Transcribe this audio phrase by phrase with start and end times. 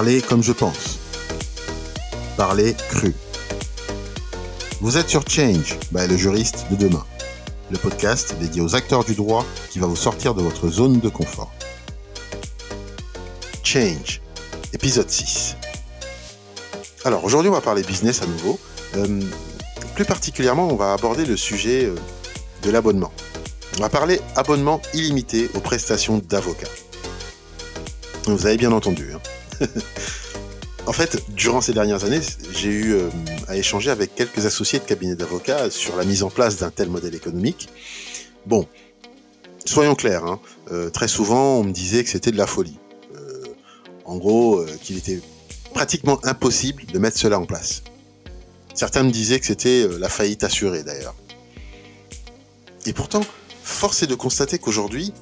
[0.00, 0.98] Parler comme je pense.
[2.38, 3.14] Parler cru.
[4.80, 7.04] Vous êtes sur Change, le juriste de demain.
[7.70, 11.10] Le podcast dédié aux acteurs du droit qui va vous sortir de votre zone de
[11.10, 11.52] confort.
[13.62, 14.22] Change,
[14.72, 15.56] épisode 6.
[17.04, 18.58] Alors aujourd'hui on va parler business à nouveau.
[18.96, 19.20] Euh,
[19.96, 21.94] plus particulièrement on va aborder le sujet euh,
[22.62, 23.12] de l'abonnement.
[23.76, 26.72] On va parler abonnement illimité aux prestations d'avocats.
[28.24, 29.12] Vous avez bien entendu.
[29.14, 29.20] Hein.
[30.86, 32.20] en fait, durant ces dernières années,
[32.54, 33.08] j'ai eu euh,
[33.48, 36.88] à échanger avec quelques associés de cabinets d'avocats sur la mise en place d'un tel
[36.88, 37.68] modèle économique.
[38.46, 38.66] Bon,
[39.64, 40.40] soyons clairs, hein,
[40.72, 42.78] euh, très souvent on me disait que c'était de la folie.
[43.14, 43.44] Euh,
[44.04, 45.20] en gros, qu'il était
[45.74, 47.82] pratiquement impossible de mettre cela en place.
[48.74, 51.14] Certains me disaient que c'était la faillite assurée d'ailleurs.
[52.86, 53.20] Et pourtant,
[53.62, 55.12] force est de constater qu'aujourd'hui,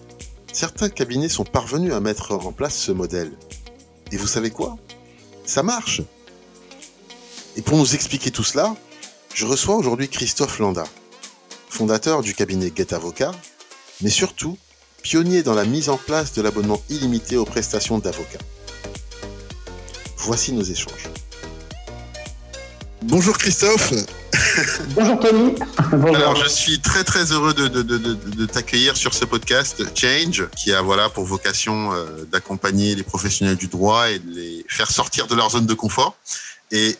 [0.53, 3.33] certains cabinets sont parvenus à mettre en place ce modèle.
[4.13, 4.77] Et vous savez quoi?
[5.45, 6.03] Ça marche
[7.57, 8.75] Et pour nous expliquer tout cela,
[9.35, 10.85] je reçois aujourd'hui Christophe Landa,
[11.69, 13.33] fondateur du cabinet Get Avocat,
[14.01, 14.57] mais surtout
[15.03, 18.39] pionnier dans la mise en place de l'abonnement illimité aux prestations d'avocats.
[20.17, 21.09] Voici nos échanges.
[23.03, 23.93] Bonjour Christophe
[24.95, 25.55] Bonjour Tony.
[26.15, 31.09] Alors je suis très très heureux de, t'accueillir sur ce podcast Change, qui a voilà
[31.09, 35.51] pour vocation euh, d'accompagner les professionnels du droit et de les faire sortir de leur
[35.51, 36.17] zone de confort.
[36.71, 36.97] Et,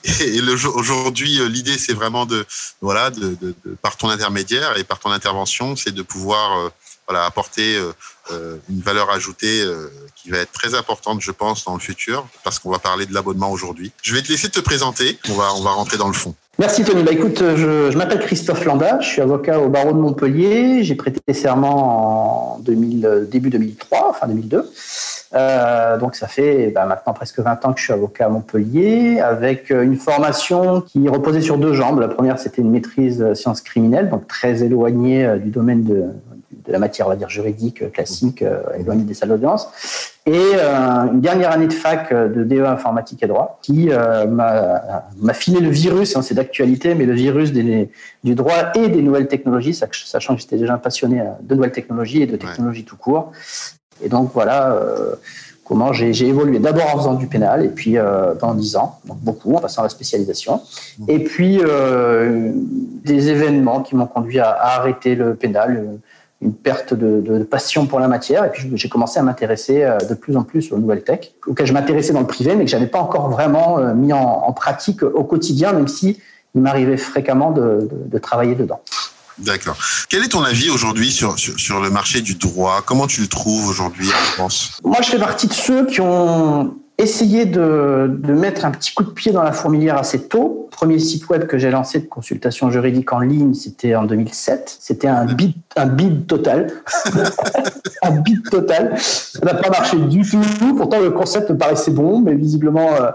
[0.75, 2.47] aujourd'hui, euh, l'idée, c'est vraiment de,
[2.81, 3.37] voilà, de,
[3.83, 6.69] par ton intermédiaire et par ton intervention, c'est de pouvoir euh,
[7.07, 7.81] voilà, apporter
[8.69, 9.65] une valeur ajoutée
[10.15, 13.15] qui va être très importante, je pense, dans le futur, parce qu'on va parler de
[13.15, 13.93] l'abonnement aujourd'hui.
[14.03, 15.19] Je vais te laisser te présenter.
[15.31, 16.35] On va, on va rentrer dans le fond.
[16.59, 17.05] Merci Tony.
[17.05, 20.83] Bah, écoute, je, m'appelle Christophe Landa, je suis avocat au barreau de Montpellier.
[20.83, 24.69] J'ai prêté serment en 2000, début 2003, fin 2002.
[25.35, 29.21] Euh, donc ça fait bah, maintenant presque 20 ans que je suis avocat à Montpellier,
[29.21, 32.01] avec une formation qui reposait sur deux jambes.
[32.01, 36.07] La première, c'était une maîtrise sciences criminelles, donc très éloignée euh, du domaine de,
[36.69, 39.69] de la matière, on va dire, juridique, euh, classique, euh, éloignée des salles d'audience.
[40.27, 45.61] Et euh, une dernière année de fac de DE informatique et droit qui m'a filé
[45.61, 47.91] le virus, hein, c'est d'actualité, mais le virus des,
[48.23, 52.27] du droit et des nouvelles technologies, sachant que j'étais déjà passionné de nouvelles technologies et
[52.27, 53.33] de technologies tout court.
[54.05, 54.79] Et donc voilà
[55.65, 57.97] comment j'ai évolué d'abord en faisant du pénal et puis
[58.39, 60.61] pendant dix ans, donc beaucoup en passant à la spécialisation,
[61.09, 61.59] et puis
[63.03, 65.99] des événements qui m'ont conduit à, à, arrêter le pénal,
[66.41, 68.45] une perte de, passion pour la matière.
[68.45, 71.67] Et puis j'ai commencé à m'intéresser euh, de plus en plus aux nouvelles tech, auxquelles
[71.67, 75.03] je m'intéressais dans le privé, mais que j'avais pas encore vraiment euh, mis en, pratique
[75.03, 76.19] au quotidien, même si
[76.55, 78.81] il m'arrivait fréquemment de, travailler dedans.
[79.39, 79.77] D'accord.
[80.09, 82.83] Quel est ton avis aujourd'hui sur, sur, le marché du droit?
[82.85, 84.81] Comment tu le trouves aujourd'hui en France?
[84.83, 89.05] Moi, je fais partie de ceux qui ont essayé de, de, mettre un petit coup
[89.05, 92.71] de pied dans la fourmilière assez tôt premier site web que j'ai lancé de consultation
[92.71, 94.77] juridique en ligne, c'était en 2007.
[94.79, 96.71] C'était un bid, un bid total.
[98.03, 98.95] un bid total.
[98.97, 100.41] Ça n'a pas marché du tout.
[100.77, 103.11] Pourtant, le concept me paraissait bon, mais visiblement, euh,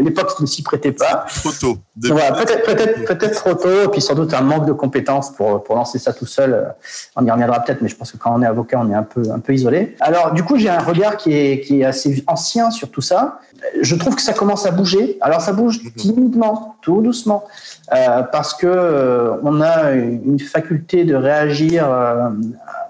[0.00, 1.26] l'époque ne s'y prêtait pas.
[1.28, 1.78] Trop tôt.
[2.02, 3.84] peut-être, peut-être, peut-être trop tôt.
[3.84, 6.74] Et puis, sans doute, un manque de compétences pour, pour lancer ça tout seul.
[7.14, 9.04] On y reviendra peut-être, mais je pense que quand on est avocat, on est un
[9.04, 9.94] peu, un peu isolé.
[10.00, 13.40] Alors, du coup, j'ai un regard qui est, qui est assez ancien sur tout ça.
[13.80, 15.18] Je trouve que ça commence à bouger.
[15.20, 15.90] Alors, ça bouge mhm.
[15.92, 17.44] timidement, tout doucement,
[17.92, 22.28] euh, parce que euh, on a une faculté de réagir euh,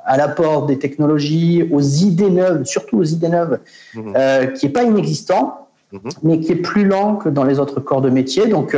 [0.05, 3.59] à l'apport des technologies, aux idées neuves, surtout aux idées neuves,
[3.95, 4.53] mhm.
[4.55, 6.01] qui est pas inexistant, mhm.
[6.23, 8.47] mais qui est plus lent que dans les autres corps de métier.
[8.47, 8.77] Donc,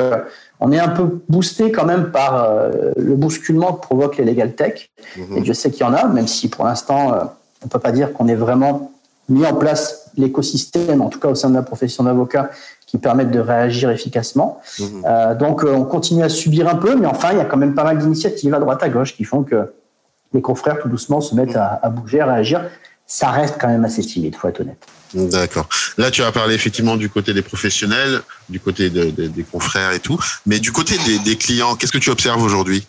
[0.60, 2.50] on est un peu boosté quand même par
[2.96, 4.90] le bousculement que provoque les legal tech.
[5.36, 7.32] Et je sais qu'il y en a, même si pour l'instant,
[7.64, 8.92] on peut pas dire qu'on est vraiment
[9.28, 12.50] mis en place l'écosystème, en tout cas au sein de la profession d'avocat,
[12.86, 14.60] qui permettent de réagir efficacement.
[14.78, 15.04] Mhm.
[15.06, 17.58] Euh, donc euh, on continue à subir un peu, mais enfin il y a quand
[17.58, 19.72] même pas mal d'initiatives à droite à gauche qui font que
[20.32, 22.64] les confrères tout doucement se mettent à, bouger, à réagir.
[23.06, 24.84] Ça reste quand même assez timide, faut être honnête.
[25.14, 25.66] D'accord.
[25.96, 28.20] Là, tu as parlé effectivement du côté des professionnels,
[28.50, 32.42] du côté des confrères et tout, mais du côté des, clients, qu'est-ce que tu observes
[32.42, 32.86] aujourd'hui?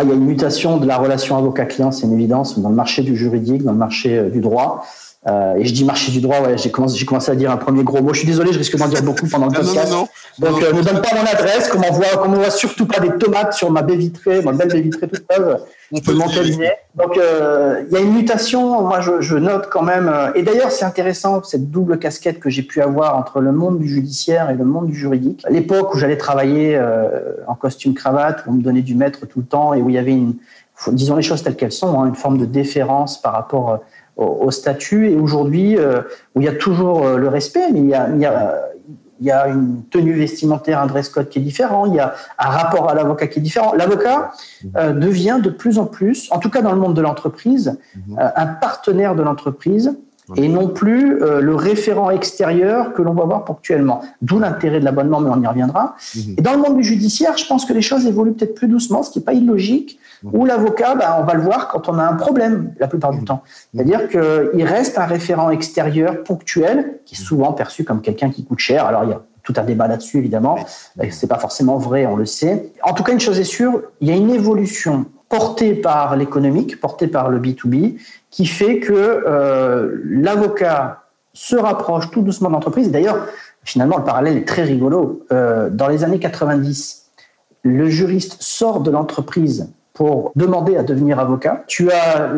[0.00, 3.02] Il y a une mutation de la relation avocat-client, c'est une évidence, dans le marché
[3.02, 4.86] du juridique, dans le marché euh, du droit.
[5.26, 8.00] Euh, et je dis marché du droit, ouais, j'ai commencé, à dire un premier gros
[8.00, 8.14] mot.
[8.14, 9.90] Je suis désolé, je risque d'en dire beaucoup pendant le podcast.
[9.90, 12.50] Non, non, Donc, euh, ne donne pas mon adresse, comme on voit, comme on voit
[12.50, 15.60] surtout pas des tomates sur ma baie vitrée, ma belle baie vitrée toute neuve
[15.90, 16.78] de mon cabinet.
[16.94, 18.82] Donc, euh, il y a une mutation.
[18.82, 20.08] Moi, je, je note quand même.
[20.08, 23.80] Euh, et d'ailleurs, c'est intéressant cette double casquette que j'ai pu avoir entre le monde
[23.80, 25.42] du judiciaire et le monde du juridique.
[25.46, 26.80] À l'époque où j'allais travailler
[27.48, 29.96] en costume cravate, où on me donnait du maître tout le temps et où il
[29.96, 30.36] y avait une,
[30.92, 33.80] disons les choses telles qu'elles sont, hein, une forme de déférence par rapport
[34.18, 35.78] au, statut et aujourd'hui
[36.34, 38.68] où il y a toujours le respect, mais il y a, il y a
[39.20, 42.14] il y a une tenue vestimentaire, un dress code qui est différent, il y a
[42.38, 43.72] un rapport à l'avocat qui est différent.
[43.74, 44.32] L'avocat
[44.76, 48.18] euh, devient de plus en plus, en tout cas dans le monde de l'entreprise, mhm.
[48.18, 49.96] euh, un partenaire de l'entreprise
[50.36, 54.02] et non plus euh, le référent extérieur que l'on va voir ponctuellement.
[54.20, 55.94] D'où l'intérêt de l'abonnement, mais on y reviendra.
[56.14, 56.34] Mhm.
[56.38, 59.02] Et dans le monde du judiciaire, je pense que les choses évoluent peut-être plus doucement,
[59.02, 60.30] ce qui n'est pas illogique, mhm.
[60.34, 63.24] où l'avocat, bah, on va le voir quand on a un problème la plupart du
[63.24, 63.42] temps.
[63.74, 68.58] C'est-à-dire qu'il reste un référent extérieur ponctuel, qui est souvent perçu comme quelqu'un qui coûte
[68.58, 68.84] cher.
[68.86, 70.58] Alors il y a tout un débat là-dessus, évidemment.
[71.10, 72.70] C'est pas forcément vrai, on le sait.
[72.82, 76.80] En tout cas, une chose est sûre, il y a une évolution portée par l'économique,
[76.80, 82.90] portée par le B2B, qui fait que euh, l'avocat se rapproche tout doucement de l'entreprise.
[82.90, 83.26] D'ailleurs,
[83.62, 85.24] finalement, le parallèle est très rigolo.
[85.32, 87.10] Euh, dans les années 90,
[87.62, 91.64] le juriste sort de l'entreprise pour demander à devenir avocat.
[91.66, 92.30] Tu as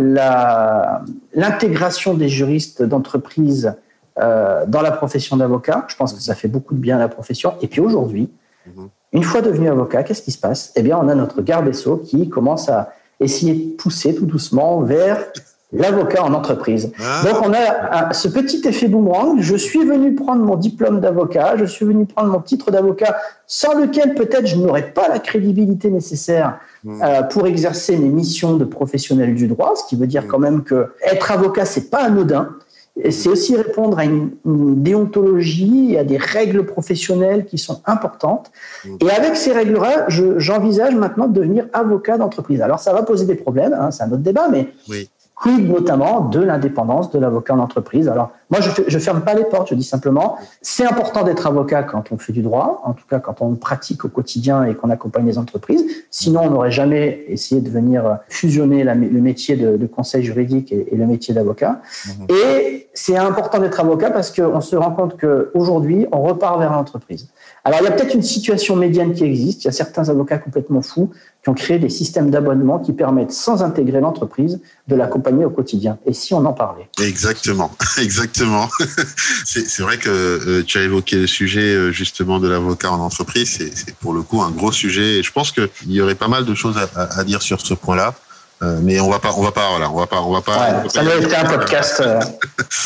[1.34, 3.74] l'intégration des juristes d'entreprise
[4.18, 5.84] euh, dans la profession d'avocat.
[5.88, 7.54] Je pense que ça fait beaucoup de bien à la profession.
[7.60, 8.30] Et puis aujourd'hui,
[8.66, 8.88] mhm.
[9.12, 10.72] Une fois devenu avocat, qu'est-ce qui se passe?
[10.76, 14.26] Eh bien, on a notre garde des Sceaux qui commence à essayer de pousser tout
[14.26, 15.18] doucement vers
[15.72, 16.92] l'avocat en entreprise.
[16.98, 17.22] Ah.
[17.24, 19.40] Donc on a ce petit effet boomerang.
[19.40, 23.16] Je suis venu prendre mon diplôme d'avocat, je suis venu prendre mon titre d'avocat,
[23.46, 27.02] sans lequel peut-être je n'aurais pas la crédibilité nécessaire hmm.
[27.02, 29.74] euh, pour exercer mes missions de professionnel du droit.
[29.76, 30.28] Ce qui veut dire hmm.
[30.28, 32.48] quand même que être avocat c'est pas anodin
[33.10, 38.50] c'est aussi répondre à une, déontologie et à des règles professionnelles qui sont importantes.
[39.00, 42.60] Et avec ces règles-là, j'envisage maintenant de devenir avocat d'entreprise.
[42.60, 45.08] Alors ça va poser des problèmes, hein, c'est un autre débat, mais oui
[45.40, 48.08] quid notamment de l'indépendance de l'avocat en entreprise?
[48.08, 51.84] Alors, moi, je ne ferme pas les portes, je dis simplement, c'est important d'être avocat
[51.84, 54.90] quand on fait du droit, en tout cas quand on pratique au quotidien et qu'on
[54.90, 55.84] accompagne les entreprises.
[56.10, 61.06] Sinon, on n'aurait jamais essayé de venir fusionner le métier de, conseil juridique et, le
[61.06, 61.80] métier d'avocat.
[62.06, 62.26] Mhm.
[62.30, 67.28] Et c'est important d'être avocat parce qu'on se rend compte qu'aujourd'hui, on repart vers l'entreprise.
[67.64, 69.64] Alors, il y a peut-être une situation médiane qui existe.
[69.64, 71.10] Il y a certains avocats complètement fous
[71.42, 75.98] qui ont créé des systèmes d'abonnement qui permettent, sans intégrer l'entreprise, de l'accompagner au quotidien.
[76.06, 76.88] Et si on en parlait?
[77.02, 77.70] Exactement,
[78.00, 78.39] exactement.
[79.44, 83.58] c'est vrai que euh, tu as évoqué le sujet euh, justement de l'avocat en entreprise.
[83.74, 85.18] C'est pour le coup un gros sujet.
[85.18, 87.74] Et je pense qu'il y aurait pas mal de choses à, à dire sur ce
[87.74, 88.14] point-là.
[88.62, 90.86] Euh, mais on va pas, on va pas, voilà, on va pas, on va pas.
[90.90, 92.02] ça doit être un podcast,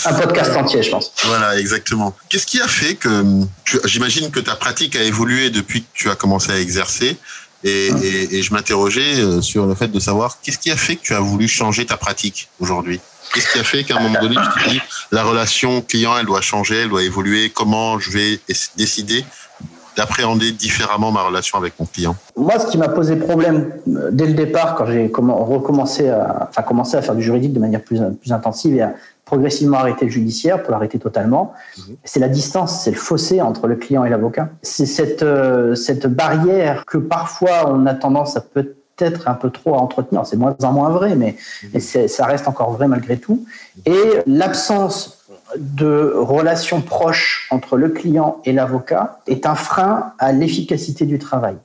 [0.04, 1.12] un podcast entier, je pense.
[1.24, 2.14] Voilà, exactement.
[2.28, 3.24] Qu'est-ce qui a fait que,
[3.84, 7.16] j'imagine que ta pratique a évolué depuis que tu as commencé à exercer.
[7.64, 10.96] Et, et, et je m'interrogeais euh, sur le fait de savoir qu'est-ce qui a fait
[10.96, 13.00] que tu as voulu changer ta pratique aujourd'hui.
[13.32, 14.80] Qu'est-ce qui a fait qu'à un moment donné, tu te dis
[15.10, 17.50] la relation client, elle doit changer, elle doit évoluer.
[17.50, 18.40] Comment je vais
[18.76, 19.24] décider
[19.96, 22.16] d'appréhender différemment ma relation avec mon client?
[22.36, 26.62] Moi, ce qui m'a posé problème euh, dès le départ, quand j'ai recommencé à, enfin,
[26.62, 30.10] commencé à faire du juridique de manière plus, plus intensive et à, progressivement arrêter le
[30.10, 31.52] judiciaire pour l'arrêter totalement.
[31.78, 31.96] Mhm.
[32.04, 34.50] C'est la distance, c'est le fossé entre le client et l'avocat.
[34.62, 39.74] C'est cette, euh, cette barrière que parfois on a tendance à peut-être un peu trop
[39.74, 40.26] à entretenir.
[40.26, 41.36] C'est moins en moins vrai, mais,
[41.72, 41.80] mhm.
[42.08, 43.44] ça reste encore vrai malgré tout.
[43.86, 45.24] Et l'absence
[45.56, 51.56] de relations proches entre le client et l'avocat est un frein à l'efficacité du travail.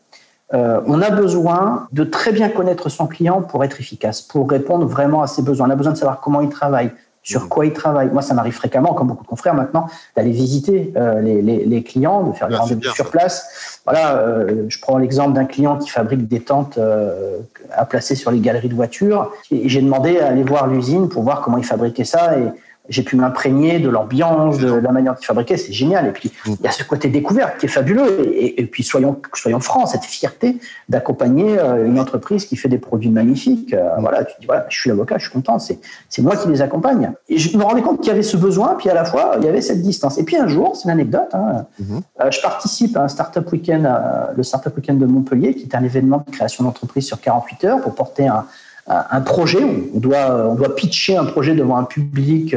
[0.53, 4.85] Euh, on a besoin de très bien connaître son client pour être efficace, pour répondre
[4.85, 5.67] vraiment à ses besoins.
[5.67, 6.91] On a besoin de savoir comment il travaille,
[7.23, 8.09] sur quoi ils travaillent.
[8.11, 12.33] Moi, ça m'arrive fréquemment, comme beaucoup de confrères maintenant, d'aller visiter euh, les, clients, de
[12.33, 13.79] faire des rendez-vous sur place.
[13.85, 17.37] Voilà, euh, je prends l'exemple d'un client qui fabrique des tentes euh,
[17.71, 19.31] à placer sur les galeries de voitures.
[19.51, 22.37] Et j'ai demandé à aller voir l'usine pour voir comment ils fabriquaient ça.
[22.37, 22.47] Et
[22.89, 26.07] j'ai pu m'imprégner de l'ambiance, de la manière de fabriquer, c'est génial.
[26.07, 26.53] Et puis, mm.
[26.59, 28.31] il y a ce côté découverte qui est fabuleux.
[28.35, 30.57] Et, puis, soyons, soyons francs, cette fierté
[30.89, 33.73] d'accompagner euh, une entreprise qui fait des produits magnifiques.
[33.73, 34.01] Euh, mm.
[34.01, 35.79] Voilà, tu dis, voilà, je suis l'avocat, je suis content, c'est,
[36.09, 37.11] c'est moi qui les accompagne.
[37.29, 39.45] Et je me rendais compte qu'il y avait ce besoin, puis à la fois, il
[39.45, 40.17] y avait cette distance.
[40.17, 42.01] Et puis, un jour, c'est une anecdote, hein, mm-hmm.
[42.21, 43.87] euh, je participe à un Startup Weekend,
[44.35, 47.81] le Startup Weekend de Montpellier, qui est un événement de création d'entreprise sur 48 heures
[47.81, 48.45] pour porter un,
[48.89, 49.63] un projet.
[49.63, 52.55] On doit, on doit pitcher un projet devant un public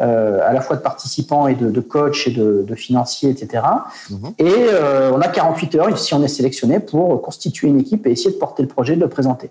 [0.00, 3.64] euh, à la fois de participants et de, de coachs et de, de, financiers, etc.
[4.38, 4.52] Et mhm.
[4.72, 8.30] euh, on a 48 heures, si on est sélectionné, pour constituer une équipe et essayer
[8.30, 9.50] de porter le projet, de le présenter.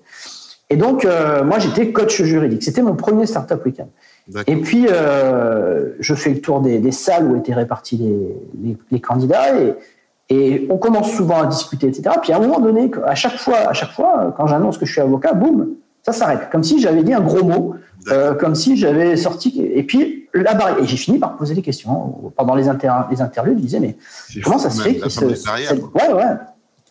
[0.69, 2.63] Et donc, euh, moi, j'étais coach juridique.
[2.63, 3.89] C'était mon premier Startup Weekend.
[4.47, 9.01] Et puis, je fais le tour des, des, salles où étaient répartis les, les, les
[9.01, 9.75] candidats et,
[10.29, 12.15] et, on commence souvent à discuter, etc.
[12.21, 14.91] Puis à un moment donné, à chaque fois, à chaque fois quand j'annonce que je
[14.91, 15.75] suis avocat, boum,
[16.07, 16.49] ça s'arrête.
[16.51, 17.75] Comme si j'avais dit un gros mot,
[18.07, 19.61] euh, comme si j'avais sorti.
[19.61, 20.79] Et puis, la barrière.
[20.81, 22.31] Et j'ai fini par poser des questions.
[22.37, 22.91] Pendant les, inter...
[23.11, 23.97] les interludes, je disais, mais
[24.43, 25.25] comment ça se fait que ce...
[25.25, 26.23] Ouais, ouais.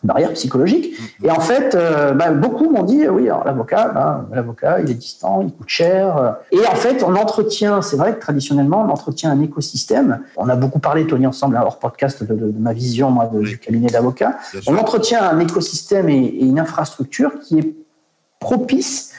[0.03, 0.93] barrière psychologique.
[1.23, 5.41] Et en fait, euh, bah, beaucoup m'ont dit, oui, l'avocat, bah, l'avocat, il est distant,
[5.41, 6.35] il coûte cher.
[6.51, 10.19] Et en fait, on entretient, c'est vrai que traditionnellement, on entretient un écosystème.
[10.35, 14.37] On a beaucoup parlé, Tony, ensemble, hors podcast, de, ma vision, moi, du cabinet d'avocat.
[14.67, 17.86] On entretient un écosystème et, une infrastructure qui est
[18.39, 19.11] propice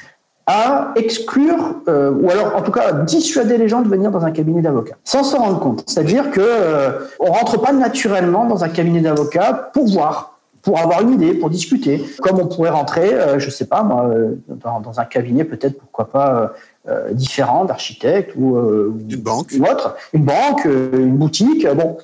[0.47, 4.31] à exclure, euh, ou alors en tout cas dissuader les gens de venir dans un
[4.31, 5.85] cabinet d'avocat, sans s'en rendre compte.
[5.87, 11.01] C'est-à-dire que euh, on rentre pas naturellement dans un cabinet d'avocat pour voir pour avoir
[11.01, 12.05] une idée, pour discuter.
[12.21, 15.79] Comme on pourrait rentrer, euh, je ne sais pas moi, euh, dans, un cabinet peut-être,
[15.79, 16.53] pourquoi pas,
[16.89, 19.53] euh, différent d'architecte ou, une banque.
[19.59, 21.67] ou autre, une banque, une boutique.
[21.75, 21.97] Bon.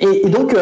[0.00, 0.54] Et, donc,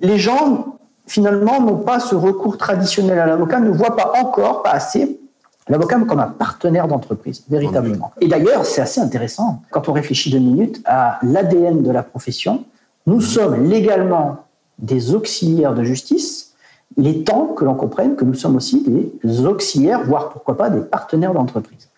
[0.00, 0.76] les gens,
[1.06, 5.20] finalement, n'ont pas ce recours traditionnel à l'avocat, ne voient pas encore, pas assez,
[5.68, 8.12] l'avocat comme un partenaire d'entreprise, véritablement.
[8.20, 12.64] Et d'ailleurs, c'est assez intéressant, quand on réfléchit deux minutes à l'ADN de la profession,
[13.06, 13.22] nous mmh.
[13.22, 14.44] sommes légalement
[14.78, 16.54] des auxiliaires de justice,
[16.96, 18.84] il est temps que l'on comprenne que nous sommes aussi
[19.22, 21.88] des auxiliaires, voire pourquoi pas des partenaires d'entreprise.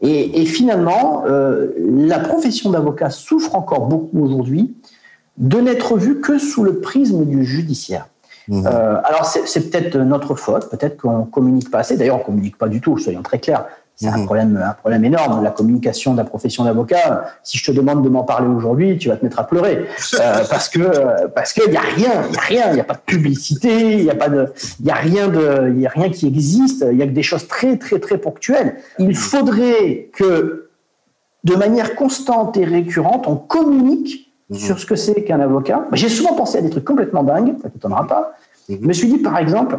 [0.00, 4.76] Et, finalement, euh, la profession d'avocat souffre encore beaucoup aujourd'hui
[5.38, 8.08] de n'être vue que sous le prisme du judiciaire.
[8.48, 8.66] Mmh.
[8.66, 11.96] Euh, alors c'est peut-être notre faute, peut-être qu'on communique pas assez.
[11.96, 13.66] D'ailleurs, on communique pas du tout, soyons très clairs.
[13.96, 14.26] C'est un, mhm.
[14.26, 17.24] problème, un problème énorme, la communication de la profession d'avocat.
[17.42, 19.86] Si je te demande de m'en parler aujourd'hui, tu vas te mettre à pleurer.
[20.20, 22.84] Euh, parce que parce qu'il n'y a rien, il n'y a rien, il n'y a
[22.84, 26.08] pas de publicité, il n'y a, pas de, y a, rien de, y a rien
[26.08, 28.76] qui existe, il y a que des choses très, très, très ponctuelles.
[28.98, 30.70] Il faudrait que,
[31.44, 34.56] de manière constante et récurrente, on communique mhm.
[34.56, 35.86] sur ce que c'est qu'un avocat.
[35.92, 38.34] J'ai souvent pensé à des trucs complètement dingues, ça ne t'étonnera pas.
[38.68, 38.78] Mhm.
[38.82, 39.78] Je me suis dit, par exemple,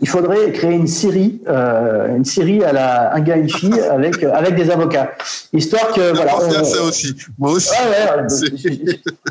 [0.00, 4.22] il faudrait créer une série, euh, une série à la un gars une fille avec
[4.22, 5.12] euh, avec des avocats,
[5.52, 6.36] histoire que voilà.
[6.36, 7.14] On, ça aussi.
[7.38, 7.70] Moi aussi.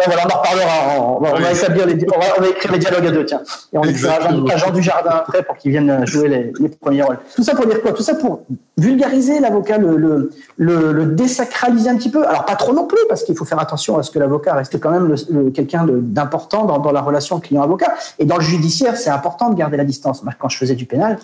[0.06, 1.02] voilà, on en reparlera.
[1.02, 3.42] On, va, établir les, on va, écrire les dialogues à deux, tiens.
[3.74, 7.04] Et on écrira Jean, Jean du Jardin après pour qu'il vienne jouer les, les, premiers
[7.04, 7.20] rôles.
[7.36, 7.94] Tout ça pour dire quoi?
[7.94, 8.44] Tout ça pour
[8.78, 12.26] vulgariser l'avocat, le, le, le, désacraliser un petit peu?
[12.26, 14.80] Alors pas trop non plus, parce qu'il faut faire attention à ce que l'avocat reste
[14.80, 15.16] quand même
[15.52, 17.94] quelqu'un d'important dans, dans la relation client-avocat.
[18.20, 20.24] Et dans le judiciaire, c'est important de garder la distance.
[20.40, 21.18] Quand je faisais du pénal,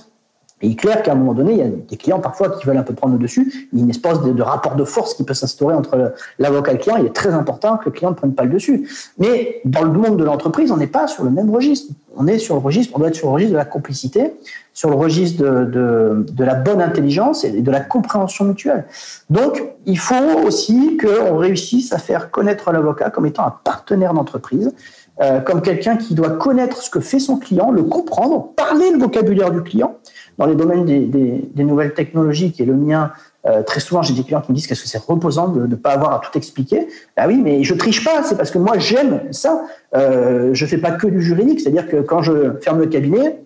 [0.63, 2.77] il est clair qu'à un moment donné, il y a des clients parfois qui veulent
[2.77, 3.69] un peu prendre le dessus.
[3.71, 6.75] Il y a une espèce de, rapport de force qui peut s'instaurer entre l'avocat et
[6.75, 6.97] le client.
[6.97, 8.89] Il est très important que le client ne prenne pas le dessus.
[9.19, 11.93] Mais dans le monde de l'entreprise, on n'est pas sur le même registre.
[12.15, 14.33] On est sur le registre, on doit être sur le registre de la complicité,
[14.73, 18.85] sur le registre de la bonne intelligence et de la compréhension mutuelle.
[19.29, 24.73] Donc, il faut aussi qu'on réussisse à faire connaître l'avocat comme étant un partenaire d'entreprise
[25.19, 28.99] euh, comme quelqu'un qui doit connaître ce que fait son client, le comprendre, parler le
[28.99, 29.95] vocabulaire du client.
[30.37, 33.11] Dans les domaines des, nouvelles technologies, qui est le mien,
[33.47, 35.75] euh, très souvent j'ai des clients qui me disent qu'est-ce que c'est reposant de ne
[35.75, 36.87] pas avoir à tout expliquer.
[37.15, 39.63] Ah oui, mais je triche pas, c'est parce que moi j'aime ça.
[39.95, 43.39] Euh, je fais pas que du juridique, c'est-à-dire que quand je ferme le cabinet,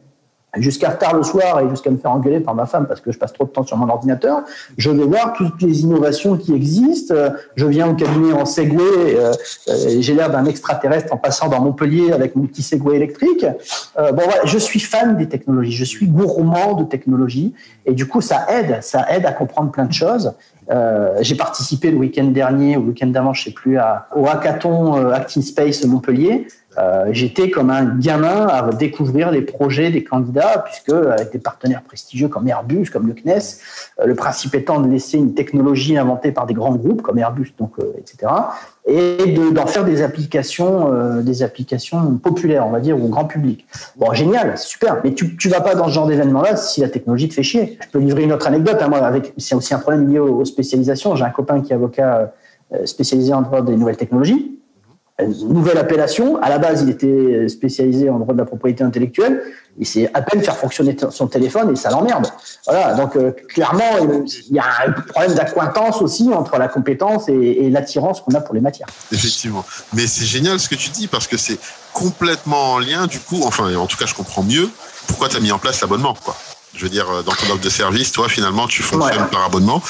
[0.58, 3.18] jusqu'à tard le soir et jusqu'à me faire engueuler par ma femme parce que je
[3.18, 4.42] passe trop de temps sur mon ordinateur.
[4.78, 7.16] Je vais voir toutes les innovations qui existent.
[7.56, 8.82] Je viens au cabinet en Segway.
[8.84, 9.32] Euh,
[9.70, 13.46] euh, j'ai l'air d'un extraterrestre en passant dans Montpellier avec mon petit Segway électrique.
[13.98, 15.72] Euh, bon, voilà, je suis fan des technologies.
[15.72, 17.54] Je suis gourmand de technologie
[17.86, 18.80] et du coup, ça aide.
[18.82, 20.34] Ça aide à comprendre plein de choses.
[21.20, 23.78] J'ai participé le week-end dernier ou le week-end d'avant, je sais plus,
[24.16, 26.48] au hackathon Acting Space Montpellier.
[26.78, 31.82] Euh, j'étais comme un gamin à découvrir les projets des candidats, puisque avec des partenaires
[31.82, 33.60] prestigieux comme Airbus, comme le CNES,
[34.00, 37.54] euh, le principe étant de laisser une technologie inventée par des grands groupes comme Airbus,
[37.58, 38.32] donc euh, etc.,
[38.88, 43.68] et d'en faire des applications, des applications populaires, on va dire, au grand public.
[43.96, 47.30] Bon, génial, super, mais tu, tu vas pas dans ce genre d'événement-là si la technologie
[47.30, 47.78] te fait chier.
[47.80, 48.78] Je peux livrer une autre anecdote.
[48.82, 49.00] Hein, moi,
[49.38, 51.16] c'est aussi un problème lié aux, aux spécialisations.
[51.16, 52.34] J'ai un copain qui est avocat
[52.86, 54.61] spécialisé en droit des nouvelles technologies
[55.20, 56.42] nouvelle appellation.
[56.42, 59.42] À la base, il était spécialisé en droit de la propriété intellectuelle.
[59.78, 62.28] Il sait à peine faire fonctionner son téléphone et ça l'emmerde.
[62.66, 62.94] Voilà.
[62.96, 63.98] Donc, euh, clairement,
[64.50, 68.54] il y a un problème d'acquaintance aussi entre la compétence et, l'attirance qu'on a pour
[68.54, 68.88] les matières.
[69.12, 69.64] Effectivement.
[69.94, 71.58] Mais c'est génial ce que tu dis parce que c'est
[71.94, 74.70] complètement en lien, du coup, enfin, en tout cas, je comprends mieux
[75.08, 76.36] pourquoi tu as mis en place l'abonnement, quoi.
[76.76, 79.82] Je veux dire, euh, dans ton offre de service, toi, finalement, tu fonctionnes par abonnement.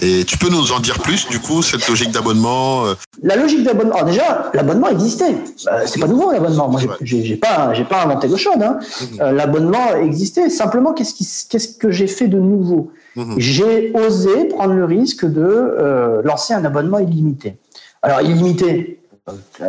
[0.00, 3.62] Et tu peux nous en dire plus, du coup, cette logique d'abonnement euh La logique
[3.62, 5.34] d'abonnement, déjà, l'abonnement existait.
[5.70, 6.68] Euh, c'est pas nouveau, l'abonnement.
[6.68, 8.62] Moi, j'ai pas, j'ai pas inventé l'eau chaude.
[8.62, 8.78] Hein.
[9.00, 9.36] Mhm.
[9.36, 10.48] l'abonnement existait.
[10.48, 12.90] Simplement, qu'est-ce, qui, qu'est-ce que j'ai fait de nouveau?
[13.16, 13.34] Mhm.
[13.38, 17.56] J'ai osé prendre le risque de lancer un abonnement illimité.
[18.02, 18.99] Alors, illimité,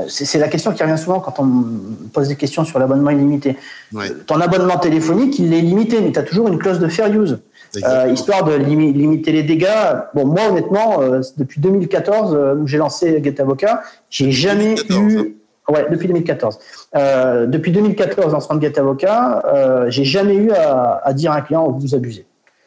[0.08, 1.64] c'est la question qui revient souvent quand on
[2.14, 3.58] pose des questions sur l'abonnement illimité.
[4.28, 7.40] Ton abonnement téléphonique, il est limité, mais tu as toujours une clause de fair use.
[7.84, 9.68] Euh, histoire de limiter les dégâts.
[10.14, 15.38] Bon, moi, honnêtement, euh, depuis 2014, euh, où j'ai lancé Get Avocat, j'ai jamais eu.
[15.70, 16.60] Ouais, depuis 2014.
[16.96, 21.42] Euh, depuis 2014, dans Strandgate Avocat, euh, j'ai jamais eu à, à, dire à un
[21.42, 22.26] client vous abusez.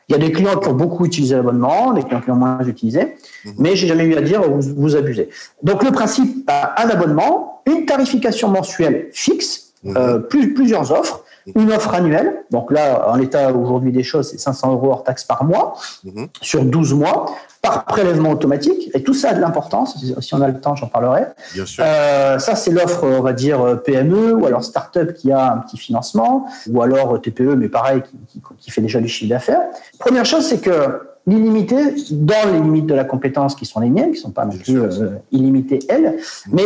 [0.09, 2.63] Il y a des clients qui ont beaucoup utilisé l'abonnement, des clients qui ont moins
[2.65, 3.51] utilisé, mmh.
[3.59, 5.31] mais j'ai jamais eu à dire vous, vous abusez.
[5.63, 9.97] Donc le principe, bah, un abonnement, une tarification mensuelle fixe, mmh.
[9.97, 12.45] euh, plus, plusieurs offres, une offre annuelle.
[12.51, 16.25] Donc là, en l'état aujourd'hui des choses, c'est 500 euros hors taxe par mois, mmh.
[16.41, 17.35] sur 12 mois,
[17.65, 18.91] par prélèvement automatique.
[18.95, 19.97] Et tout ça a de l'importance.
[20.21, 21.23] Si on a le temps, j'en parlerai.
[21.55, 21.83] Bien sûr.
[21.85, 25.79] Euh, ça, c'est l'offre, on va dire, PME ou alors start-up qui a un petit
[25.79, 29.63] financement, ou alors TPE, mais pareil, qui, qui, qui fait déjà du chiffre d'affaires.
[29.99, 31.77] Première chose, c'est que l'illimité,
[32.11, 34.57] dans les limites de la compétence qui sont les miennes, qui ne sont pas non
[34.57, 36.17] plus euh, illimitées, elles,
[36.53, 36.65] mais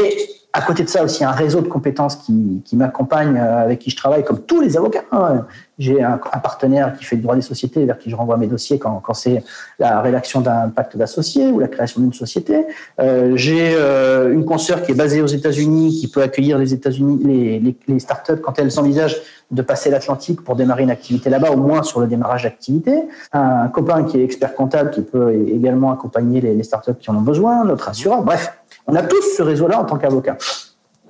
[0.52, 3.90] à côté de ça aussi un réseau de compétences qui, qui m'accompagne, euh, avec qui
[3.90, 5.04] je travaille, comme tous les avocats.
[5.12, 5.46] Hein.
[5.78, 8.46] J'ai un, un, partenaire qui fait le droit des sociétés, vers qui je renvoie mes
[8.46, 9.44] dossiers quand, quand c'est
[9.78, 12.66] la rédaction d'un pacte d'associés ou la création d'une société.
[12.98, 17.20] Euh, J'ai euh, une consoeur qui est basée aux États-Unis, qui peut accueillir les États-Unis,
[17.24, 19.20] les, les, les startups quand elles envisagent
[19.50, 23.04] de passer l'Atlantique pour démarrer une activité là-bas, au moins sur le démarrage d'activité.
[23.32, 27.22] Un copain qui est expert comptable qui peut également accompagner les, startups qui en ont
[27.22, 28.22] besoin, notre assureur.
[28.22, 28.52] Bref,
[28.86, 30.36] on a tous ce réseau-là en tant qu'avocat.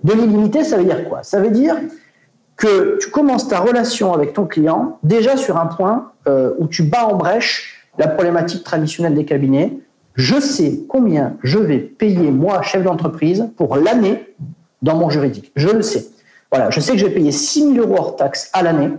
[0.04, 1.25] De l'illimité, ça veut dire quoi?
[1.25, 1.76] Ça veut dire
[2.57, 6.85] que tu commences ta relation avec ton client déjà sur un point euh, où tu
[6.85, 9.78] bats en brèche la problématique traditionnelle des cabinets.
[10.14, 14.35] Je sais combien je vais payer, moi, chef d'entreprise, pour l'année
[14.83, 15.52] dans mon juridique.
[15.57, 16.07] Je le sais.
[16.50, 18.90] Voilà, je sais que je vais payer 6 000 euros hors taxe à l'année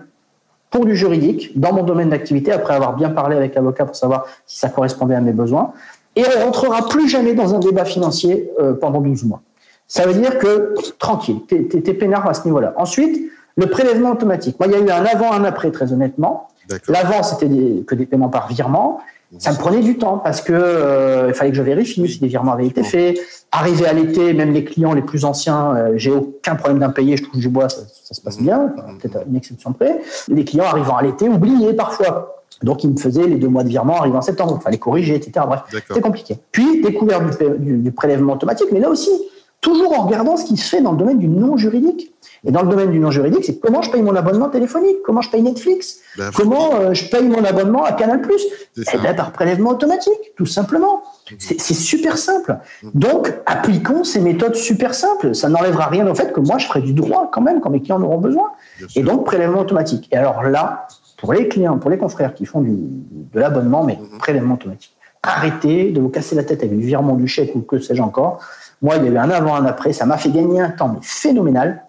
[0.70, 4.26] pour du juridique dans mon domaine d'activité, après avoir bien parlé avec l'avocat pour savoir
[4.46, 5.74] si ça correspondait à mes besoins.
[6.16, 9.42] Et on ne rentrera plus jamais dans un débat financier euh, pendant 12 mois.
[9.88, 12.74] Ça veut dire que, tranquille, tu es, peinard à ce niveau-là.
[12.78, 14.60] Ensuite, le prélèvement automatique.
[14.60, 16.50] Moi, il y a eu un avant, un après, très honnêtement.
[16.88, 19.02] L'avant, c'était que des paiements par virement.
[19.38, 22.28] Ça me prenait du temps parce que euh, il fallait que je vérifie si des
[22.28, 23.20] virements avaient été faits.
[23.52, 27.24] Arrivé à l'été, même les clients les plus anciens, euh, j'ai aucun problème d'impayé, je
[27.24, 30.02] trouve du bois, ça, ça, se passe bien, peut-être une exception près.
[30.28, 32.44] Les clients arrivant à l'été oubliaient parfois.
[32.64, 34.58] Donc, ils me faisaient les deux mois de virement arrivant en septembre.
[34.60, 35.46] Il fallait corriger, etc.
[35.48, 35.62] Bref,
[35.94, 36.38] c'est compliqué.
[36.52, 36.98] Puis, du,
[37.60, 39.12] du, du prélèvement automatique, mais là aussi,
[39.62, 42.14] toujours en regardant ce qui se fait dans le domaine du non juridique.
[42.46, 45.22] Et dans le domaine du non juridique, c'est comment je paye mon abonnement téléphonique, comment
[45.22, 48.22] je paye Netflix, ben, comment euh, je paye mon abonnement à Canal+?
[48.78, 51.04] Eh bien, par prélèvement automatique, tout simplement.
[51.32, 51.36] Mmh.
[51.40, 52.58] C'est super simple.
[52.82, 52.90] Mmh.
[52.94, 55.36] Donc, appliquons ces méthodes super simples.
[55.36, 57.82] Ça n'enlèvera rien au fait que moi, je ferai du droit quand même quand mes
[57.82, 58.52] clients en auront besoin.
[58.96, 60.08] Et donc, prélèvement automatique.
[60.12, 63.96] Et alors là, pour les clients, pour les confrères qui font du, de l'abonnement, mais
[63.98, 64.18] mmh.
[64.20, 67.80] prélèvement automatique, arrêtez de vous casser la tête avec du virement du chèque ou que
[67.80, 68.40] sais-je encore.
[68.82, 69.92] Moi, il y a eu un avant, un après.
[69.92, 71.84] Ça m'a fait gagner un temps mais phénoménal.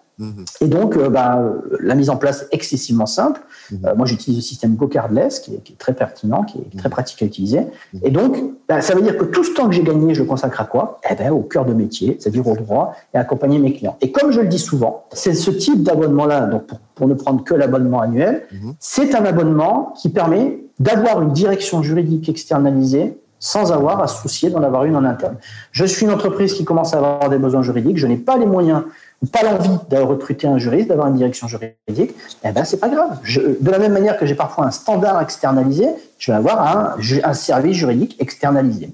[0.61, 1.41] Et donc, euh, bah,
[1.79, 3.41] la mise en place est excessivement simple.
[3.71, 3.75] Mmh.
[3.85, 6.89] Euh, moi, j'utilise le système GoCardless, qui est, qui est, très pertinent, qui est très
[6.89, 7.61] pratique à utiliser.
[7.61, 7.99] Mmh.
[8.03, 10.27] Et donc, bah, ça veut dire que tout ce temps que j'ai gagné, je le
[10.27, 10.99] consacre à quoi?
[11.09, 13.97] Eh ben, au cœur de métier, c'est-à-dire au droit et accompagner mes clients.
[14.01, 17.43] Et comme je le dis souvent, c'est ce type d'abonnement-là, donc pour, pour, ne prendre
[17.43, 18.45] que l'abonnement annuel,
[18.79, 24.51] c'est un abonnement qui permet d'avoir une direction juridique externalisée sans avoir à se soucier
[24.51, 25.35] d'en avoir une en interne.
[25.71, 28.45] Je suis une entreprise qui commence à avoir des besoins juridiques, je n'ai pas les
[28.45, 28.83] moyens
[29.29, 33.19] pas l'envie de recruter un juriste, d'avoir une direction juridique, eh ben c'est pas grave.
[33.59, 37.77] De la même manière que j'ai parfois un standard externalisé, je vais avoir un, service
[37.77, 38.89] juridique externalisé.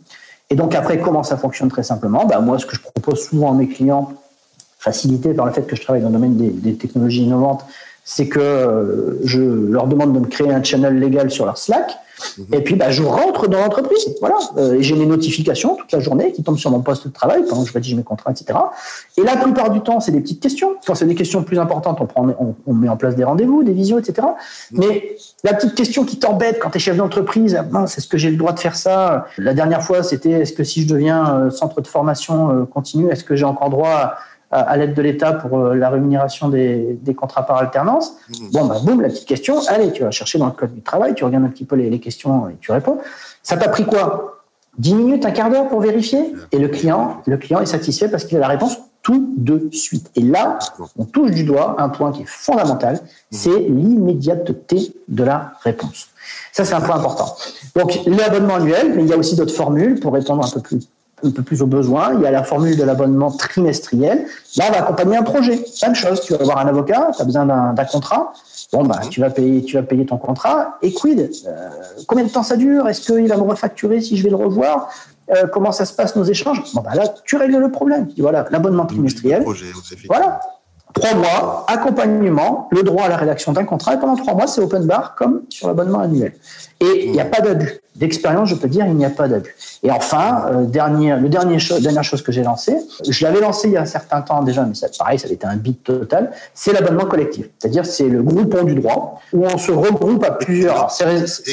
[0.50, 2.26] Et donc après, comment ça fonctionne très simplement?
[2.26, 4.12] Ben Moi, ce que je propose souvent à mes clients,
[4.80, 7.66] facilité par le fait que je travaille dans le domaine des technologies innovantes,
[8.10, 11.92] c'est que euh, je leur demande de me créer un channel légal sur leur Slack.
[12.38, 12.46] Mhm.
[12.54, 14.16] Et puis, bah, je rentre dans l'entreprise.
[14.22, 14.38] Voilà.
[14.58, 17.64] Euh, j'ai mes notifications toute la journée qui tombent sur mon poste de travail pendant
[17.64, 18.58] que je rédige mes contrats, etc.
[19.18, 20.78] Et la plupart du temps, c'est des petites questions.
[20.88, 23.64] Quand c'est des questions plus importantes, on, prend, on, on met en place des rendez-vous,
[23.64, 24.26] des visios, etc.
[24.72, 24.80] Mhm.
[24.80, 28.32] Mais la petite question qui t'embête quand tu es chef d'entreprise, c'est est-ce que j'ai
[28.32, 29.26] le droit de faire ça?
[29.38, 33.12] La dernière fois, c'était est-ce que si je deviens euh, centre de formation euh, continue,
[33.12, 34.18] est-ce que j'ai encore droit à
[34.52, 38.14] à l'aide de l'État pour euh, la rémunération des, des, contrats par alternance.
[38.30, 38.50] Mmh.
[38.54, 41.16] Bon, bah, boum, la petite question, allez, tu vas chercher dans le code du travail,
[41.16, 42.98] tu regardes un petit peu les, les questions et tu réponds.
[43.44, 44.44] Ça t'a pris quoi?
[44.78, 46.34] 10 minutes, un quart d'heure pour vérifier?
[46.52, 50.12] Et le client, le client est satisfait parce qu'il a la réponse tout de suite.
[50.16, 50.60] Et là,
[50.98, 53.00] on touche du doigt un point qui est fondamental, mmh.
[53.32, 56.10] c'est l'immédiateté de la réponse.
[56.54, 57.36] Ça, c'est un point important.
[57.76, 60.88] Donc, l'abonnement annuel, mais il y a aussi d'autres formules pour répondre un peu plus
[61.24, 62.14] un peu plus aux besoins.
[62.14, 64.26] Il y a la formule de l'abonnement trimestriel.
[64.56, 65.64] Là, on va accompagner un projet.
[65.84, 66.22] Même chose.
[66.22, 68.34] Tu vas avoir un avocat, tu as besoin d'un contrat.
[68.72, 70.78] Bon, bah, tu vas payer, tu vas payer ton contrat.
[70.82, 71.70] Et quid euh,
[72.08, 72.88] Combien de temps ça dure?
[72.88, 74.90] Est-ce qu'il va me refacturer si je vais le revoir?
[75.30, 76.62] Euh, Comment ça se passe nos échanges?
[76.74, 78.08] Bon, bah là, tu règles le problème.
[78.08, 79.44] Tu dis, voilà, l'abonnement trimestriel.
[79.44, 79.66] Projet,
[80.08, 80.40] voilà.
[80.94, 84.62] Trois mois, accompagnement, le droit à la rédaction d'un contrat, et pendant trois mois, c'est
[84.62, 86.34] open bar comme sur l'abonnement annuel.
[86.80, 87.80] Et il n'y a pas d'abus.
[87.96, 89.56] D'expérience, je peux dire, il n'y a pas d'abus.
[89.84, 93.74] Et enfin, euh, dernier, le dernier dernière chose que j'ai lancé, je l'avais lancé il
[93.74, 96.32] y a un certain temps déjà, mais ça, pareil, ça avait été un bit total,
[96.54, 97.48] c'est l'abonnement collectif.
[97.58, 101.06] C'est-à-dire, c'est le groupon du droit, où on se regroupe à plusieurs, c'est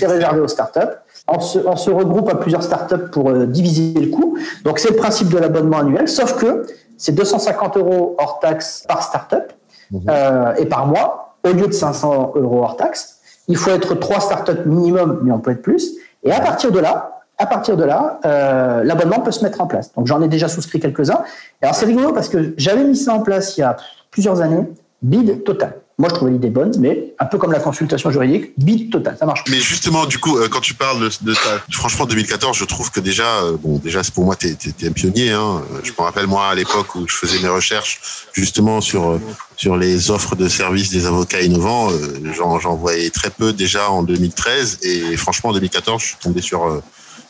[0.06, 0.80] réservé aux startups,
[1.26, 4.36] on se, on se, regroupe à plusieurs startups pour euh, diviser le coût.
[4.62, 6.66] Donc, c'est le principe de l'abonnement annuel, sauf que
[7.04, 9.52] c'est 250 euros hors taxe par startup
[9.90, 9.98] mmh.
[10.08, 13.18] euh, et par mois, au lieu de 500 euros hors taxe.
[13.46, 15.98] Il faut être trois startups minimum, mais on peut être plus.
[16.22, 19.66] Et à partir de là, à partir de là, euh, l'abonnement peut se mettre en
[19.66, 19.92] place.
[19.92, 21.20] Donc j'en ai déjà souscrit quelques-uns.
[21.60, 23.76] Alors c'est rigolo parce que j'avais mis ça en place il y a
[24.10, 24.66] plusieurs années,
[25.02, 25.74] bid total.
[25.96, 29.26] Moi, je trouvais l'idée bonne, mais un peu comme la consultation juridique, bid total, ça
[29.26, 29.44] marche.
[29.48, 32.98] Mais justement, du coup, euh, quand tu parles de, ta, franchement, 2014, je trouve que
[32.98, 35.30] déjà, euh, bon, déjà, pour moi, tu es, un pionnier.
[35.30, 35.62] Hein.
[35.84, 38.00] Je me rappelle moi à l'époque où je faisais mes recherches
[38.32, 39.20] justement sur euh,
[39.56, 41.90] sur les offres de services des avocats innovants.
[42.36, 46.82] J'en voyais très peu déjà en 2013, et franchement, en 2014, je suis tombé sur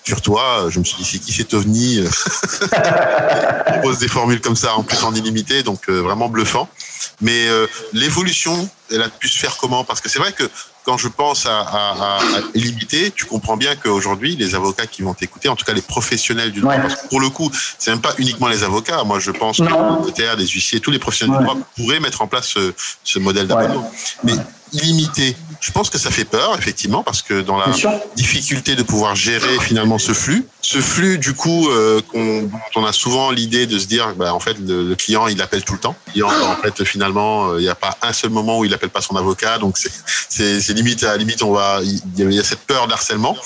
[0.04, 0.68] sur toi.
[0.70, 2.00] Je me suis dit, c'est qui cet ovni
[3.66, 6.66] propose des formules comme ça, en plus en illimité, donc vraiment bluffant.
[7.20, 9.84] Mais euh, l'évolution, elle a pu se faire comment?
[9.84, 10.44] Parce que c'est vrai que
[10.84, 12.20] quand je pense à, à, à,
[12.54, 16.52] illimité, tu comprends bien qu'aujourd'hui, les avocats qui vont t'écouter, en tout cas les professionnels
[16.52, 19.02] du droit, parce que pour le coup, c'est même pas uniquement les avocats.
[19.04, 22.20] Moi, je pense que les notaires, les huissiers, tous les professionnels du droit pourraient mettre
[22.20, 23.90] en place ce, ce modèle d'abonnement.
[24.24, 24.34] Mais
[24.74, 27.66] illimité, je pense que ça fait peur, effectivement, parce que dans la
[28.16, 32.92] difficulté de pouvoir gérer finalement ce flux, ce flux, du coup, euh, qu'on, on a
[32.92, 35.96] souvent l'idée de se dire, bah, en fait, le, client, il appelle tout le temps.
[36.14, 38.90] Et en, fait, finalement, euh, il n'y a pas un seul moment où il appelle
[38.90, 42.60] pas son avocat, donc c'est, limite à la limite, on va, il y a cette
[42.60, 43.36] peur d'harcèlement.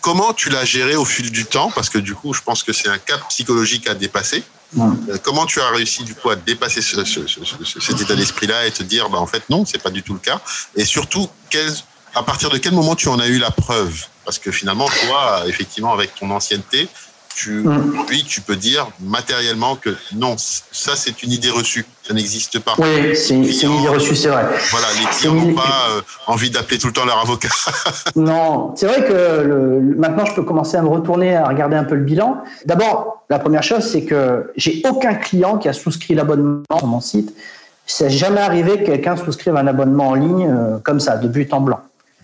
[0.00, 1.70] Comment tu l'as géré au fil du temps?
[1.74, 4.42] Parce que du coup, je pense que c'est un cap psychologique à dépasser.
[4.78, 8.82] Euh, comment tu as réussi du coup à dépasser ce, cet état d'esprit-là et te
[8.82, 10.40] dire, bah en fait non, c'est pas du tout le cas?
[10.76, 11.28] Et surtout,
[12.14, 14.04] à partir de quel moment tu en as eu la preuve?
[14.24, 16.88] Parce que finalement, toi, effectivement, avec ton ancienneté,
[17.34, 17.64] tu,
[18.08, 22.74] oui, tu peux dire matériellement que non, ça c'est une idée reçue, ça n'existe pas.
[22.78, 24.44] Oui, c'est une idée reçue, c'est vrai.
[24.70, 27.48] Voilà, les clients n'ont pas euh, envie d'appeler tout le temps leur avocat.
[28.16, 31.84] non, c'est vrai que le, maintenant je peux commencer à me retourner, à regarder un
[31.84, 32.42] peu le bilan.
[32.66, 37.00] D'abord, la première chose, c'est que j'ai aucun client qui a souscrit l'abonnement sur mon
[37.00, 37.34] site.
[37.86, 41.28] Ça n'est jamais arrivé que quelqu'un souscrive un abonnement en ligne euh, comme ça, de
[41.28, 41.80] but en blanc.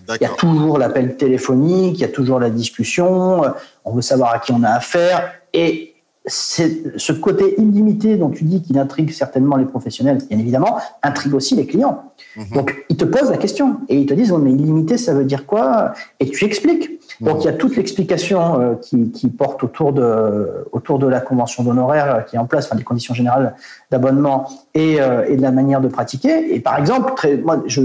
[0.08, 3.48] Il y a toujours l'appel téléphonique, il y a toujours la discussion, euh,
[3.84, 5.32] on veut savoir à qui on a affaire.
[5.52, 5.94] Et
[6.28, 11.54] ce côté illimité dont tu dis qu'il intrigue certainement les professionnels, bien évidemment, intrigue aussi
[11.54, 12.12] les clients.
[12.36, 12.46] Mhm.
[12.52, 15.46] Donc, ils te posent la question et ils te disent, mais illimité, ça veut dire
[15.46, 15.92] quoi?
[16.18, 17.00] Et tu expliques.
[17.20, 17.40] Donc, mhm.
[17.42, 21.62] il y a toute l'explication euh, qui, qui, porte autour de, autour de la convention
[21.62, 23.54] d'honoraires euh, qui est en place, enfin, des conditions générales
[23.92, 24.94] d'abonnement et,
[25.28, 26.54] et, de la manière de pratiquer.
[26.54, 27.82] Et par exemple, très, moi, je,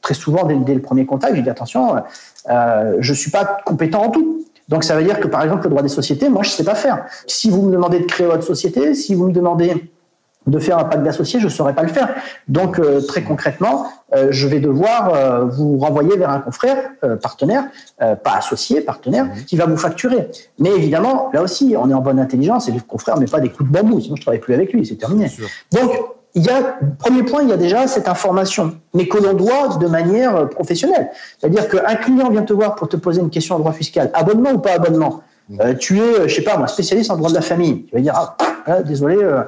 [0.00, 1.96] très souvent, dès, le premier contact, j'ai dit attention,
[2.50, 4.44] euh, je suis pas compétent en tout.
[4.68, 6.74] Donc ça veut dire que par exemple le droit des sociétés, moi je sais pas
[6.74, 7.06] faire.
[7.26, 9.90] Si vous me demandez de créer votre société, si vous me demandez
[10.48, 12.14] de faire un pacte d'associés, je ne saurais pas le faire.
[12.48, 16.90] Donc euh, très concrètement, euh, je vais devoir euh, vous renvoyer vers un confrère,
[17.22, 17.64] partenaire,
[17.98, 19.44] pas associé, partenaire, mmh.
[19.46, 20.28] qui va vous facturer.
[20.58, 23.40] Mais évidemment, là aussi, on est en bonne intelligence et le confrère ne met pas
[23.40, 25.30] des coups de bambou, sinon je ne travaille plus avec lui, c'est terminé.
[25.72, 25.90] Donc
[26.34, 29.76] il y a, premier point, il y a déjà cette information, mais que l'on doit
[29.80, 31.10] de manière euh, professionnelle.
[31.38, 34.52] C'est-à-dire qu'un client vient te voir pour te poser une question en droit fiscal, abonnement
[34.52, 35.22] ou pas abonnement.
[35.48, 35.60] Mmh.
[35.60, 37.84] Euh, tu es, euh, je sais pas moi, spécialiste en droit de la famille.
[37.84, 38.36] Tu vas dire, ah,
[38.66, 39.42] ah désolé, euh,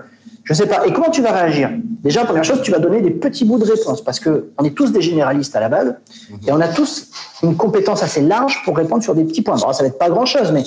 [0.45, 0.87] je sais pas.
[0.87, 1.71] Et comment tu vas réagir?
[2.03, 4.75] Déjà, première chose, tu vas donner des petits bouts de réponse, parce que on est
[4.75, 5.95] tous des généralistes à la base,
[6.31, 6.35] mmh.
[6.49, 7.09] et on a tous
[7.43, 9.57] une compétence assez large pour répondre sur des petits points.
[9.57, 10.63] Bon, ça va être pas grand-chose, mais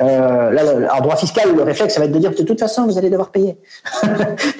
[0.00, 2.86] euh, là, en droit fiscal, le réflexe, ça va être de dire de toute façon,
[2.86, 3.58] vous allez devoir payer.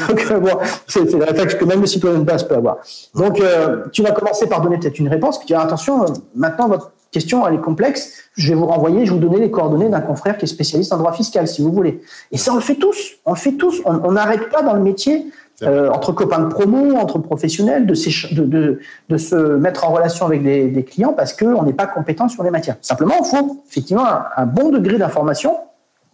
[0.09, 2.79] Donc, euh, bon, c'est le réflexe que même le citoyen de base peut avoir.
[3.15, 6.07] Donc, euh, tu vas commencer par donner peut-être une réponse, puis tu dis attention, euh,
[6.35, 9.51] maintenant votre question elle est complexe, je vais vous renvoyer, je vais vous donner les
[9.51, 12.01] coordonnées d'un confrère qui est spécialiste en droit fiscal, si vous voulez.
[12.33, 13.83] Et ça, on le fait tous, on le fait tous.
[13.85, 15.27] On n'arrête pas dans le métier
[15.65, 17.95] euh, entre copains de promo, entre professionnels, de,
[18.33, 21.89] de, de, de, se mettre en relation avec des, des clients parce qu'on n'est pas
[21.89, 22.77] compétent sur les matières.
[22.81, 24.05] Simplement, il faut effectivement
[24.37, 25.57] un, bon degré d'information,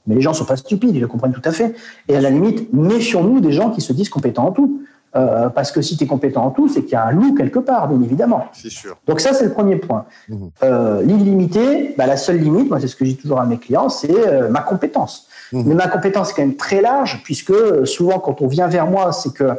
[0.07, 1.75] mais les gens sont pas stupides, ils le comprennent tout à fait.
[2.09, 4.81] Et à la limite, méfions-nous des gens qui se disent compétents en tout.
[5.17, 7.35] Euh, parce que si tu es compétent en tout, c'est qu'il y a un loup
[7.35, 8.47] quelque part, bien évidemment.
[8.53, 8.97] C'est sûr.
[9.07, 10.07] Donc ça, c'est le premier point.
[10.29, 10.47] Mmh.
[10.65, 13.59] Euh, L'illimité, bah, la seule limite, moi c'est ce que je dis toujours à mes
[13.59, 15.29] clients, c'est euh, ma compétence.
[15.53, 15.63] Mmh.
[15.67, 18.87] Mais ma compétence est quand même très large, puisque euh, souvent quand on vient vers
[18.87, 19.51] moi, c'est que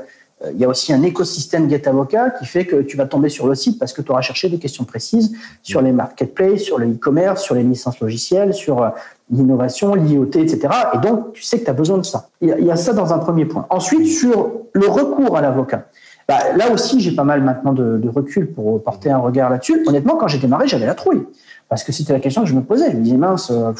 [0.53, 3.55] il y a aussi un écosystème GetAvocat qui fait que tu vas tomber sur le
[3.55, 5.31] site parce que tu auras cherché des questions précises
[5.63, 8.91] sur les marketplaces, sur le e-commerce, sur les licences logicielles, sur
[9.31, 10.67] l'innovation, l'IoT, etc.
[10.93, 12.29] Et donc, tu sais que tu as besoin de ça.
[12.41, 13.65] Il y a ça dans un premier point.
[13.69, 15.87] Ensuite, sur le recours à l'avocat.
[16.27, 19.83] Bah, là aussi, j'ai pas mal maintenant de, recul pour porter un regard là-dessus.
[19.87, 21.23] Honnêtement, quand j'ai démarré, j'avais la trouille.
[21.69, 22.91] Parce que c'était la question que je me posais.
[22.91, 23.71] Je me disais, mince, euh,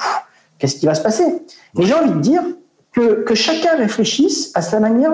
[0.58, 1.26] qu'est-ce qui va se passer?
[1.76, 2.42] Mais j'ai envie de dire
[2.92, 5.14] que, que chacun réfléchisse à sa manière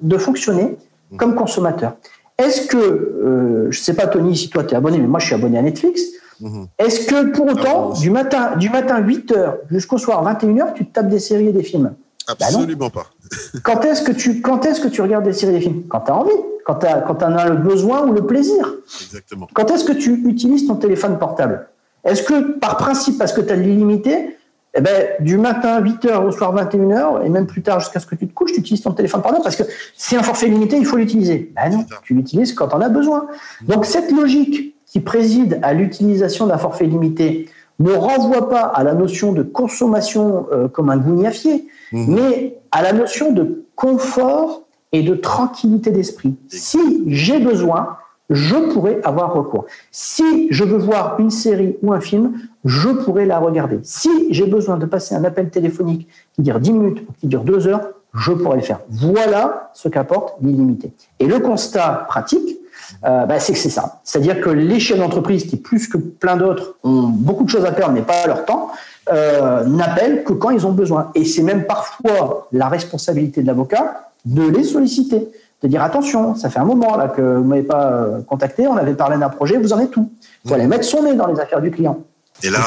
[0.00, 0.76] de fonctionner
[1.16, 1.94] comme consommateur.
[2.38, 5.18] Est-ce que, euh, je ne sais pas Tony si toi tu es abonné, mais moi
[5.18, 6.02] je suis abonné à Netflix,
[6.40, 6.66] mhm.
[6.78, 11.08] est-ce que pour autant, du matin, du matin 8h jusqu'au soir 21h, tu te tapes
[11.08, 11.94] des séries et des films?
[12.26, 13.06] Bah Absolument pas.
[13.62, 15.84] quand est-ce que tu quand est-ce que tu regardes des séries et des films?
[15.88, 16.30] Quand tu as envie,
[16.66, 18.74] quand tu quand en as le besoin ou le plaisir.
[19.02, 19.48] Exactement.
[19.54, 21.68] Quand est-ce que tu utilises ton téléphone portable?
[22.04, 24.36] Est-ce que par principe parce que tu as l'illimité,
[24.74, 28.14] eh ben, du matin 8h au soir 21h, et même plus tard jusqu'à ce que
[28.14, 29.42] tu te couches, tu utilises ton téléphone portable?
[29.42, 29.64] Parce que
[29.96, 31.52] c'est un forfait limité, il faut l'utiliser.
[31.56, 33.26] Ben non, tu l'utilises quand on a besoin.
[33.62, 37.48] Donc cette logique qui préside à l'utilisation d'un forfait limité
[37.78, 42.14] ne renvoie pas à la notion de consommation euh, comme un gougnafier, mmh.
[42.14, 46.34] mais à la notion de confort et de tranquillité d'esprit.
[46.48, 47.98] Si j'ai besoin,
[48.30, 49.66] je pourrais avoir recours.
[49.90, 53.78] Si je veux voir une série ou un film, je pourrais la regarder.
[53.82, 57.44] Si j'ai besoin de passer un appel téléphonique qui dure 10 minutes ou qui dure
[57.44, 58.80] 2 heures, je pourrais le faire.
[58.88, 60.92] Voilà ce qu'apporte l'illimité.
[61.20, 62.57] Et le constat pratique,
[63.04, 64.00] euh, bah, c'est que c'est ça.
[64.04, 67.72] C'est-à-dire que les chefs d'entreprise, qui plus que plein d'autres ont beaucoup de choses à
[67.72, 68.70] perdre, mais pas leur temps,
[69.12, 71.10] euh, n'appellent que quand ils ont besoin.
[71.14, 75.28] Et c'est même parfois la responsabilité de l'avocat de les solliciter
[75.62, 78.76] de dire attention, ça fait un moment là que vous m'avez pas euh, contacté, on
[78.76, 80.10] avait parlé d'un projet, vous en êtes tout.
[80.44, 81.98] Il faut aller mettre son nez dans les affaires du client.
[82.44, 82.60] Et là,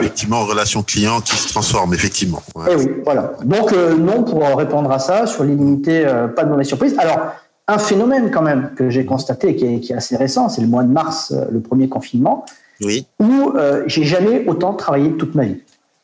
[0.00, 2.42] effectivement, relation client qui se transforme, effectivement.
[2.66, 3.34] Et eh oui, voilà.
[3.44, 6.96] Donc, euh, non, pour répondre à ça, sur l'illimité, euh, pas de mauvaise surprise.
[6.98, 7.32] Alors,
[7.68, 10.66] un phénomène quand même que j'ai constaté, qui est, qui est, assez récent, c'est le
[10.66, 12.44] mois de mars, le premier confinement,
[12.80, 13.06] oui.
[13.20, 13.52] où
[13.86, 15.60] j'ai jamais autant travaillé toute ma vie.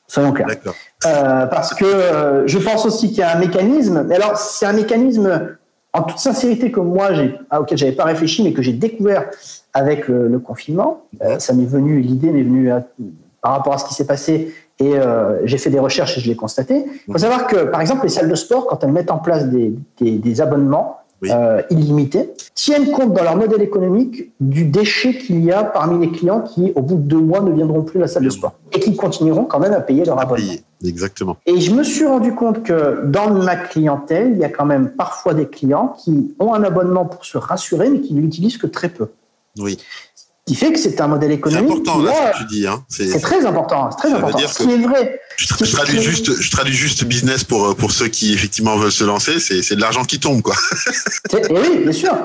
[0.06, 0.56] Soyons clairs.
[1.02, 5.56] parce que je pense aussi qu'il y a un mécanisme, mais alors c'est un mécanisme
[5.92, 7.10] en toute sincérité que moi,
[7.58, 9.30] auquel j'avais pas réfléchi, mais que j'ai découvert
[9.72, 12.70] avec le, confinement, euh, ça m'est venu, l'idée m'est venue
[13.40, 16.28] par rapport à ce qui s'est passé et euh, j'ai fait des recherches et je
[16.28, 16.84] l'ai constaté.
[17.08, 19.46] Il faut savoir que, par exemple, les salles de sport, quand elles mettent en place
[19.48, 25.64] des abonnements, euh, illimités, tiennent compte dans leur modèle économique du déchet qu'il y a
[25.64, 28.24] parmi les clients qui, au bout de deux mois, ne viendront plus à la salle
[28.24, 30.52] de sport et qui continueront quand même à payer leur abonnement.
[30.84, 31.36] Exactement.
[31.46, 34.90] Et je me suis rendu compte que dans ma clientèle, il y a quand même
[34.90, 38.68] parfois des clients qui ont un abonnement pour se rassurer, mais qui ne l'utilisent que
[38.68, 39.08] très peu.
[39.58, 39.78] Oui
[40.48, 41.68] qui fait que c'est un modèle économique.
[41.68, 42.66] C'est important, là, ce que tu dis.
[42.66, 42.82] Hein.
[42.88, 43.90] C'est très important.
[43.90, 44.38] C'est très important.
[44.48, 45.20] Ce qui est vrai.
[45.36, 49.04] Je, traduis juste, je traduis juste business pour, euh, pour ceux qui effectivement veulent se
[49.04, 49.38] lancer.
[49.40, 50.54] C'est de l'argent qui tombe, quoi.
[51.50, 52.16] oui, bien sûr.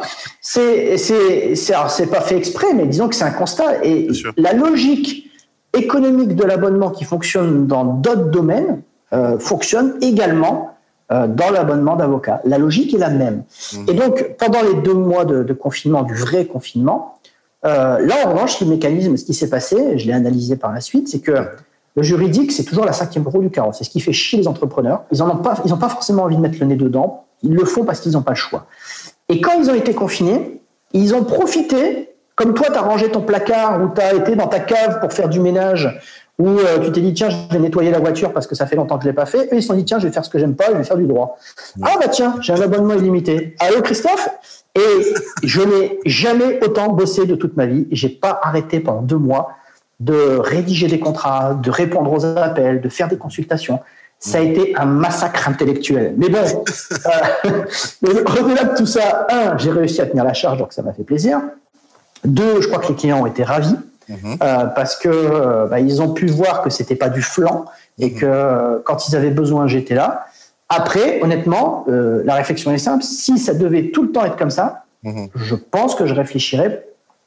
[0.42, 3.86] C'est c'est pas fait exprès, mais disons que c'est un constat.
[3.86, 4.08] Et
[4.38, 5.30] la logique
[5.74, 10.78] économique de l'abonnement qui fonctionne dans d'autres domaines euh, fonctionne également
[11.12, 12.40] euh, dans l'abonnement d'avocat.
[12.46, 13.44] La logique est la même.
[13.74, 13.86] Mmh.
[13.90, 17.20] Et donc, pendant les deux mois de, de confinement, du vrai confinement,
[17.64, 21.08] là, en revanche, le mécanisme, ce qui s'est passé, je l'ai analysé par la suite,
[21.08, 21.48] c'est que
[21.96, 23.72] le juridique, c'est toujours la cinquième roue du carreau.
[23.72, 25.04] C'est ce qui fait chier les entrepreneurs.
[25.12, 27.26] Ils n'ont pas, pas forcément envie de mettre le nez dedans.
[27.44, 28.66] Ils le font parce qu'ils n'ont pas le choix.
[29.30, 30.62] Et quand ils ont été confinés,
[30.94, 34.48] ils ont profité, comme toi, tu as rangé ton placard ou tu as été dans
[34.48, 36.02] ta cave pour faire du ménage,
[36.40, 38.76] ou euh, tu t'es dit, tiens, je vais nettoyer la voiture parce que ça fait
[38.76, 39.46] longtemps que je ne l'ai pas fait.
[39.46, 40.84] Eux, ils se sont dit, tiens, je vais faire ce que j'aime pas, je vais
[40.84, 41.38] faire du droit.
[41.84, 43.56] Ah, bah tiens, j'ai un abonnement illimité.
[43.60, 44.30] Allô, Christophe
[44.76, 47.88] et je n'ai jamais autant bossé de toute ma vie.
[47.92, 49.52] J'ai pas arrêté pendant deux mois
[50.00, 53.80] de rédiger des contrats, de répondre aux appels, de faire des consultations.
[54.18, 56.16] Ça a été un massacre intellectuel.
[56.18, 56.40] Mais bon,
[57.06, 57.66] euh,
[58.42, 61.04] au-delà de tout ça, un, j'ai réussi à tenir la charge, donc ça m'a fait
[61.04, 61.40] plaisir.
[62.26, 63.76] Deux, je crois que les clients ont été ravis
[64.14, 64.38] mhm.
[64.42, 67.66] euh, parce que euh, bah, ils ont pu voir que c'était pas du flanc
[68.00, 68.20] et mhm.
[68.20, 70.26] que euh, quand ils avaient besoin, j'étais là.
[70.70, 73.04] Après, honnêtement, la réflexion est simple.
[73.04, 75.28] Si ça devait tout le temps être comme ça, mhm.
[75.36, 76.84] je pense que je réfléchirais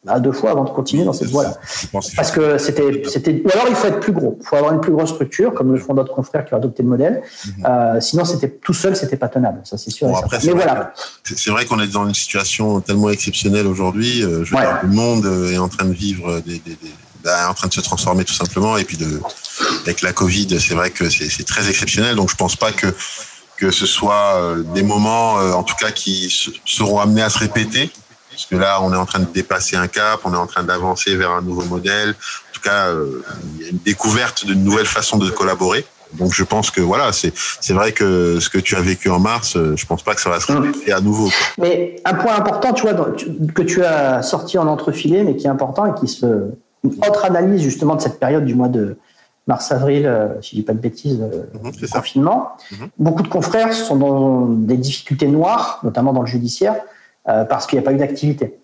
[0.06, 1.54] à deux fois avant de continuer dans cette voie-là.
[1.92, 4.36] Parce que c'était, c'était, ou alors il faut être plus gros.
[4.40, 6.82] Il faut avoir une plus grosse structure, comme le font d'autres confrères qui ont adopté
[6.82, 7.22] le modèle.
[7.46, 7.66] Mhm.
[7.66, 9.60] Euh, sinon, c'était tout seul, c'était pas tenable.
[9.64, 10.08] Ça, c'est sûr.
[10.44, 10.92] Mais voilà.
[11.24, 14.22] C'est vrai qu'on est dans une situation tellement exceptionnelle aujourd'hui.
[14.22, 14.44] Euh,
[14.82, 16.92] le monde est en train de vivre des, des, des
[17.24, 18.76] bah, en train de se transformer tout simplement.
[18.76, 19.20] Et puis de,
[19.82, 22.14] avec la Covid, c'est vrai que c'est très exceptionnel.
[22.16, 22.86] Donc je pense pas que
[23.56, 26.30] que ce soit euh, des moments, euh, en tout cas, qui
[26.64, 27.90] seront amenés à se répéter.
[28.36, 30.62] Parce que là, on est en train de dépasser un cap, on est en train
[30.62, 32.10] d'avancer vers un nouveau modèle.
[32.10, 35.86] En tout cas, euh, il y a une découverte d'une nouvelle façon de collaborer.
[36.12, 39.18] Donc je pense que voilà, c'est c'est vrai que ce que tu as vécu en
[39.18, 41.28] mars, je pense pas que ça va se répéter à nouveau.
[41.58, 42.94] Mais un point important, tu vois,
[43.54, 46.52] que tu as sorti en entrefilé, mais qui est important et qui se
[46.84, 48.96] une autre analyse justement de cette période du mois de
[49.46, 52.52] mars-avril, euh, si je dis pas de bêtises, euh, mhm, confinement.
[52.72, 52.88] Mhm.
[52.98, 56.76] Beaucoup de confrères sont dans des difficultés noires, notamment dans le judiciaire,
[57.26, 58.58] parce qu'il n'y a pas eu d'activité.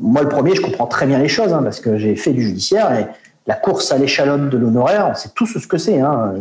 [0.00, 2.42] moi, le premier, je comprends très bien les choses, hein, parce que j'ai fait du
[2.42, 3.06] judiciaire et
[3.46, 6.00] la course à l'échalote de l'honoraire, on sait tous ce que c'est.
[6.00, 6.34] Hein.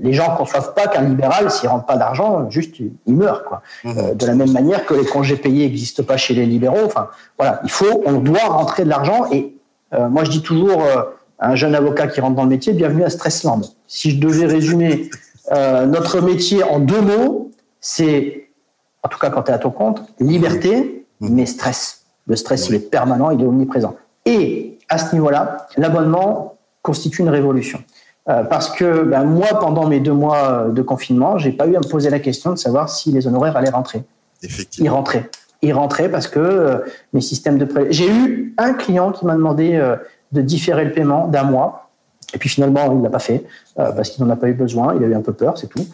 [0.00, 3.44] Les gens ne conçoivent pas qu'un libéral, s'il rentre pas d'argent, juste il meurt.
[3.44, 3.62] Quoi.
[3.82, 3.98] Mmh.
[3.98, 6.84] Euh, de la même manière que les congés payés n'existent pas chez les libéraux.
[6.84, 9.26] Enfin, voilà, il faut, on doit rentrer de l'argent.
[9.32, 9.56] Et
[9.94, 11.02] euh, moi, je dis toujours euh,
[11.40, 13.62] à un jeune avocat qui rentre dans le métier, bienvenue à Stressland.
[13.88, 15.10] Si je devais résumer
[15.50, 18.47] notre métier en deux mots, c'est,
[19.02, 21.28] en tout cas quand tu es à ton compte, liberté, mmh.
[21.30, 22.04] mais stress.
[22.26, 23.96] Le stress, il est permanent, il est omniprésent.
[24.26, 27.82] Et à ce niveau-là, l'abonnement constitue une révolution.
[28.28, 31.78] Euh, parce que ben, moi, pendant mes deux mois de confinement, j'ai pas eu à
[31.78, 34.02] me poser la question de savoir si les honoraires allaient rentrer.
[34.42, 34.84] Effectivement.
[34.84, 35.30] Ils rentraient.
[35.62, 36.78] Ils rentraient parce que euh,
[37.12, 37.86] mes systèmes de prêt.
[37.90, 39.96] J'ai eu un client qui m'a demandé euh,
[40.32, 41.87] de différer le paiement d'un mois.
[42.34, 44.94] Et puis finalement, il ne l'a pas fait parce qu'il n'en a pas eu besoin.
[44.94, 45.86] Il a eu un peu peur, c'est tout.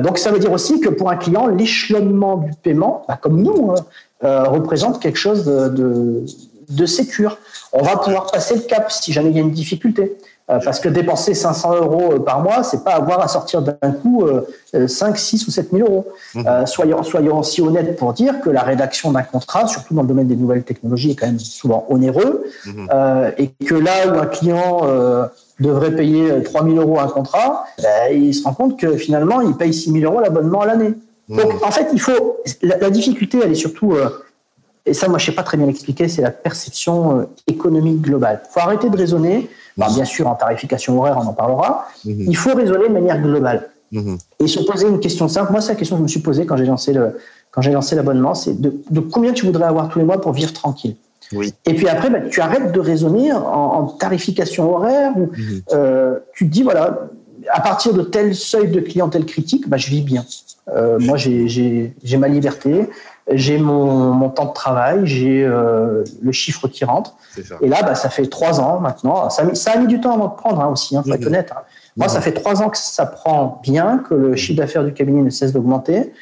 [0.00, 3.72] donc ça veut dire aussi que pour un client, l'échelonnement du paiement, ben, comme nous,
[3.72, 6.24] hein, représente quelque chose de, de,
[6.70, 7.36] de sécure
[7.74, 10.16] on va pouvoir passer le cap si jamais il y a une difficulté.
[10.50, 13.92] Euh, parce que dépenser 500 euros euh, par mois, c'est pas avoir à sortir d'un
[13.92, 14.26] coup
[14.74, 16.06] 5, euh, 6 ou 7 000 euros.
[16.34, 16.66] Mmh.
[16.66, 20.26] soyons, soyons aussi honnêtes pour dire que la rédaction d'un contrat, surtout dans le domaine
[20.26, 22.44] des nouvelles technologies, est quand même souvent onéreux.
[22.66, 22.88] Mmh.
[23.38, 24.82] et que là où un client
[25.60, 29.54] devrait payer 3 000 euros un contrat, ben, il se rend compte que finalement, il
[29.54, 30.94] paye 6 000 euros l'abonnement à l'année.
[31.28, 31.36] Mmh.
[31.36, 32.38] Donc, en fait, il faut.
[32.62, 33.94] La, difficulté, elle est surtout
[34.86, 38.42] et ça, moi, je sais pas très bien l'expliquer, c'est la perception euh, économique globale.
[38.44, 42.26] Il faut arrêter de raisonner, bien sûr, en tarification horaire, on en parlera, mhm.
[42.28, 43.70] il faut raisonner de manière globale.
[44.40, 45.52] Et se poser une question simple.
[45.52, 47.16] Moi, c'est la question que je me suis posée quand j'ai lancé le,
[47.52, 50.52] quand j'ai lancé l'abonnement, c'est de, combien tu voudrais avoir tous les mois pour vivre
[50.52, 50.96] tranquille?
[51.32, 51.54] Oui.
[51.66, 55.12] Et puis après, bah, tu arrêtes de raisonner en, tarification horaire.
[55.16, 55.62] Où, mhm.
[55.72, 57.08] euh, tu te dis, voilà,
[57.50, 60.24] à partir de tel seuil de clientèle critique, bah, je vis bien.
[60.74, 62.88] Euh, moi, j'ai ma liberté,
[63.30, 67.16] j'ai mon, mon, temps de travail, j'ai euh, le chiffre qui rentre.
[67.60, 69.28] Et là, bah, ça fait trois ans maintenant.
[69.30, 71.02] Ça a, mis, ça a mis du temps avant de prendre hein, aussi, il hein,
[71.04, 71.26] faut être mhm.
[71.28, 71.52] honnête.
[71.54, 71.60] Hein.
[71.96, 72.24] Moi, ça mhm.
[72.24, 75.52] fait trois ans que ça prend bien, que le chiffre d'affaires du cabinet ne cesse
[75.52, 76.12] d'augmenter.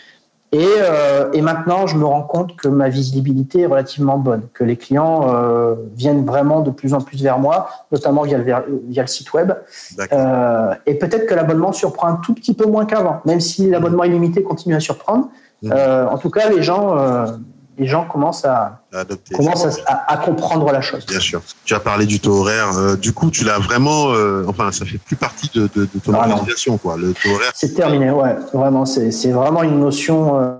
[0.55, 4.65] Et, euh, et, maintenant, je me rends compte que ma visibilité est relativement bonne, que
[4.65, 8.45] les clients euh, viennent vraiment de plus en plus vers moi, notamment via le,
[8.87, 9.53] via le site web.
[10.12, 14.05] Euh, et peut-être que l'abonnement surprend un tout petit peu moins qu'avant, même si l'abonnement
[14.05, 15.31] illimité continue à surprendre.
[15.62, 15.73] Mhm.
[15.73, 17.27] Euh, en tout cas, les gens, euh,
[17.83, 19.35] les gens commencent à, adopter,
[19.87, 21.05] à, comprendre la chose.
[21.07, 21.42] Bien sûr.
[21.64, 22.71] Tu as parlé du taux horaire.
[22.77, 24.12] Euh, du coup, tu l'as vraiment.
[24.49, 26.97] enfin, ça fait plus partie de, de, de ton ah organisation, quoi.
[26.97, 27.53] Le taux horaire.
[27.55, 28.11] C'est terminé.
[28.11, 28.87] Ouais, vraiment.
[28.87, 30.57] C'est vraiment une notion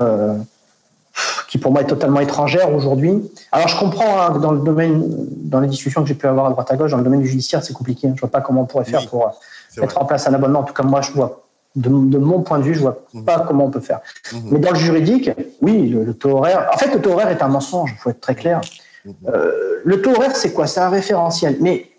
[1.49, 3.31] qui pour moi est totalement étrangère aujourd'hui.
[3.53, 5.05] Alors je comprends hein, dans le domaine,
[5.45, 7.29] dans les discussions que j'ai pu avoir à droite à gauche, dans le domaine du
[7.29, 8.09] judiciaire, c'est compliqué.
[8.09, 8.13] Hein.
[8.17, 9.31] Je vois pas comment on pourrait faire pour
[9.77, 10.61] mettre en place un abonnement.
[10.61, 11.42] En tout cas, moi, je vois
[11.77, 13.25] de, mon point de vue, je vois mhm.
[13.25, 14.01] pas comment on peut faire.
[14.33, 14.41] Mhm.
[14.53, 15.31] Mais dans le juridique,
[15.61, 16.69] oui, le, taux horaire.
[16.73, 17.93] En fait, le taux horaire est un mensonge.
[17.97, 18.61] Il faut être très clair.
[19.05, 19.15] Mhm.
[19.29, 20.67] Euh, le taux horaire, c'est quoi?
[20.67, 21.57] C'est un référentiel.
[21.61, 21.91] Mais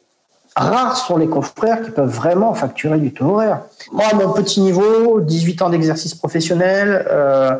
[0.55, 3.61] rares sont les confrères qui peuvent vraiment facturer du taux horaire.
[3.91, 7.55] Moi, à mon petit niveau, 18 ans d'exercice professionnel, euh,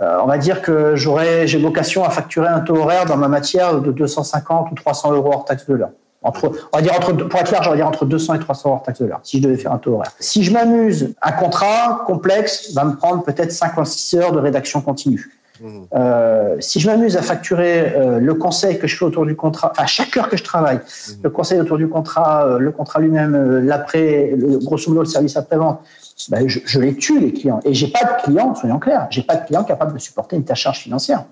[0.00, 3.28] euh, on va dire que j'aurais, j'ai vocation à facturer un taux horaire dans ma
[3.28, 5.90] matière de 250 ou 300 euros hors taxe de l'heure
[6.24, 8.82] on va dire entre, pour être large, on va dire entre 200 et 300 hors
[8.82, 10.12] taxe de l'heure, si je devais faire un taux horaire.
[10.18, 15.30] Si je m'amuse, un contrat complexe va me prendre peut-être 56 heures de rédaction continue.
[15.60, 15.82] Mmh.
[15.94, 19.70] Euh, si je m'amuse à facturer euh, le conseil que je fais autour du contrat,
[19.70, 21.12] enfin chaque heure que je travaille, mmh.
[21.22, 25.80] le conseil autour du contrat, euh, le contrat lui-même, l'après, grosso modo le service après-vente,
[26.28, 27.60] ben, je, je, les tue les clients.
[27.64, 30.44] Et j'ai pas de clients, soyons clairs, j'ai pas de clients capables de supporter une
[30.44, 31.24] tâche charge financière.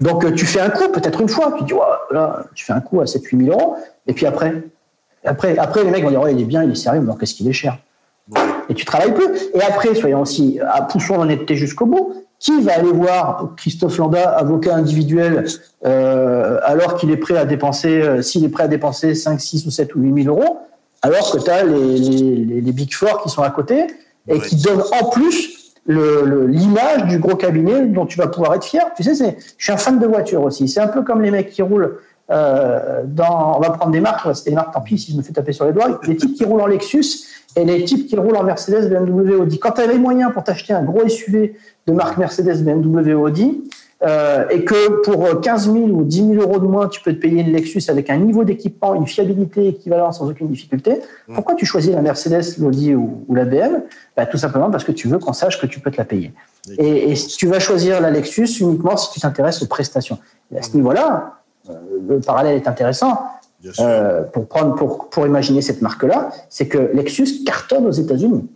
[0.00, 1.74] Donc euh, tu fais un coup, peut-être une fois, tu dis,
[2.10, 4.62] là, tu fais un coup à 7-8 000 euros, et puis après,
[5.24, 7.34] après, après les mecs vont dire, oh, il est bien, il est sérieux, mais qu'est-ce
[7.34, 7.78] qu'il est cher?
[8.68, 9.34] Et tu travailles peu.
[9.54, 14.30] Et après, soyons aussi, à poussons l'honnêteté jusqu'au bout, qui va aller voir Christophe Landa,
[14.30, 15.46] avocat individuel,
[15.84, 19.66] euh, alors qu'il est prêt à dépenser, euh, s'il est prêt à dépenser 5, 6
[19.66, 20.58] ou 7 ou 8 000 euros,
[21.02, 23.86] alors que tu as les, les, les, Big Four qui sont à côté
[24.28, 28.82] et qui donnent en plus l'image du gros cabinet dont tu vas pouvoir être fier.
[28.96, 30.68] Tu sais, je suis un fan de voiture aussi.
[30.68, 31.98] C'est un peu comme les mecs qui roulent
[32.30, 33.56] euh, dans.
[33.56, 35.52] On va prendre des marques, c'était des marques, tant pis si je me fais taper
[35.52, 36.00] sur les doigts.
[36.04, 39.58] Les types qui roulent en Lexus et les types qui roulent en Mercedes, BMW, Audi.
[39.58, 41.56] Quand tu as les moyens pour t'acheter un gros SUV
[41.86, 43.62] de marque Mercedes, BMW, Audi,
[44.02, 47.18] euh, et que pour 15 000 ou 10 000 euros de moins, tu peux te
[47.18, 51.34] payer une Lexus avec un niveau d'équipement, une fiabilité équivalente sans aucune difficulté, mm.
[51.34, 53.82] pourquoi tu choisis la Mercedes, l'Audi ou, la BM
[54.14, 56.32] bah, Tout simplement parce que tu veux qu'on sache que tu peux te la payer.
[56.78, 60.18] Et, et, tu vas choisir la Lexus uniquement si tu t'intéresses aux prestations.
[60.54, 60.76] Et à ce mm.
[60.76, 61.40] niveau-là,
[61.70, 61.72] euh,
[62.06, 63.18] le parallèle est intéressant.
[63.80, 68.48] Euh, pour, prendre, pour, pour imaginer cette marque-là, c'est que Lexus cartonne aux États-Unis.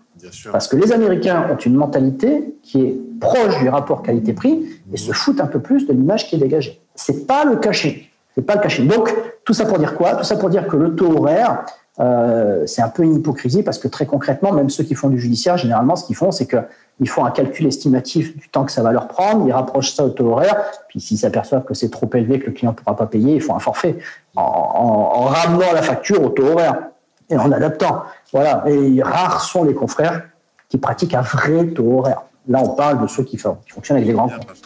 [0.52, 5.12] Parce que les Américains ont une mentalité qui est proche du rapport qualité-prix et se
[5.12, 6.80] foutent un peu plus de l'image qui est dégagée.
[6.94, 8.06] C'est pas le cachet.
[8.34, 8.82] C'est pas le cachet.
[8.82, 9.14] Donc,
[9.44, 10.14] tout ça pour dire quoi?
[10.14, 11.64] Tout ça pour dire que le taux horaire,
[11.98, 15.18] euh, c'est un peu une hypocrisie parce que très concrètement, même ceux qui font du
[15.18, 18.82] judiciaire, généralement, ce qu'ils font, c'est qu'ils font un calcul estimatif du temps que ça
[18.82, 20.56] va leur prendre, ils rapprochent ça au taux horaire,
[20.88, 23.42] puis s'ils s'aperçoivent que c'est trop élevé, que le client ne pourra pas payer, ils
[23.42, 23.98] font un forfait
[24.36, 26.89] en, en, ramenant la facture au taux horaire
[27.30, 28.02] et en adaptant.
[28.32, 28.64] Voilà.
[28.66, 30.28] Et rares sont les confrères
[30.68, 32.22] qui pratiquent un vrai taux horaire.
[32.48, 34.62] Là, on parle de ceux qui, fonctionnent avec les grands comptes.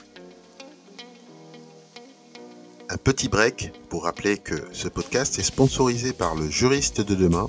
[2.91, 7.49] Un petit break pour rappeler que ce podcast est sponsorisé par le Juriste de demain,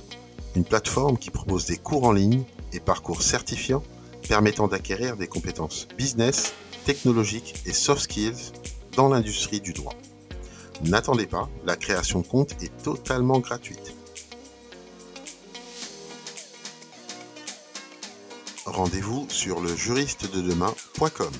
[0.55, 2.43] une plateforme qui propose des cours en ligne
[2.73, 3.83] et parcours certifiants
[4.27, 6.53] permettant d'acquérir des compétences business,
[6.85, 8.53] technologiques et soft skills
[8.95, 9.93] dans l'industrie du droit.
[10.83, 13.93] N'attendez pas, la création de compte est totalement gratuite.
[18.65, 21.31] Rendez-vous sur le juriste de demain.com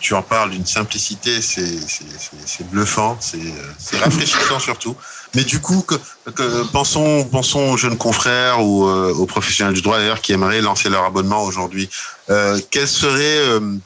[0.00, 4.96] tu en parles d'une simplicité, c'est bluffant, c'est rafraîchissant surtout.
[5.34, 9.98] Mais du coup, que, pensons, pensons aux jeunes confrères ou euh, aux professionnels du droit
[9.98, 11.88] d'ailleurs qui aimeraient lancer leur abonnement aujourd'hui.
[12.30, 13.78] Euh, euh,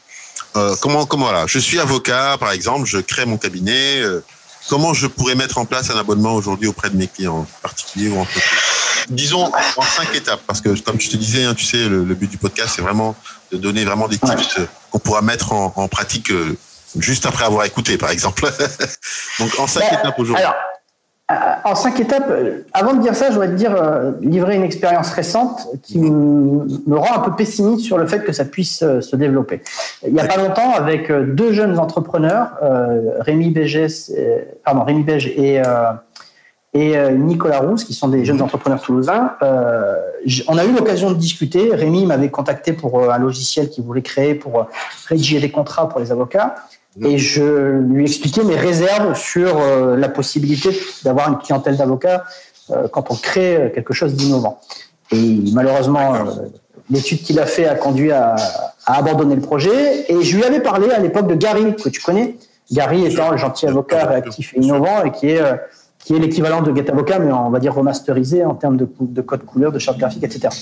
[0.56, 4.02] euh, comment, comment je suis avocat par exemple, je crée mon cabinet.
[4.68, 8.18] Comment je pourrais mettre en place un abonnement aujourd'hui auprès de mes clients, particuliers ou
[8.18, 8.42] entreprises
[9.08, 12.14] Disons en cinq étapes, parce que comme je te disais, hein, tu sais, le, le
[12.14, 13.14] but du podcast, c'est vraiment
[13.52, 14.58] de donner vraiment des tips
[14.90, 16.56] qu'on pourra mettre en, pratique euh,
[16.98, 18.50] juste après avoir écouté, par exemple.
[19.38, 20.44] Donc en cinq bah, étapes aujourd'hui.
[20.44, 20.65] Alors, euh,
[21.64, 23.74] en cinq étapes, euh, avant de dire ça, je voudrais te dire,
[24.20, 28.44] livrer une expérience récente qui me rend un peu pessimiste sur le fait que ça
[28.44, 29.62] puisse se développer.
[30.06, 32.52] Il n'y a pas longtemps, avec deux jeunes entrepreneurs,
[33.20, 34.12] Rémi Bégès,
[34.64, 35.60] pardon, Rémi Bège et
[36.76, 39.32] et euh, Nicolas Rousse, qui sont des jeunes entrepreneurs toulousains.
[39.42, 39.96] Euh,
[40.46, 41.74] on a eu l'occasion de discuter.
[41.74, 44.66] Rémi m'avait contacté pour euh, un logiciel qu'il voulait créer pour
[45.06, 46.54] rédiger des contrats pour les avocats.
[47.04, 49.58] Et je lui expliquais mes réserves sur
[49.96, 50.70] la possibilité
[51.04, 52.24] d'avoir une clientèle d'avocats
[52.90, 54.60] quand on crée quelque chose d'innovant.
[55.12, 56.14] Et malheureusement,
[56.90, 58.34] l'étude qu'il a fait a conduit à,
[58.86, 60.10] à, abandonner le projet.
[60.10, 62.36] Et je lui avais parlé à l'époque de Gary, que tu connais.
[62.72, 65.42] Gary étant le gentil avocat réactif et innovant et qui est
[66.06, 69.44] qui est l'équivalent de GetAvocat, mais on va dire remasterisé en termes de, de code
[69.44, 70.54] couleur, de charte graphique, etc.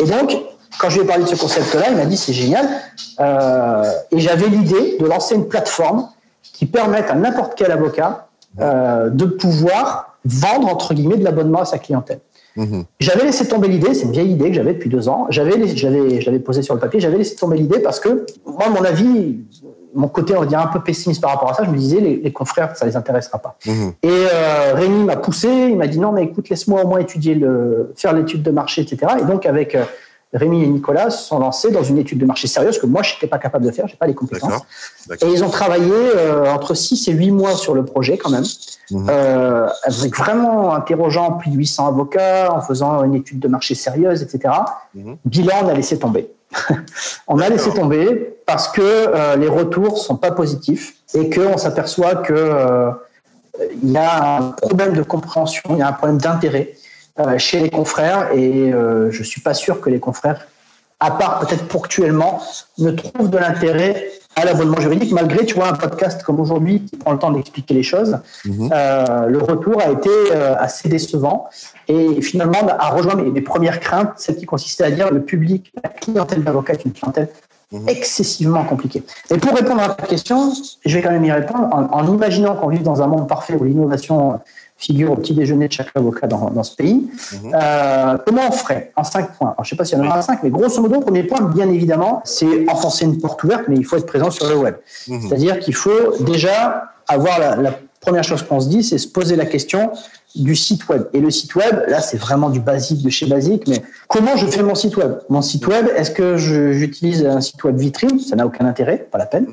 [0.00, 0.34] Et donc,
[0.78, 2.68] quand je lui ai parlé de ce concept-là, il m'a dit c'est génial.
[3.20, 6.08] Euh, et j'avais l'idée de lancer une plateforme
[6.42, 8.28] qui permette à n'importe quel avocat
[8.60, 12.20] euh, de pouvoir vendre, entre guillemets, de l'abonnement à sa clientèle.
[12.56, 12.84] Mhm.
[13.00, 15.26] J'avais laissé tomber l'idée, c'est une vieille idée que j'avais depuis deux ans.
[15.30, 17.00] J'avais, j'avais, je l'avais posée sur le papier.
[17.00, 19.40] J'avais laissé tomber l'idée parce que moi, mon avis,
[19.94, 22.00] mon côté, on va dire, un peu pessimiste par rapport à ça, je me disais,
[22.00, 23.56] les, confrères, ça les intéressera pas.
[23.66, 23.92] Mhm.
[24.02, 27.34] Et euh, Rémi m'a poussé, il m'a dit, non, mais écoute, laisse-moi au moins étudier,
[27.34, 29.14] le, faire l'étude de marché, etc.
[29.20, 29.74] Et donc, avec
[30.32, 33.14] Rémi et Nicolas, se sont lancés dans une étude de marché sérieuse que moi, je
[33.14, 34.62] n'étais pas capable de faire, j'ai pas les compétences.
[35.20, 38.44] Et ils ont travaillé euh, entre 6 et 8 mois sur le projet, quand même,
[38.90, 39.06] mhm.
[39.10, 44.22] euh, avec vraiment interrogeant plus de 800 avocats, en faisant une étude de marché sérieuse,
[44.22, 44.54] etc.
[44.94, 45.16] Mhm.
[45.26, 46.30] Bilan, on a laissé tomber.
[47.28, 52.16] on a laissé tomber parce que euh, les retours sont pas positifs et qu'on s'aperçoit
[52.16, 52.90] que
[53.82, 56.74] il y a un problème de compréhension, il y a un problème d'intérêt
[57.38, 60.46] chez les confrères et je suis pas sûr que les confrères,
[61.00, 62.40] à part peut-être ponctuellement,
[62.78, 66.96] ne trouvent de l'intérêt à l'abonnement juridique, malgré, tu vois, un podcast comme aujourd'hui qui
[66.96, 68.18] prend le temps d'expliquer les choses.
[68.44, 68.70] Mhm.
[68.72, 71.48] Euh, le retour a été euh, assez décevant
[71.88, 75.90] et finalement a rejoint mes, premières craintes, celles qui consistaient à dire le public, la
[75.90, 77.28] clientèle d'avocats est une clientèle
[77.72, 77.88] mhm.
[77.88, 79.02] excessivement compliquée.
[79.30, 80.52] Et pour répondre à ta question,
[80.84, 83.54] je vais quand même y répondre en, en imaginant qu'on vit dans un monde parfait
[83.54, 84.40] où l'innovation
[84.82, 86.98] figure au petit déjeuner de chaque avocat dans, dans ce pays.
[87.32, 87.52] Mhm.
[87.54, 89.54] Euh, comment on ferait en cinq points?
[89.58, 91.68] Je ne sais pas s'il y en a cinq, mais grosso modo, premier point, bien
[91.70, 94.74] évidemment, c'est enfoncer une porte ouverte, mais il faut être présent sur le web.
[95.08, 95.20] Mhm.
[95.22, 96.56] C'est-à-dire qu'il faut déjà
[97.06, 99.92] avoir la, la première chose qu'on se dit, c'est se poser la question
[100.34, 101.04] du site web.
[101.12, 104.46] Et le site web, là, c'est vraiment du basique de chez basique, mais comment je
[104.46, 105.12] fais mon site web?
[105.28, 108.18] Mon site web, est-ce que j'utilise un site web vitrine?
[108.18, 109.46] Ça n'a aucun intérêt, pas la peine.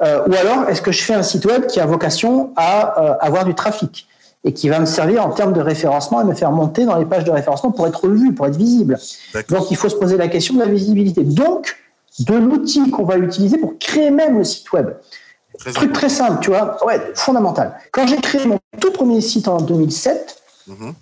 [0.00, 3.14] Euh, ou alors, est-ce que je fais un site web qui a vocation à euh,
[3.20, 4.08] avoir du trafic?
[4.44, 7.04] Et qui va me servir en termes de référencement et me faire monter dans les
[7.04, 8.98] pages de référencement pour être vu, pour être visible.
[9.48, 11.22] Donc il faut se poser la question de la visibilité.
[11.22, 11.76] Donc,
[12.18, 14.90] de l'outil qu'on va utiliser pour créer même le site web.
[15.58, 17.74] Très Truc très simple, tu vois, ouais, fondamental.
[17.92, 20.94] Quand j'ai créé mon tout premier site en 2007, mhm.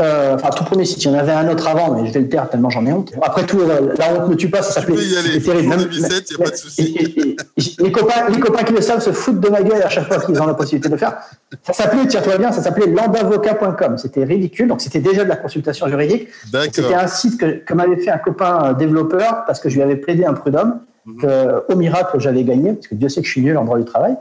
[0.00, 1.02] Euh, enfin, tout premier site.
[1.04, 2.92] Il y en avait un autre avant, mais je vais le taire tellement j'en ai
[2.92, 3.12] honte.
[3.20, 4.96] Après tout, euh, la honte ne tue pas, ça s'appelait.
[4.96, 5.68] C'était terrible.
[5.68, 7.36] Même, 2007, y a pas de souci.
[7.80, 10.20] les, copains, les copains qui le savent se foutent de ma gueule à chaque fois
[10.20, 11.16] qu'ils ont la possibilité de le faire.
[11.64, 13.98] Ça s'appelait, tiens-toi bien, ça s'appelait landavocat.com.
[13.98, 14.68] C'était ridicule.
[14.68, 16.28] Donc, c'était déjà de la consultation juridique.
[16.70, 19.82] C'était un site que, que m'avait fait un copain euh, développeur parce que je lui
[19.82, 20.80] avais plaidé un prud'homme.
[21.06, 21.62] Mhm.
[21.70, 23.86] au miracle, j'avais gagné, parce que Dieu sait que je suis nul en droit du
[23.86, 24.14] travail.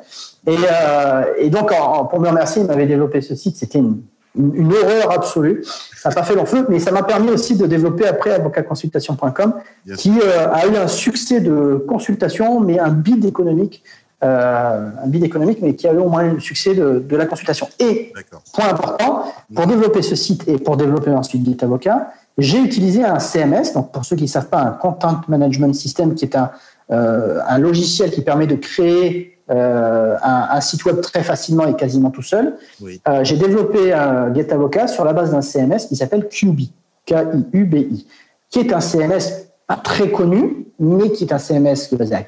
[0.48, 1.74] Et, euh, et donc,
[2.10, 3.58] pour me remercier, il m'avait développé ce site.
[3.58, 3.98] C'était une,
[4.38, 5.64] une, horreur absolue.
[5.96, 9.54] Ça n'a pas fait long feu, mais ça m'a permis aussi de développer après avocatconsultation.com,
[9.98, 13.84] qui euh, a eu un succès de consultation, mais un bid économique,
[14.24, 17.26] euh, un bid économique, mais qui a eu au moins le succès de, de la
[17.26, 17.68] consultation.
[17.80, 18.14] Et
[18.54, 23.20] point important, pour développer ce site et pour développer ensuite Git Avocat, j'ai utilisé un
[23.20, 23.74] CMS.
[23.74, 26.52] Donc pour ceux qui ne savent pas, un Content Management System, qui est un,
[26.92, 32.10] euh, un logiciel qui permet de créer euh, un, site web très facilement et quasiment
[32.10, 32.58] tout seul.
[32.82, 36.62] Euh, j'ai développé un GetAvocat sur la base d'un CMS qui s'appelle QB,
[37.06, 38.08] K-I-U-B-I,
[38.50, 42.16] qui est un CMS pas très connu, mais qui est un CMS qui est basé
[42.16, 42.24] à,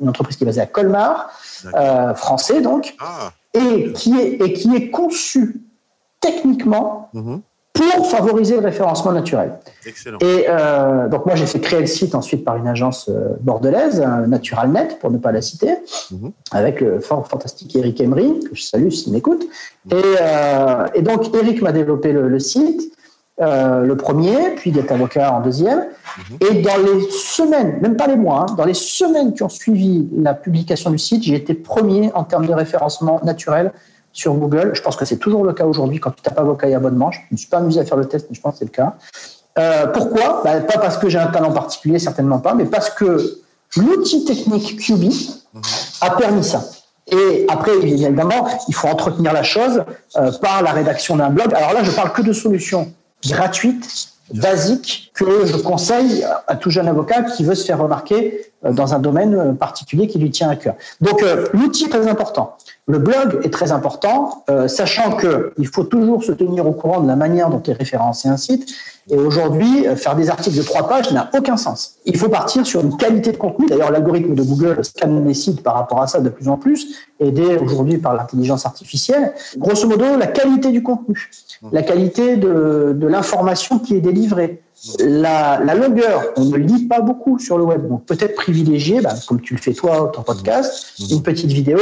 [0.00, 1.30] une entreprise qui est basée à Colmar,
[1.74, 3.32] euh, français donc, ah.
[3.52, 5.62] et, qui est, et qui est conçu
[6.20, 7.40] techniquement mm-hmm
[7.74, 9.58] pour favoriser le référencement naturel.
[9.84, 10.18] Excellent.
[10.20, 14.00] Et euh, donc moi j'ai fait créer le site ensuite par une agence euh, bordelaise,
[14.28, 15.74] Naturalnet pour ne pas la citer,
[16.12, 16.30] mhm.
[16.52, 19.44] avec le fort fantastique Eric Emery que je salue s'il m'écoute.
[19.90, 22.92] Et, euh, et, donc Eric m'a développé le, site,
[23.40, 25.80] euh, le premier, puis d'être avocat en deuxième.
[25.80, 26.48] Mhm.
[26.48, 30.08] Et dans les semaines, même pas les mois, hein, dans les semaines qui ont suivi
[30.16, 33.72] la publication du site, j'ai été premier en termes de référencement naturel
[34.14, 34.70] sur Google.
[34.72, 37.10] Je pense que c'est toujours le cas aujourd'hui quand tu tapes avocat et abonnement.
[37.10, 38.70] Je ne suis pas amusé à faire le test, mais je pense que c'est le
[38.70, 38.94] cas.
[39.58, 40.40] Euh, pourquoi?
[40.42, 43.38] Bah, Pas parce que j'ai un talent particulier, certainement pas, mais parce que
[43.76, 45.12] l'outil technique QB
[46.00, 46.64] a permis ça.
[47.08, 49.84] Et après, évidemment, il faut entretenir la chose
[50.16, 51.52] euh, par la rédaction d'un blog.
[51.52, 52.90] Alors là, je parle que de solutions
[53.26, 58.94] gratuites, basiques, que je conseille à tout jeune avocat qui veut se faire remarquer dans
[58.94, 60.74] un domaine particulier qui lui tient à cœur.
[61.00, 62.56] Donc, l'outil est très important.
[62.86, 67.08] Le blog est très important, euh, sachant qu'il faut toujours se tenir au courant de
[67.08, 68.68] la manière dont est référencé un site.
[69.08, 71.94] Et aujourd'hui, euh, faire des articles de trois pages n'a aucun sens.
[72.04, 73.66] Il faut partir sur une qualité de contenu.
[73.66, 76.94] D'ailleurs, l'algorithme de Google scanne les sites par rapport à ça de plus en plus,
[77.20, 79.32] aidé aujourd'hui par l'intelligence artificielle.
[79.56, 81.30] Grosso modo, la qualité du contenu,
[81.72, 84.62] la qualité de, de l'information qui est délivrée,
[85.00, 89.40] la, longueur, on ne lit pas beaucoup sur le web, donc peut-être privilégier, bah, comme
[89.40, 91.78] tu le fais toi, ton podcast, une petite vidéo.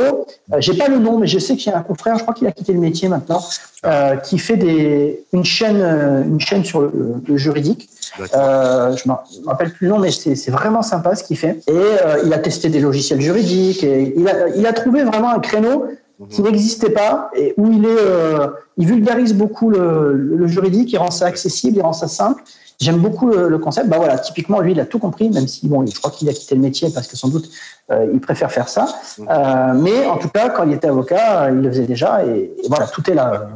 [0.53, 2.35] Euh, j'ai pas le nom, mais je sais qu'il y a un confrère, je crois
[2.35, 3.43] qu'il a quitté le métier maintenant,
[3.85, 7.91] euh, qui fait des, une chaîne, euh, une chaîne sur le, juridique.
[8.33, 11.59] Euh, je me rappelle plus le nom, mais c'est vraiment sympa ce qu'il fait.
[11.67, 11.81] Et
[12.25, 13.83] il a testé des logiciels juridiques.
[13.83, 15.87] Et il a, il a trouvé vraiment un créneau
[16.31, 16.47] qui mhm.
[16.47, 18.49] n'existait pas et où il est,
[18.79, 22.45] il vulgarise beaucoup le, le, juridique, il rend ça accessible, il rend ça simple.
[22.83, 23.89] J'aime beaucoup le, concept.
[23.89, 26.33] Bah voilà, typiquement, lui, il a tout compris, même si, bon, je crois qu'il a
[26.33, 27.49] quitté le métier parce que sans doute,
[27.93, 28.87] euh, il préfère faire ça.
[29.19, 29.29] Mm.
[29.31, 32.25] Euh, mais en tout cas, quand il était avocat, il le faisait déjà.
[32.25, 33.47] Et, voilà, tout est là.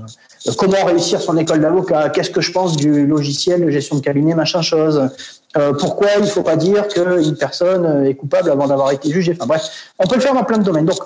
[0.46, 2.10] Euh, comment réussir son école d'avocat?
[2.10, 5.10] Qu'est-ce que je pense du logiciel de gestion de cabinet, machin chose?
[5.78, 9.32] Pourquoi il ne faut pas dire qu'une personne est coupable avant d'avoir été jugée?
[9.34, 10.84] Enfin bref, on peut le faire dans plein de domaines.
[10.84, 10.98] Donc,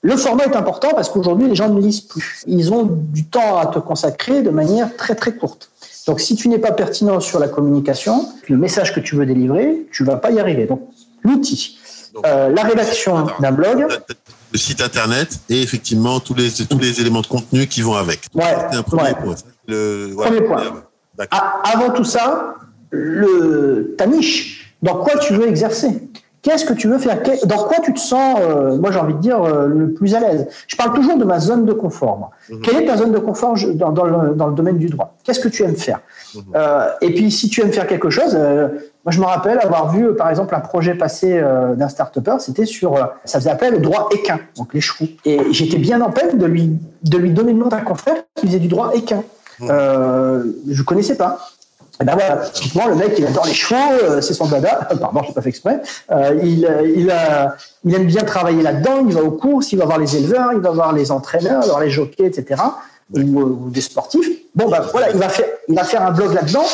[0.00, 2.44] le format est important parce qu'aujourd'hui, les gens ne lisent plus.
[2.46, 5.70] Ils ont du temps à te consacrer de manière très très courte.
[6.06, 9.86] Donc, si tu n'es pas pertinent sur la communication, le message que tu veux délivrer,
[9.90, 10.66] tu vas pas y arriver.
[10.66, 10.88] Donc,
[11.22, 11.78] l'outil,
[12.24, 13.86] euh, la rédaction d'un blog.
[14.52, 18.20] Le site internet et effectivement tous les, tous les éléments de contenu qui vont avec.
[18.32, 19.34] Ouais, un premier point.
[19.66, 20.62] Le, premier point.
[21.64, 22.54] Avant tout ça,
[22.90, 24.74] le, ta niche.
[24.82, 26.08] Dans quoi tu veux exercer?
[26.46, 29.18] Qu'est-ce que tu veux faire Dans quoi tu te sens, euh, moi j'ai envie de
[29.18, 30.46] dire, euh, le plus à l'aise?
[30.68, 32.30] Je parle toujours de ma zone de confort.
[32.48, 32.60] Mhm.
[32.60, 35.16] Quelle est ta zone de confort dans, dans, le, dans le, domaine du droit?
[35.24, 35.98] Qu'est-ce que tu aimes faire?
[36.36, 36.42] Mhm.
[36.54, 40.14] euh, Et puis si tu aimes faire quelque chose, moi je me rappelle avoir vu
[40.14, 41.42] par exemple un projet passé
[41.76, 42.94] d'un start-upper, c'était sur,
[43.24, 45.10] ça faisait appel au droit équin, donc les chevaux.
[45.24, 48.46] Et j'étais bien en peine de lui, de lui donner le nom d'un confrère qui
[48.46, 49.24] faisait du droit équin.
[49.58, 49.68] Mhm.
[50.68, 51.40] je connaissais pas.
[52.00, 54.88] Et ben voilà, typiquement, le mec, il adore les chevaux, euh, c'est son dada.
[55.00, 55.80] Pardon, je n'ai pas fait exprès.
[56.10, 59.04] Euh, il, euh, il, a, il, aime bien travailler là-dedans.
[59.06, 61.80] Il va aux courses, il va voir les éleveurs, il va voir les entraîneurs, voir
[61.80, 62.62] les jockeys, etc.
[63.14, 64.28] Ou, ou, des sportifs.
[64.54, 66.66] Bon, ben voilà, il va faire, il va faire un blog là-dedans.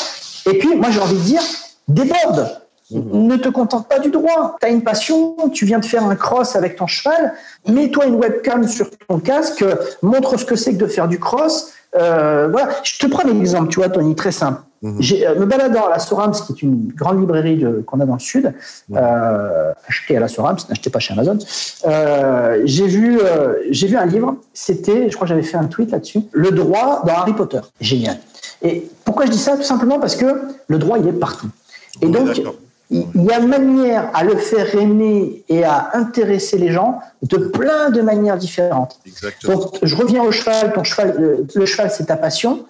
[0.51, 1.43] Et puis, moi, j'ai envie de dire,
[1.87, 2.59] déborde.
[2.91, 3.27] Mhm.
[3.27, 4.57] Ne te contente pas du droit.
[4.61, 7.35] Tu as une passion, tu viens de faire un cross avec ton cheval,
[7.69, 9.65] mets-toi une webcam sur ton casque,
[10.03, 11.73] montre ce que c'est que de faire du cross.
[11.97, 12.71] Euh, voilà.
[12.83, 14.61] Je te prends un exemple, tu vois, Tony, très simple.
[14.85, 18.21] Euh, me baladant à la Sorams, qui est une grande librairie qu'on a dans le
[18.21, 18.53] sud,
[18.93, 21.39] euh, acheté à la Sorams, n'achetez pas chez Amazon,
[21.87, 25.67] euh, j'ai vu, euh, j'ai vu un livre, c'était, je crois que j'avais fait un
[25.67, 27.61] tweet là-dessus, Le droit dans Harry Potter.
[27.81, 28.19] Génial.
[28.63, 29.57] Et pourquoi je dis ça?
[29.57, 31.49] Tout simplement parce que le droit, il est partout.
[32.01, 32.41] Et donc,
[32.91, 37.91] il y a manière à le faire aimer et à intéresser les gens de plein
[37.91, 39.01] de manières différentes.
[39.45, 40.73] Donc, je reviens au cheval.
[40.73, 42.65] Ton cheval, le, cheval, c'est ta passion.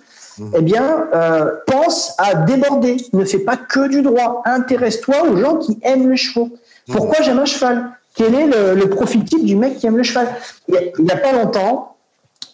[0.54, 2.96] Eh bien, euh, pense à déborder.
[3.12, 4.42] Ne fais pas que du droit.
[4.44, 6.50] Intéresse-toi aux gens qui aiment les chevaux.
[6.90, 7.90] Pourquoi j'aime un cheval?
[8.14, 10.28] Quel est le, profil type du mec qui aime le cheval?
[10.68, 11.96] Il n'y a, a, pas longtemps,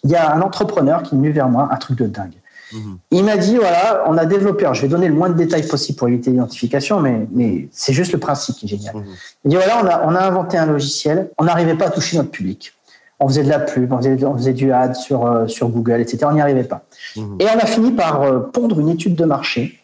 [0.03, 2.35] il y a un entrepreneur qui est venu vers moi, un truc de dingue.
[2.71, 2.99] Mhm.
[3.11, 5.97] Il m'a dit voilà, on a développé, je vais donner le moins de détails possible
[5.97, 8.95] pour éviter l'identification, mais, mais c'est juste le principe qui est génial.
[8.95, 9.05] Mhm.
[9.45, 12.17] Il dit voilà, on a, on a inventé un logiciel, on n'arrivait pas à toucher
[12.17, 12.73] notre public.
[13.19, 16.01] On faisait de la pub, on faisait, on faisait du ad sur, euh, sur Google,
[16.01, 16.19] etc.
[16.23, 16.83] On n'y arrivait pas.
[17.15, 17.37] Mhm.
[17.39, 19.79] Et on a fini par euh, pondre une étude de marché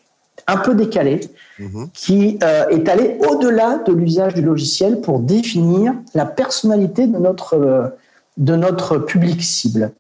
[0.47, 1.21] un peu décalée
[1.93, 7.95] qui euh, est allée au-delà de l'usage du logiciel pour définir la personnalité de notre,
[8.37, 9.91] de notre public cible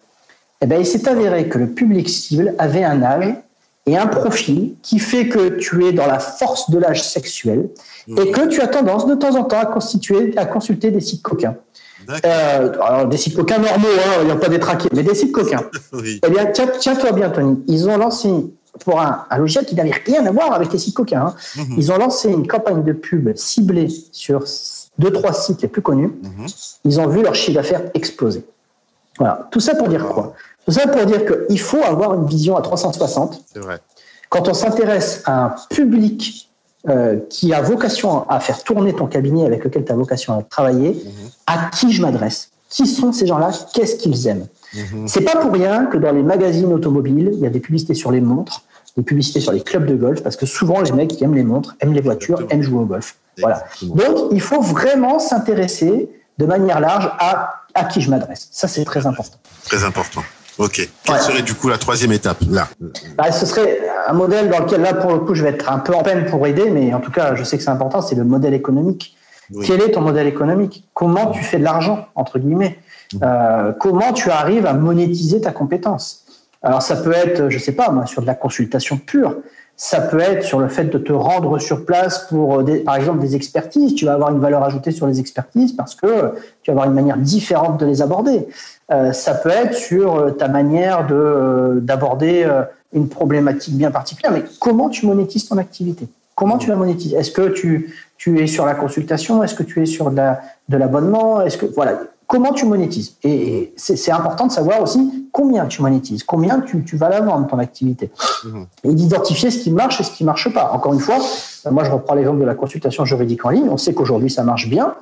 [0.61, 3.35] eh bien, il s'est avéré que le public cible avait un âge
[3.85, 7.69] et un profil qui fait que tu es dans la force de l'âge sexuel
[8.07, 11.21] et que tu as tendance de temps en temps à, constituer, à consulter des sites
[11.21, 11.55] coquins.
[12.09, 15.15] Euh, alors, des sites coquins normaux, hein, il n'y a pas des traqués, mais des
[15.15, 15.63] sites coquins.
[16.03, 16.45] Eh bien,
[16.79, 17.63] tiens-toi bien, Tony.
[17.67, 18.29] Ils ont lancé,
[18.83, 21.35] pour un, logiciel qui n'avait rien à voir avec les sites coquins, hein.
[21.55, 21.75] mhm.
[21.77, 24.43] ils ont lancé une campagne de pub ciblée sur
[24.99, 26.11] deux, trois sites les plus connus.
[26.21, 26.45] Mhm.
[26.85, 28.45] Ils ont vu leur chiffre d'affaires exploser.
[29.17, 29.47] Voilà.
[29.51, 30.33] Tout ça pour dire quoi?
[30.65, 33.41] Tout ça pour dire qu'il faut avoir une vision à 360.
[33.53, 33.79] C'est vrai.
[34.29, 36.49] Quand on s'intéresse à un public
[36.89, 40.41] euh, qui a vocation à faire tourner ton cabinet avec lequel tu as vocation à
[40.43, 41.29] travailler, mhm.
[41.47, 42.49] à qui je m'adresse?
[42.69, 43.51] Qui sont ces gens-là?
[43.73, 44.47] Qu'est-ce qu'ils aiment?
[44.73, 45.07] Mhm.
[45.07, 48.11] C'est pas pour rien que dans les magazines automobiles, il y a des publicités sur
[48.11, 48.63] les montres,
[48.97, 51.43] des publicités sur les clubs de golf, parce que souvent les mecs qui aiment les
[51.43, 53.15] montres, aiment les voitures, aiment jouer au golf.
[53.37, 53.63] Voilà.
[53.81, 58.47] Donc il faut vraiment s'intéresser de manière large à à qui je m'adresse.
[58.51, 59.37] Ça, c'est très important.
[59.65, 60.23] Très important.
[60.57, 60.89] Ok.
[61.03, 62.67] Quelle serait du coup la troisième étape là?
[63.17, 65.79] Bah, Ce serait un modèle dans lequel là, pour le coup, je vais être un
[65.79, 68.15] peu en peine pour aider, mais en tout cas, je sais que c'est important, c'est
[68.15, 69.15] le modèle économique.
[69.63, 70.87] Quel est ton modèle économique?
[70.93, 72.79] Comment tu fais de l'argent, entre guillemets?
[73.13, 73.17] Mmh.
[73.23, 76.25] euh, Comment tu arrives à monétiser ta compétence?
[76.63, 79.35] Alors ça peut être, je sais pas, moi, sur de la consultation pure.
[79.77, 83.19] Ça peut être sur le fait de te rendre sur place pour, euh, par exemple,
[83.19, 83.93] des expertises.
[83.93, 86.93] Tu vas avoir une valeur ajoutée sur les expertises parce que tu vas avoir une
[86.93, 88.47] manière différente de les aborder.
[88.91, 92.47] Euh, ça peut être sur euh, ta manière de d'aborder
[92.93, 94.31] une problématique bien particulière.
[94.31, 96.07] Mais comment tu monétises ton activité?
[96.35, 97.13] Comment tu la monétises?
[97.13, 99.43] Est-ce que tu, tu es sur la consultation?
[99.43, 101.41] Est-ce que tu es sur de l'abonnement?
[101.41, 103.15] Est-ce que voilà comment tu monétises.
[103.23, 107.59] Et c'est important de savoir aussi combien tu monétises, combien tu, vas la vendre, ton
[107.59, 108.11] activité.
[108.43, 108.65] Mhm.
[108.83, 110.71] Et d'identifier ce qui marche et ce qui ne marche pas.
[110.71, 111.17] Encore une fois,
[111.71, 113.67] moi je reprends l'exemple de la consultation juridique en ligne.
[113.69, 114.95] On sait qu'aujourd'hui ça marche bien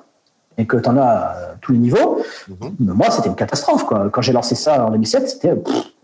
[0.57, 2.21] et que tu en as à tous les niveaux.
[2.47, 2.75] Mhm.
[2.79, 3.85] moi, c'était une catastrophe.
[3.85, 5.53] Quand j'ai lancé ça en 2007, c'était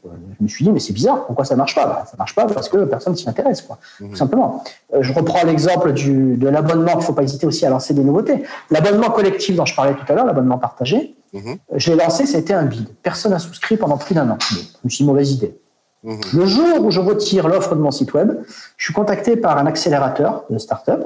[0.04, 1.86] je me suis dit, mais c'est bizarre, pourquoi ça marche pas?
[1.86, 4.16] Bah, Ça marche pas parce que personne s'y intéresse, quoi, tout mhm.
[4.16, 4.64] simplement.
[4.94, 8.04] Euh, je reprends l'exemple de l'abonnement, il ne faut pas hésiter aussi à lancer des
[8.04, 8.44] nouveautés.
[8.72, 11.58] L'abonnement collectif dont je parlais tout à l'heure, l'abonnement partagé, mhm.
[11.76, 12.88] je l'ai lancé, ça a été un bide.
[13.04, 14.38] Personne n'a souscrit pendant plus d'un an.
[14.52, 15.58] je me suis dit, mauvaise idée.
[16.04, 16.20] Mhm.
[16.34, 18.40] Le jour où je retire l'offre de mon site web,
[18.78, 21.04] je suis contacté par un accélérateur de start-up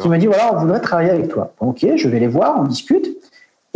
[0.00, 1.52] qui me dit, voilà, on voudrait travailler avec toi.
[1.60, 3.06] Ok, je vais les voir, on discute.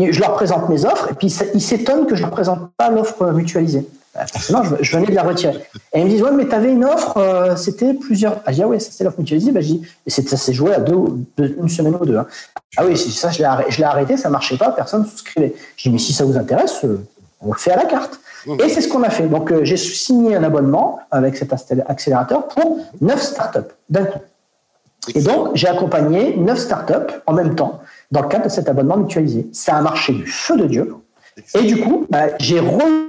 [0.01, 2.71] Et je leur présente mes offres, et puis ils s'étonnent que je ne leur présente
[2.77, 3.85] pas l'offre mutualisée.
[4.51, 5.55] Non, je, venais de la retirer.
[5.93, 8.41] Et ils me disent, ouais, mais tu avais une offre, euh, c'était plusieurs.
[8.45, 9.53] Ah, je dis, ah ouais, ça c'est l'offre mutualisée.
[9.53, 10.97] Bah, je dis, et ça s'est joué à deux,
[11.39, 12.17] une semaine ou deux.
[12.17, 12.27] Hein.
[12.77, 15.55] Ah oui, ça, je l'ai arrêté, ça marchait pas, personne ne souscrivait.
[15.77, 17.05] Je dis, mais si ça vous intéresse, euh,
[17.41, 18.21] on le fait à la carte.
[18.47, 18.57] Mmh.
[18.65, 19.27] Et c'est ce qu'on a fait.
[19.27, 24.21] Donc, euh, j'ai signé un abonnement avec cet accélérateur pour neuf startups d'un coup.
[25.15, 28.97] Et donc, j'ai accompagné neuf startups en même temps dans le cadre de cet abonnement
[28.97, 29.49] mutualisé.
[29.53, 30.95] Ça a marché du feu de Dieu.
[31.55, 33.09] Et du coup, bah, j'ai revu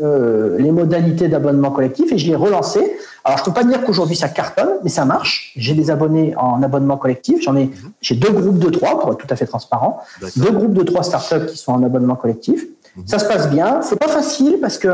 [0.00, 2.96] euh, les modalités d'abonnement collectif et je l'ai relancé.
[3.24, 5.52] Alors, je ne peux pas dire qu'aujourd'hui ça cartonne, mais ça marche.
[5.56, 7.42] J'ai des abonnés en abonnement collectif.
[7.42, 7.72] J'en ai, mhm.
[8.00, 10.02] j'ai deux groupes de trois pour être tout à fait transparent.
[10.36, 12.64] Deux groupes de trois startups qui sont en abonnement collectif.
[12.96, 13.06] Mhm.
[13.06, 13.80] Ça se passe bien.
[13.82, 14.88] C'est pas facile parce que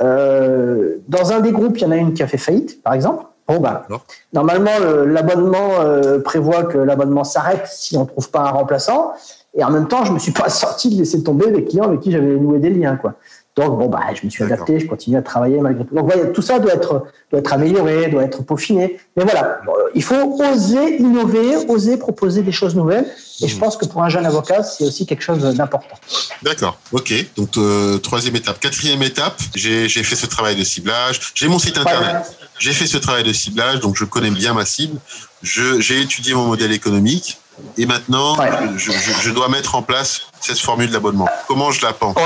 [0.00, 2.94] euh, dans un des groupes, il y en a une qui a fait faillite, par
[2.94, 3.24] exemple.
[3.48, 3.86] Bon, bah,
[4.32, 9.12] normalement, l'abonnement euh, prévoit que l'abonnement s'arrête si on ne trouve pas un remplaçant.
[9.54, 12.00] Et en même temps, je me suis pas sorti de laisser tomber les clients avec
[12.00, 13.14] qui j'avais noué des liens, quoi.
[13.54, 15.94] Donc bon, bah, je me suis adapté, je continue à travailler malgré tout.
[15.94, 18.98] Donc voilà, tout ça doit être, doit être amélioré, doit être peaufiné.
[19.14, 19.60] Mais voilà,
[19.94, 23.04] il faut oser innover, oser proposer des choses nouvelles.
[23.42, 23.58] Et je hmm.
[23.58, 25.96] pense que pour un jeune avocat, c'est aussi quelque chose d'important.
[26.42, 27.12] D'accord, ok.
[27.36, 28.58] Donc euh, troisième étape.
[28.58, 31.20] Quatrième étape, j'ai fait ce travail de ciblage.
[31.34, 32.34] J'ai mon site internet.
[32.58, 34.98] J'ai fait ce travail de ciblage, donc je connais bien ma cible.
[35.42, 37.38] J'ai étudié mon modèle économique.
[37.78, 38.34] Et maintenant,
[38.76, 41.28] je, dois mettre en place cette formule d'abonnement.
[41.48, 42.16] Comment je la pense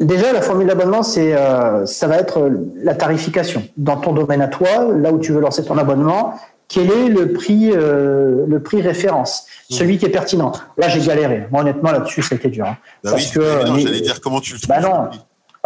[0.00, 3.66] Déjà, la formule d'abonnement, c'est euh, ça va être la tarification.
[3.76, 6.34] Dans ton domaine à toi, là où tu veux lancer ton abonnement,
[6.68, 9.74] quel est le prix, euh, le prix référence, mmh.
[9.74, 10.52] celui qui est pertinent.
[10.76, 11.46] Là, j'ai galéré.
[11.50, 12.66] Moi, honnêtement, là-dessus, ça a été dur.
[12.66, 12.76] Hein.
[13.04, 13.40] Bah parce que,
[13.78, 14.74] j'allais dire comment tu le trouves.
[14.74, 15.10] Bah non,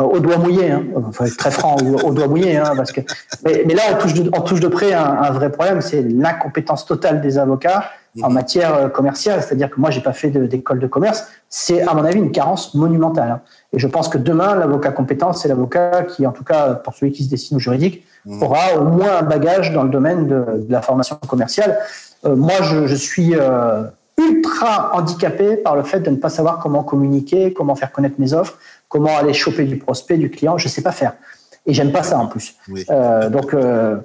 [0.05, 0.83] au doigt mouillé, hein.
[1.21, 3.01] être très franc, au, doigt mouillé, hein, parce que.
[3.45, 7.21] Mais, là, on touche de, on touche de près un, vrai problème, c'est l'incompétence totale
[7.21, 7.85] des avocats
[8.23, 8.35] en mhm.
[8.35, 9.43] matière euh, commerciale.
[9.43, 11.29] C'est-à-dire que moi, j'ai pas fait d'école de, commerce.
[11.49, 13.31] C'est, à mon avis, une carence monumentale.
[13.31, 13.41] Hein.
[13.73, 17.13] Et je pense que demain, l'avocat compétent, c'est l'avocat qui, en tout cas, pour celui
[17.13, 18.43] qui se destine au juridique, mhm.
[18.43, 21.79] aura au moins un bagage dans le domaine de, la formation commerciale.
[22.25, 23.85] Euh, moi, je, suis euh,
[24.19, 28.33] ultra handicapé par le fait de ne pas savoir comment communiquer, comment faire connaître mes
[28.33, 28.59] offres
[28.91, 31.15] comment aller choper du prospect, du client, je ne sais pas faire.
[31.65, 32.57] Et j'aime pas ça en plus.
[32.91, 33.97] Euh, donc, euh,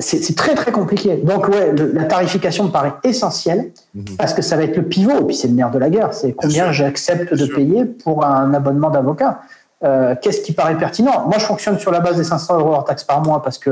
[0.00, 1.16] c'est très très compliqué.
[1.16, 4.16] Donc, ouais, la tarification me paraît essentielle mhm.
[4.18, 6.12] parce que ça va être le pivot, et puis c'est le nerf de la guerre.
[6.12, 9.40] C'est combien j'accepte de payer pour un abonnement d'avocat.
[9.84, 11.26] Euh, qu'est-ce qui paraît pertinent?
[11.26, 13.70] Moi, je fonctionne sur la base des 500 euros hors taxe par mois parce que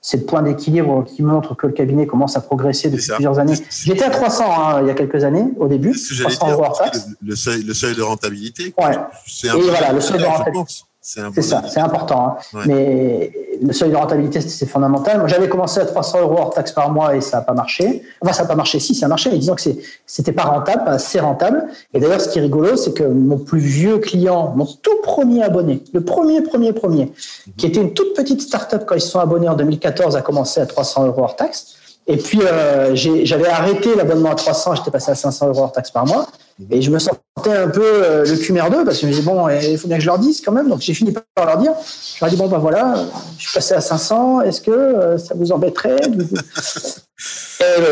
[0.00, 3.54] c'est le point d'équilibre qui montre que le cabinet commence à progresser depuis plusieurs années.
[3.84, 5.92] J'étais à 300 hein, il y a quelques années, au début.
[5.92, 7.08] 300 euros hors taxe.
[7.22, 8.74] Le, seuil, le seuil de rentabilité.
[8.78, 8.96] Ouais.
[9.44, 10.84] Et voilà, le seuil de rentabilité.
[11.02, 12.36] C'est ça, c'est important.
[12.54, 12.62] Hein.
[12.66, 13.32] Mais
[13.62, 15.18] le seuil de rentabilité, c'est fondamental.
[15.18, 18.02] Moi, j'avais commencé à 300 euros hors taxe par mois et ça n'a pas marché.
[18.20, 19.62] Enfin, ça n'a pas marché, si, ça a marché, mais disons que
[20.06, 21.68] c'était pas rentable, pas assez rentable.
[21.94, 25.42] Et d'ailleurs, ce qui est rigolo, c'est que mon plus vieux client, mon tout premier
[25.42, 27.12] abonné, le premier, premier, premier,
[27.56, 30.60] qui était une toute petite start-up quand ils se sont abonnés en 2014, a commencé
[30.60, 31.76] à 300 euros hors taxe.
[32.06, 35.90] Et puis, euh, j'avais arrêté l'abonnement à 300, j'étais passé à 500 euros hors taxe
[35.90, 36.26] par mois.
[36.70, 39.22] Et je me sentais un peu euh, le cul merdeux parce que je me disais,
[39.24, 40.68] bon, il faut bien que je leur dise quand même.
[40.68, 41.72] Donc, j'ai fini par leur dire.
[42.16, 42.94] Je leur ai dit, bon, ben voilà,
[43.38, 45.96] je suis passé à 500, est-ce que euh, ça vous embêterait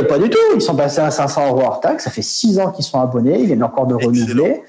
[0.00, 2.04] Et pas du tout, ils sont passés à 500 euros hors taxe.
[2.04, 4.62] Ça fait six ans qu'ils sont abonnés, ils viennent encore de renouveler.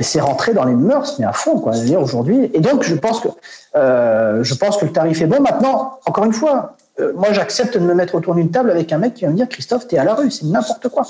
[0.00, 2.50] Et c'est rentré dans les mœurs, mais à fond, quoi, aujourd'hui.
[2.54, 3.28] Et donc, je pense que,
[3.74, 5.40] je pense que le tarif est bon.
[5.40, 8.98] Maintenant, encore une fois, euh, moi, j'accepte de me mettre autour d'une table avec un
[8.98, 11.06] mec qui va me dire Christophe, t'es à la rue, c'est n'importe quoi.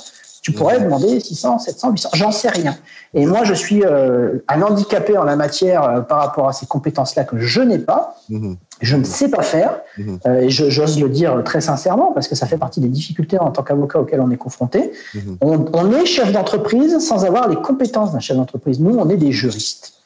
[0.49, 2.75] Tu pourrais demander 600, 700, 800, j'en sais rien.
[3.13, 6.65] Et moi, je suis euh, un handicapé en la matière euh, par rapport à ces
[6.65, 8.17] compétences-là que je n'ai pas.
[8.31, 8.57] Mhm.
[8.81, 9.81] Je ne sais pas faire.
[9.99, 10.21] Mhm.
[10.41, 13.63] et j'ose le dire très sincèrement parce que ça fait partie des difficultés en tant
[13.63, 14.91] qu'avocat auxquelles on est confronté.
[15.15, 15.37] Mhm.
[15.43, 18.81] on, on, est chef d'entreprise sans avoir les compétences d'un chef d'entreprise.
[18.81, 19.99] Nous, on est des juristes.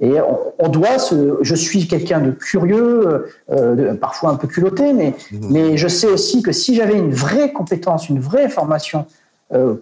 [0.00, 0.12] Et
[0.58, 1.38] on, doit se.
[1.40, 6.42] Je suis quelqu'un de curieux, euh, parfois un peu culotté, mais, mais je sais aussi
[6.42, 9.25] que si j'avais une vraie compétence, une vraie formation euh,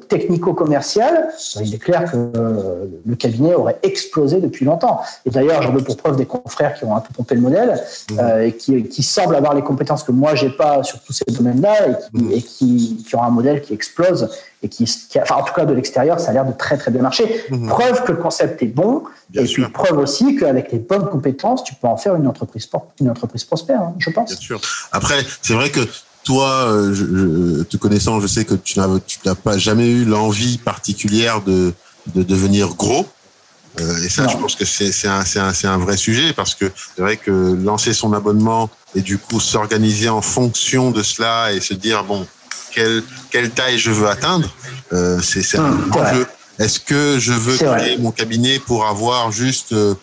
[0.09, 1.29] technico-commercial,
[1.61, 5.01] il est clair que euh, le cabinet aurait explosé depuis longtemps.
[5.25, 7.83] Et d'ailleurs, j'en veux pour preuve des confrères qui ont un peu pompé le modèle
[8.11, 8.19] mmh.
[8.19, 11.25] euh, et qui, qui, semblent avoir les compétences que moi j'ai pas sur tous ces
[11.31, 12.01] domaines-là
[12.31, 13.05] et, qui, mmh.
[13.05, 14.29] qui, ont un modèle qui explose
[14.63, 14.85] et qui,
[15.17, 17.45] enfin en tout cas de l'extérieur, ça a l'air de très très bien marcher.
[17.49, 17.69] Mmh.
[17.69, 21.75] Preuve que le concept est bon et puis preuve aussi qu'avec les bonnes compétences, tu
[21.75, 22.69] peux en faire une entreprise
[23.01, 24.29] une entreprise prospère, hein, je pense.
[24.29, 24.61] Bien sûr.
[24.93, 25.81] Après, c'est vrai que
[26.25, 31.43] toi, euh, je, te connaissant, je sais que tu n'as pas jamais eu l'envie particulière
[31.43, 31.73] de,
[32.15, 33.07] de devenir gros.
[33.81, 37.03] Euh, et ça, je pense que c'est un, un, un, vrai sujet parce que c'est
[37.03, 41.75] vrai que lancer son abonnement et du coup s'organiser en fonction de cela et se
[41.75, 42.25] dire bon
[42.73, 44.49] quelle quelle taille je veux atteindre,
[44.93, 45.77] euh, c'est un.
[46.61, 49.95] Est-ce que je veux créer mon cabinet pour avoir juste euh,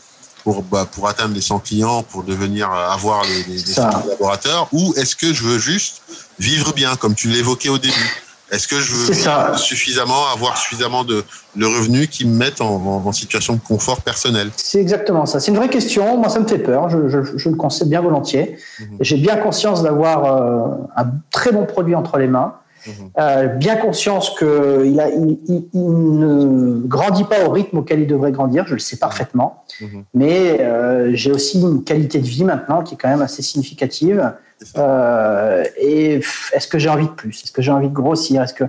[0.44, 4.94] pour, bah, pour atteindre les 100 clients, pour devenir euh, avoir les, les, collaborateurs, ou
[4.98, 6.02] est-ce que je veux juste
[6.40, 8.24] vivre bien, comme tu l'évoquais au début?
[8.52, 11.24] Est-ce que je veux suffisamment avoir suffisamment de,
[11.56, 12.76] de revenus qui me mettent en,
[13.06, 14.50] en, situation de confort personnel?
[14.58, 15.40] C'est exactement ça.
[15.40, 16.18] C'est une vraie question.
[16.18, 16.90] Moi, ça me fait peur.
[16.90, 18.58] Je, je, je le conseille bien volontiers.
[18.82, 18.98] Mhm.
[19.00, 22.56] J'ai bien conscience d'avoir euh, un très bon produit entre les mains.
[22.86, 22.94] Mhm.
[23.20, 28.34] Euh, bien conscience qu'il il, il, il, ne grandit pas au rythme auquel il devrait
[28.34, 29.64] grandir, je le sais parfaitement.
[29.82, 30.04] Mhm.
[30.14, 34.34] Mais euh, j'ai aussi une qualité de vie maintenant qui est quand même assez significative.
[34.78, 36.22] Euh, et
[36.54, 37.44] est-ce que j'ai envie de plus?
[37.44, 38.44] Est-ce que j'ai envie de grossir?
[38.44, 38.66] Est-ce que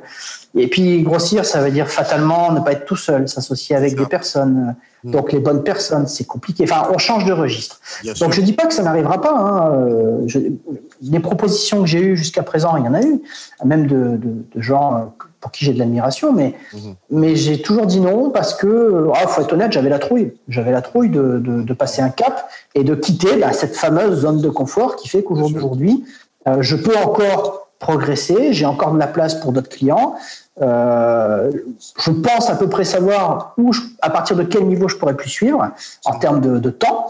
[0.54, 4.06] et puis grossir, ça veut dire fatalement ne pas être tout seul, s'associer avec des
[4.06, 4.74] personnes.
[5.02, 5.10] Hmm.
[5.10, 6.64] Donc les bonnes personnes, c'est compliqué.
[6.64, 7.80] Enfin, on change de registre.
[8.20, 9.34] Donc je dis pas que ça n'arrivera pas.
[9.34, 10.26] Hein.
[11.02, 13.20] Les propositions que j'ai eues jusqu'à présent, il y en a eu,
[13.64, 14.98] même de, de, de gens euh,
[15.42, 16.92] pour qui j'ai de l'admiration, mais, hmm.
[17.10, 20.32] mais j'ai toujours dit non parce que, il ah, faut être honnête, j'avais la trouille.
[20.48, 24.40] J'avais la trouille de, de, passer un cap et de quitter bah, cette fameuse zone
[24.40, 26.04] de confort qui fait qu'aujourd'hui,
[26.46, 30.14] euh, je peux encore progresser, j'ai encore de la place pour d'autres clients,
[30.60, 31.50] euh,
[31.98, 35.30] je pense à peu près savoir où, à partir de quel niveau je pourrais plus
[35.30, 35.70] suivre
[36.04, 37.06] en termes de, temps.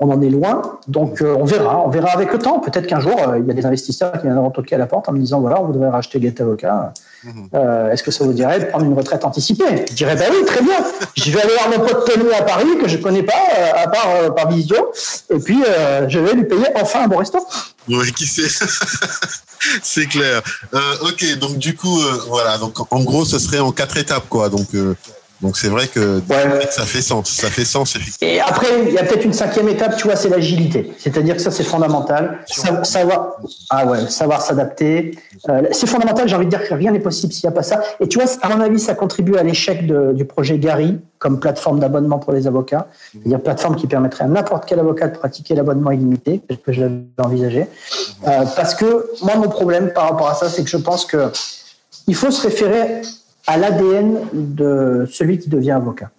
[0.00, 0.78] On en est loin.
[0.88, 1.82] Donc, euh, on verra.
[1.84, 2.58] On verra avec le temps.
[2.60, 5.08] Peut-être qu'un jour, euh, il y a des investisseurs qui viendront toquer à la porte
[5.08, 6.92] en me disant voilà, on voudrait racheter Get Avocat.
[7.24, 7.48] Mhm.
[7.54, 9.84] Euh, est-ce que ça vous dirait de prendre une retraite anticipée?
[9.88, 10.76] Je dirais bah oui, très bien.
[11.16, 13.32] Je vais aller voir mon pote Tony à Paris que je connais pas,
[13.74, 14.92] à part par visio,
[15.30, 15.58] et puis
[16.08, 17.38] je vais lui payer enfin un bon resto.
[17.88, 18.48] Oui, qui sait?
[19.82, 20.42] C'est clair.
[21.02, 22.58] ok, donc du coup, voilà.
[22.58, 24.48] Donc en gros, ce serait en quatre étapes, quoi.
[24.48, 24.68] Donc
[25.42, 26.22] donc c'est vrai que
[26.70, 28.32] ça fait sens, ça fait sens effectivement.
[28.32, 30.92] Et après, il y a peut-être une cinquième étape, tu vois, c'est l'agilité.
[30.98, 32.40] C'est-à-dire que ça, c'est fondamental.
[32.82, 33.36] savoir,
[33.70, 35.18] ah ouais, savoir s'adapter.
[35.48, 36.26] Euh, c'est fondamental.
[36.26, 37.82] J'ai envie de dire que rien n'est possible s'il n'y a pas ça.
[38.00, 41.80] Et tu vois, à mon avis, ça contribue à l'échec du projet Gary comme plateforme
[41.80, 42.86] d'abonnement pour les avocats.
[43.12, 47.04] C'est-à-dire plateforme qui permettrait à n'importe quel avocat de pratiquer l'abonnement illimité, que je l'avais
[47.18, 47.66] envisagé.
[48.26, 51.30] Euh, parce que moi, mon problème par rapport à ça, c'est que je pense que
[52.06, 53.02] il faut se référer
[53.46, 56.10] à l'ADN de celui qui devient avocat.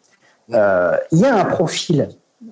[0.54, 2.10] Euh, il y a un profil,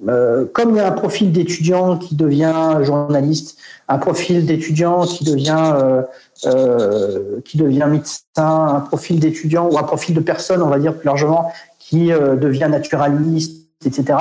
[0.08, 3.58] euh, comme il y a un profil d'étudiant qui devient journaliste,
[3.88, 5.74] un profil d'étudiant qui devient
[6.46, 10.94] euh, qui devient médecin, un profil d'étudiant ou un profil de personne, on va dire
[10.94, 14.18] plus largement, qui devient naturaliste, etc.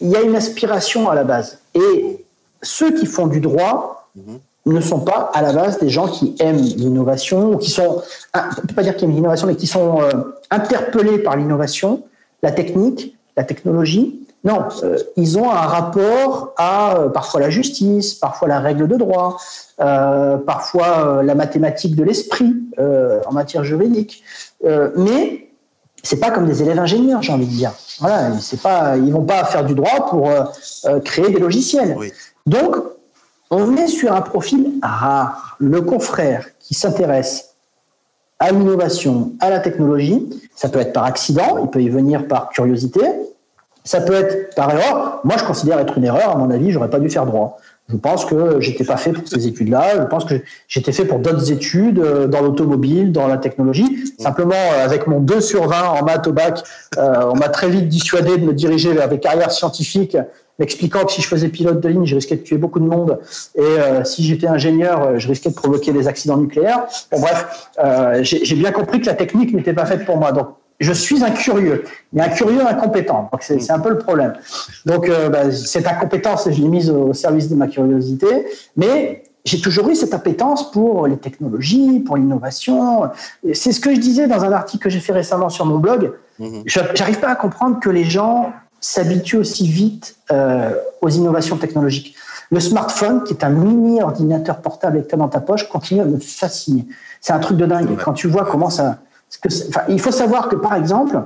[0.00, 1.58] Il y a une aspiration à la base.
[1.74, 2.24] Et
[2.62, 4.38] ceux qui font du droit, mhm
[4.72, 8.02] ne sont pas à la base des gens qui aiment l'innovation ou qui sont,
[8.34, 10.10] on ne peut pas dire qu'ils aiment l'innovation, mais qui sont euh,
[10.50, 12.02] interpellés par l'innovation,
[12.42, 14.26] la technique, la technologie.
[14.44, 18.96] Non, euh, ils ont un rapport à euh, parfois la justice, parfois la règle de
[18.96, 19.38] droit,
[19.78, 24.24] parfois la mathématique de l'esprit en matière juridique.
[24.96, 25.44] mais
[26.02, 27.72] c'est pas comme des élèves ingénieurs, j'ai envie de dire.
[28.00, 30.28] Voilà, c'est pas, ils vont pas faire du droit pour
[31.04, 31.96] créer des logiciels.
[32.46, 32.74] Donc,
[33.50, 35.56] on est sur un profil rare.
[35.58, 37.56] Le confrère qui s'intéresse
[38.38, 42.50] à l'innovation, à la technologie, ça peut être par accident, il peut y venir par
[42.50, 43.00] curiosité,
[43.84, 45.20] ça peut être par erreur.
[45.24, 47.58] Moi, je considère être une erreur, à mon avis, j'aurais pas dû faire droit.
[47.88, 49.96] Je pense que j'étais pas fait pour ces études-là.
[49.96, 50.34] Je pense que
[50.68, 54.04] j'étais fait pour d'autres études euh, dans l'automobile, dans la technologie.
[54.18, 56.62] Simplement, euh, avec mon 2 sur 20 en maths au bac,
[56.98, 60.18] euh, on m'a très vite dissuadé de me diriger vers des carrières scientifiques
[60.58, 63.18] m'expliquant que si je faisais pilote de ligne, je risquais de tuer beaucoup de monde,
[63.54, 66.84] et euh, si j'étais ingénieur, euh, je risquais de provoquer des accidents nucléaires.
[67.12, 70.32] Bon, bref, euh, j'ai bien compris que la technique n'était pas faite pour moi.
[70.32, 70.48] Donc,
[70.80, 73.28] je suis un curieux, mais un curieux incompétent.
[73.32, 74.34] Donc, c'est un peu le problème.
[74.86, 78.46] Donc, bah, cette incompétence, je l'ai mise au service de ma curiosité,
[78.76, 83.10] mais j'ai toujours eu cette appétence pour les technologies, pour l'innovation.
[83.54, 86.12] C'est ce que je disais dans un article que j'ai fait récemment sur mon blog.
[86.38, 86.60] Mmh.
[86.66, 92.14] J'arrive pas à comprendre que les gens s'habitue aussi vite euh, aux innovations technologiques.
[92.50, 96.18] Le smartphone, qui est un mini ordinateur portable avec dans ta poche, continue à me
[96.18, 96.86] fasciner.
[97.20, 97.96] C'est un truc de dingue.
[98.02, 98.98] Quand tu vois comment ça...
[99.42, 99.48] Que
[99.90, 101.22] il faut savoir que, par exemple,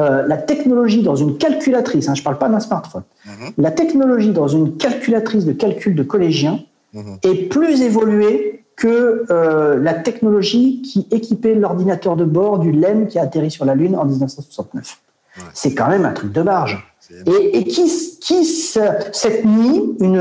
[0.00, 3.52] euh, la technologie dans une calculatrice, hein, je ne parle pas d'un smartphone, mhm.
[3.58, 6.60] la technologie dans une calculatrice de calcul de collégiens
[6.94, 7.18] mhm.
[7.22, 13.18] est plus évoluée que euh, la technologie qui équipait l'ordinateur de bord du LEM qui
[13.18, 15.01] a atterri sur la Lune en 1969.
[15.54, 16.86] C'est quand même un truc de barge.
[17.26, 20.18] Et, qui, qui, cette nuit, une,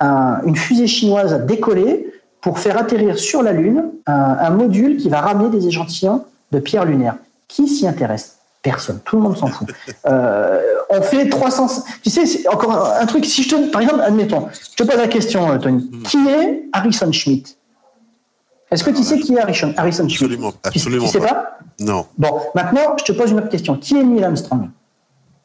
[0.00, 2.06] une fusée chinoise a décollé
[2.40, 6.84] pour faire atterrir sur la Lune un, module qui va ramener des échantillons de pierres
[6.84, 7.16] lunaires.
[7.48, 8.36] Qui s'y intéresse?
[8.62, 9.00] Personne.
[9.04, 9.68] Tout le monde s'en fout.
[10.06, 11.84] Euh, on fait 300.
[12.02, 13.24] Tu sais, encore un, truc.
[13.26, 15.90] Si je te, par exemple, admettons, je te pose la question, euh, Tony.
[15.92, 16.02] Hmm.
[16.02, 17.56] Qui est Harrison Schmidt
[18.70, 21.06] est-ce que tu sais qui est Harrison, Harrison Absolument, absolument.
[21.06, 22.06] Tu, sais pas Non.
[22.16, 23.76] Bon, maintenant, je te pose une autre question.
[23.76, 24.68] Qui est Neil Armstrong?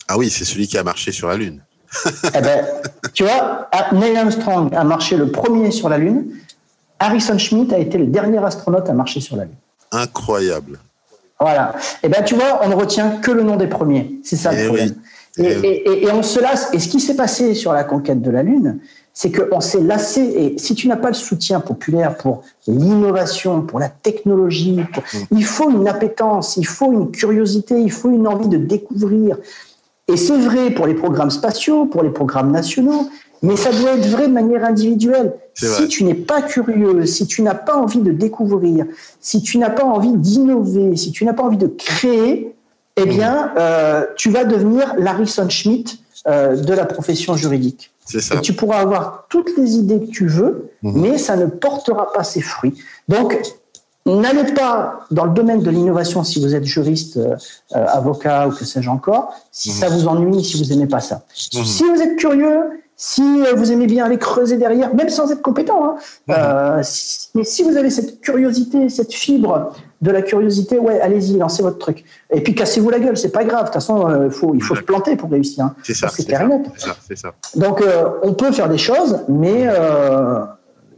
[0.07, 1.61] Ah oui, c'est celui qui a marché sur la Lune.
[2.05, 2.65] eh ben,
[3.13, 6.25] tu vois, Neil Armstrong a marché le premier sur la Lune.
[6.99, 9.55] Harrison Schmitt a été le dernier astronaute à marcher sur la Lune.
[9.91, 10.79] Incroyable.
[11.39, 11.75] Voilà.
[12.03, 14.19] Eh ben, tu vois, on ne retient que le nom des premiers.
[14.23, 14.95] C'est ça le eh problème.
[15.37, 16.69] Eh et, et, on se lasse.
[16.73, 18.79] Et ce qui s'est passé sur la conquête de la Lune,
[19.15, 20.21] c'est qu'on s'est lassé.
[20.21, 25.17] Et si tu n'as pas le soutien populaire pour l'innovation, pour la technologie, mm.
[25.31, 29.37] il faut une appétence, il faut une curiosité, il faut une envie de découvrir.
[30.09, 33.09] Et c'est vrai pour les programmes spatiaux, pour les programmes nationaux,
[33.41, 35.33] mais ça doit être vrai de manière individuelle.
[35.53, 38.85] Si tu n'es pas curieux, si tu n'as pas envie de découvrir,
[39.21, 42.53] si tu n'as pas envie d'innover, si tu n'as pas envie de créer,
[42.97, 43.09] eh mm.
[43.09, 47.94] bien, euh, tu vas devenir Larison Schmidt euh, de la profession juridique.
[48.13, 51.01] Et tu pourras avoir toutes les idées que tu veux, mhm.
[51.01, 52.75] mais ça ne portera pas ses fruits.
[53.07, 53.39] Donc,
[54.05, 57.35] n'allez pas dans le domaine de l'innovation si vous êtes juriste, euh,
[57.75, 59.75] euh, avocat ou que sais-je encore, si mhm.
[59.75, 61.23] ça vous ennuie, si vous n'aimez pas ça.
[61.55, 61.65] Mhm.
[61.65, 65.41] Si vous êtes curieux, si euh, vous aimez bien aller creuser derrière, même sans être
[65.41, 65.97] compétent,
[66.27, 66.81] hein,
[67.33, 69.73] mais si vous avez cette curiosité, cette fibre
[70.05, 72.05] de la curiosité, ouais, allez-y, lancez votre truc.
[72.31, 73.61] Et puis cassez-vous la gueule, c'est pas grave.
[73.61, 75.65] De toute façon, euh, faut, il faut se planter pour réussir.
[75.65, 75.75] Hein.
[75.83, 76.07] C'est ça.
[76.09, 76.61] C'est clair et net.
[76.77, 77.33] ça.
[77.55, 80.41] Donc, euh, on peut faire des choses, mais euh,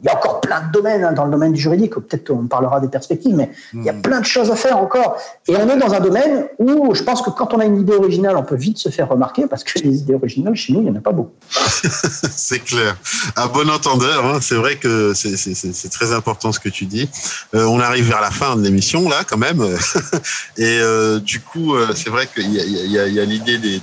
[0.01, 1.93] il y a encore plein de domaines hein, dans le domaine du juridique.
[1.95, 4.01] Peut-être on parlera des perspectives, mais il y a hmm.
[4.01, 5.17] plein de choses à faire encore.
[5.47, 7.93] Et on est dans un domaine où je pense que quand on a une idée
[7.93, 10.85] originale, on peut vite se faire remarquer parce que les idées originales chez nous, il
[10.85, 11.33] n'y en a pas beaucoup.
[11.51, 12.97] c'est clair.
[13.35, 17.09] À bon entendeur, hein, c'est vrai que c'est très important ce que tu dis.
[17.55, 19.61] Euh, on arrive vers la fin de l'émission là, quand même.
[20.57, 23.81] Et euh, du coup, euh, c'est vrai qu'il y a, l'idée des,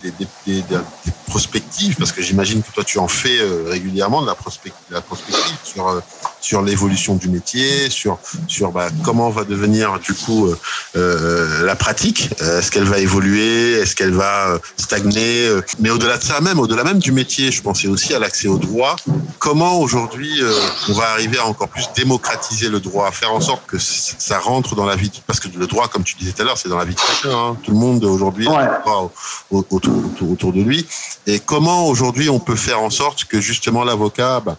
[1.27, 5.57] prospectives parce que j'imagine que toi tu en fais régulièrement de la, prospective, la prospective
[5.65, 6.03] sur
[6.45, 10.57] sur l'évolution du métier, sur sur bah, comment va devenir du coup euh,
[10.97, 12.31] euh, la pratique.
[12.41, 13.73] Est-ce qu'elle va évoluer?
[13.81, 15.49] Est-ce qu'elle va euh, stagner?
[15.81, 18.59] Mais au-delà de ça même, au-delà même du métier, je pensais aussi à l'accès au
[18.59, 18.97] droit.
[19.39, 20.41] Comment aujourd'hui
[20.89, 24.75] on va arriver à encore plus démocratiser le droit, faire en sorte que ça rentre
[24.75, 25.23] dans la vie?
[25.27, 27.01] Parce que le droit, comme tu disais tout à l'heure, c'est dans la vie de
[27.01, 27.37] chacun.
[27.37, 27.57] Hein.
[27.63, 29.13] Tout le monde aujourd'hui a droit
[29.51, 29.93] autour,
[30.31, 30.87] autour, de lui.
[31.27, 34.57] Et comment aujourd'hui on peut faire en sorte que justement l'avocat bah,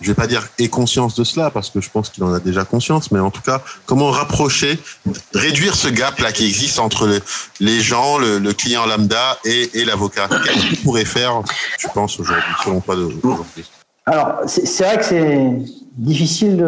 [0.00, 2.40] je vais pas dire ait conscience de cela parce que je pense qu'il en a
[2.40, 4.78] déjà conscience, mais en tout cas, comment rapprocher,
[5.34, 7.08] réduire ce gap là qui existe entre
[7.60, 10.28] les gens, le, client lambda et, l'avocat?
[10.28, 11.42] Qu'est-ce qu'il pourrait faire,
[11.78, 13.64] tu penses aujourd'hui, selon toi aujourd'hui?
[14.06, 15.50] Alors, c'est vrai que c'est
[15.98, 16.64] difficile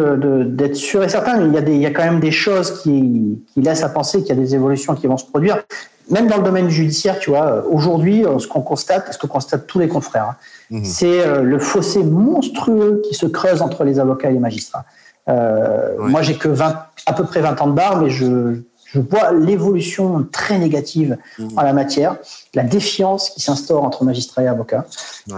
[0.49, 1.47] d'être sûr et certain.
[1.47, 4.39] Des, il y a quand même des choses qui, qui laissent à penser qu'il y
[4.39, 5.63] a des évolutions qui vont se produire.
[6.09, 9.79] Même dans le domaine judiciaire, tu vois, aujourd'hui, ce qu'on constate, ce que constatent tous
[9.79, 10.35] les confrères, hein,
[10.71, 10.85] Mhm.
[10.85, 14.85] C'est euh, le fossé monstrueux qui se creuse entre les avocats et les magistrats.
[15.29, 18.55] Euh, moi, j'ai que 20, à peu près 20 ans de barre, mais je,
[18.85, 21.47] je vois l'évolution très négative mmh.
[21.57, 22.15] en la matière,
[22.55, 24.85] la défiance qui s'instaure entre magistrats et avocats.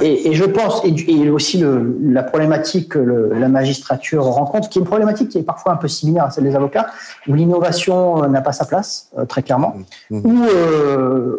[0.01, 4.87] Et, je pense, et, aussi le, la problématique que la magistrature rencontre, qui est une
[4.87, 6.87] problématique qui est parfois un peu similaire à celle des avocats,
[7.27, 9.75] où l'innovation euh, n'a pas sa place, très clairement,
[10.11, 10.17] mmh.
[10.17, 10.25] Mmh.
[10.25, 10.45] où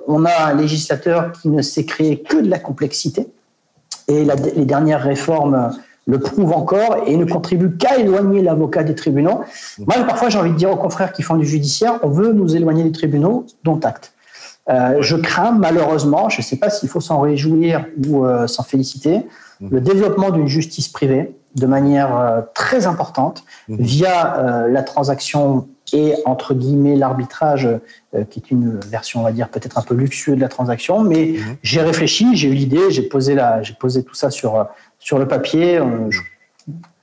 [0.09, 3.29] on a un législateur qui ne sait créer que de la complexité
[4.09, 4.27] et
[4.57, 5.71] les dernières réformes
[6.07, 9.41] le prouvent encore et ne contribuent qu'à éloigner l'avocat des tribunaux.
[9.79, 12.55] Moi, parfois, j'ai envie de dire aux confrères qui font du judiciaire, on veut nous
[12.57, 14.13] éloigner des tribunaux, dont acte.
[14.71, 18.63] Euh, je crains malheureusement, je ne sais pas s'il faut s'en réjouir ou euh, s'en
[18.63, 19.27] féliciter,
[19.61, 19.69] mmh.
[19.71, 23.77] le développement d'une justice privée de manière euh, très importante mmh.
[23.79, 29.49] via la transaction et entre guillemets l'arbitrage, euh, qui est une version, on va dire,
[29.49, 31.03] peut-être un peu luxueuse de la transaction.
[31.03, 31.57] Mais mhm.
[31.63, 34.67] j'ai réfléchi, j'ai eu l'idée, j'ai posé, la, j'ai posé tout ça sur,
[34.99, 35.79] sur le papier.
[35.79, 36.11] Euh,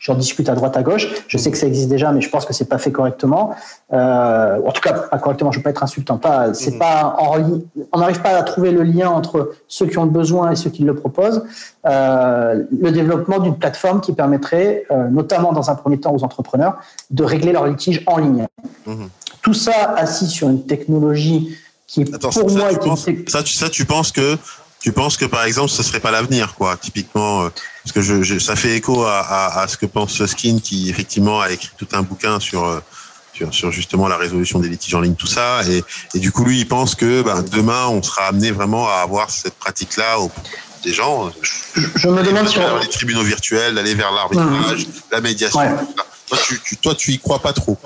[0.02, 1.08] J'en discute à droite à gauche.
[1.28, 3.56] Je sais que ça existe déjà, mais je pense que c'est pas fait correctement.
[3.94, 5.52] Euh, en tout cas, pas correctement.
[5.52, 6.18] Je veux pas être insultant.
[6.18, 6.80] Pas, c'est mhm.
[6.80, 7.38] pas en,
[7.92, 10.72] on n'arrive pas à trouver le lien entre ceux qui ont le besoin et ceux
[10.72, 11.44] qui le proposent.
[11.86, 16.78] Euh, le développement d'une plateforme qui permettrait, euh, notamment dans un premier temps aux entrepreneurs,
[17.12, 18.48] de régler leurs litiges en ligne.
[18.88, 19.08] Mhm.
[19.44, 24.12] Tout ça assis sur une technologie qui, pour ça, moi, est ça, ça, tu penses
[24.12, 24.36] que
[24.80, 27.50] tu penses que par exemple ce serait pas l'avenir quoi typiquement
[27.84, 31.52] parce que je, ça fait écho à, à, ce que pense Skin qui effectivement a
[31.52, 32.80] écrit tout un bouquin sur euh,
[33.34, 35.62] sur, sur justement la résolution des litiges en ligne tout ça.
[35.68, 38.98] Et, et du coup lui il pense que ben, demain on sera amené vraiment à
[38.98, 40.32] avoir cette pratique là au
[40.84, 41.32] des gens.
[41.74, 44.92] Je, me demande sur les tribunaux virtuels d'aller vers l'arbitrage mmh.
[45.12, 45.60] la médiation
[46.28, 47.78] toi tu, tu toi tu y crois pas trop.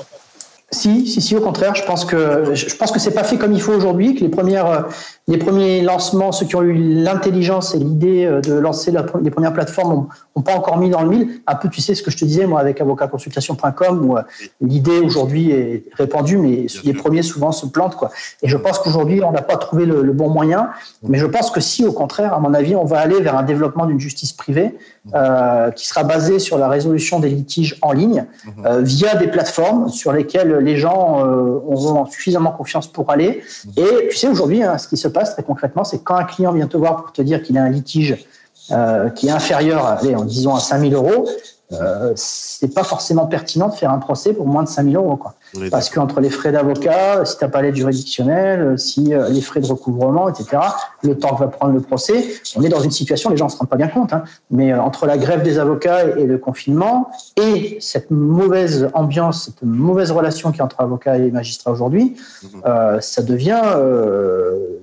[0.71, 3.53] Si, si, si, au contraire, je pense que je pense que c'est pas fait comme
[3.53, 4.85] il faut aujourd'hui, que les premières
[5.27, 9.53] les premiers lancements, ceux qui ont eu l'intelligence et l'idée euh, de lancer les premières
[9.53, 11.41] plateformes n'ont pas encore mis dans le mille.
[11.47, 14.21] Un peu, tu sais, ce que je te disais, moi, avec avocatconsultation.com, où euh,
[14.61, 17.95] l'idée aujourd'hui est répandue, mais les premiers souvent se plantent.
[17.95, 18.11] Quoi.
[18.43, 20.69] Et je pense qu'aujourd'hui, on n'a pas trouvé le, bon moyen.
[21.03, 23.43] Mais je pense que si, au contraire, à mon avis, on va aller vers un
[23.43, 24.77] développement d'une justice privée
[25.13, 28.25] euh, qui sera basée sur la résolution des litiges en ligne
[28.65, 33.41] euh, via des plateformes sur lesquelles les gens euh, auront suffisamment confiance pour aller.
[33.77, 36.67] Et tu sais, aujourd'hui, hein, ce qui se très concrètement, c'est quand un client vient
[36.67, 38.25] te voir pour te dire qu'il a un litige
[38.71, 41.27] euh, qui est inférieur, en disant à 5000 euros,
[41.71, 45.15] euh, c'est pas forcément pertinent de faire un procès pour moins de 5000 euros.
[45.15, 45.35] Quoi.
[45.71, 49.61] Parce qu'entre les frais d'avocat, si tu n'as pas l'aide juridictionnelle, si euh, les frais
[49.61, 50.61] de recouvrement, etc.,
[51.01, 53.51] le temps que va prendre le procès, on est dans une situation, les gens ne
[53.51, 56.37] se rendent pas bien compte, hein, mais euh, entre la grève des avocats et, le
[56.37, 62.15] confinement, et cette mauvaise ambiance, cette mauvaise relation qui est entre avocats et magistrats aujourd'hui,
[62.43, 62.61] mhm.
[62.65, 63.61] euh, ça devient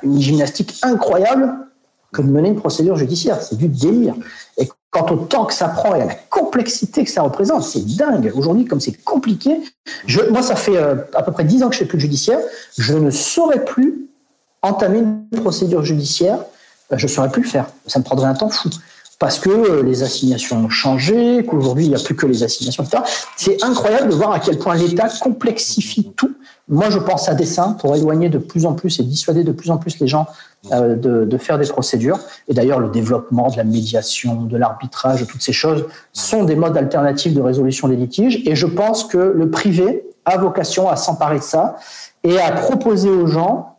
[0.03, 1.53] une gymnastique incroyable
[2.12, 3.41] que de mener une procédure judiciaire.
[3.41, 4.14] C'est du délire.
[4.59, 7.97] Et quant au temps que ça prend et à la complexité que ça représente, c'est
[7.97, 8.30] dingue.
[8.34, 9.59] Aujourd'hui, comme c'est compliqué,
[10.30, 12.38] moi, ça fait euh, à peu près dix ans que je fais plus de judiciaire.
[12.78, 14.11] Je ne saurais plus
[14.61, 16.38] entamer une procédure judiciaire.
[16.93, 17.66] Euh, je ne saurais plus le faire.
[17.86, 18.68] Ça me prendrait un temps fou.
[19.23, 23.05] Parce que les assignations ont changé, qu'aujourd'hui il n'y a plus que les assignations, etc.
[23.37, 26.35] C'est incroyable de voir à quel point l'État complexifie tout.
[26.68, 29.70] Moi, je pense à dessein pour éloigner de plus en plus et dissuader de plus
[29.70, 30.27] en plus les gens
[30.68, 32.18] de, de, faire des procédures.
[32.49, 36.77] Et d'ailleurs, le développement de la médiation, de l'arbitrage, toutes ces choses sont des modes
[36.77, 38.43] alternatifs de résolution des litiges.
[38.45, 41.77] Et je pense que le privé a vocation à s'emparer de ça
[42.25, 43.73] et à proposer aux gens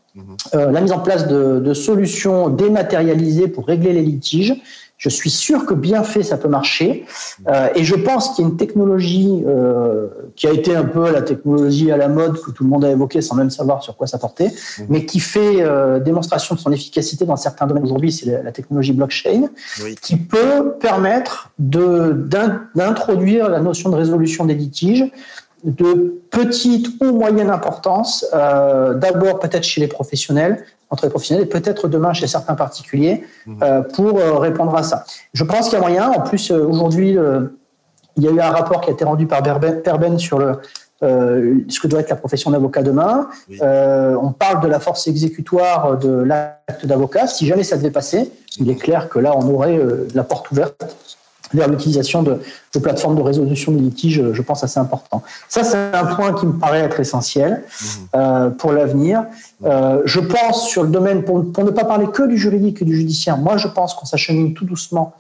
[0.54, 4.54] euh, la mise en place de, de, solutions dématérialisées pour régler les litiges.
[5.04, 7.06] Je suis sûr que bien fait, ça peut marcher.
[7.49, 11.12] Euh, et je pense qu'il y a une technologie euh, qui a été un peu
[11.12, 13.97] la technologie à la mode que tout le monde a évoqué sans même savoir sur
[13.97, 14.84] quoi ça portait, mmh.
[14.88, 18.54] mais qui fait euh, démonstration de son efficacité dans certains domaines aujourd'hui, c'est la, la,
[18.54, 19.49] technologie blockchain,
[19.84, 19.95] oui.
[20.01, 25.12] qui peut permettre d'introduire la notion de résolution des litiges
[25.64, 31.50] de petite ou moyenne importance, euh, d'abord peut-être chez les professionnels, entre les professionnels, et
[31.50, 33.64] peut-être demain chez certains particuliers, mmh.
[33.64, 35.06] euh, pour euh, répondre à ça.
[35.34, 36.12] Je pense qu'il y a moyen.
[36.12, 37.18] En plus, euh, aujourd'hui,
[38.16, 40.60] il y a eu un rapport qui a été rendu par Perben sur le,
[41.02, 43.28] ce que doit être la profession d'avocat demain.
[43.50, 43.58] Oui.
[43.60, 47.26] on parle de la force exécutoire de l'acte d'avocat.
[47.26, 49.80] Si jamais ça devait passer, il est clair que là, on aurait
[50.14, 50.86] la porte ouverte
[51.54, 52.39] vers l'utilisation de,
[52.74, 55.24] de, plateformes de résolution des litiges, je pense, assez important.
[55.47, 57.86] Ça, c'est un point qui me paraît être essentiel mmh.
[58.16, 59.26] euh, pour l'avenir.
[59.64, 62.86] Euh, je pense sur le domaine, pour, pour, ne pas parler que du juridique et
[62.86, 65.14] du judiciaire, moi, je pense qu'on s'achemine tout doucement.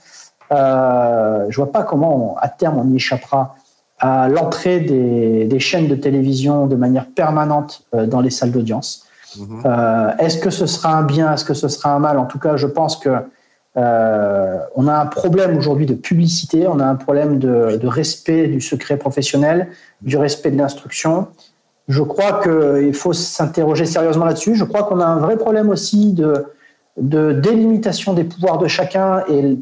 [0.51, 3.55] Euh, je vois pas comment, on, à terme, on y échappera
[3.99, 9.05] à l'entrée des, des, chaînes de télévision de manière permanente euh, dans les salles d'audience.
[9.37, 9.63] Mmh.
[10.19, 12.19] Est-ce que ce sera un bien Est-ce que ce sera un mal?
[12.19, 13.09] En tout cas, je pense que
[13.75, 18.47] euh, on a un problème aujourd'hui de publicité, on a un problème de, de, respect
[18.47, 19.69] du secret professionnel,
[20.01, 21.27] du respect de l'instruction.
[21.87, 24.55] Je crois qu'il faut s'interroger sérieusement là-dessus.
[24.55, 26.45] Je crois qu'on a un vrai problème aussi de,
[26.97, 29.57] de délimitation des pouvoirs de chacun et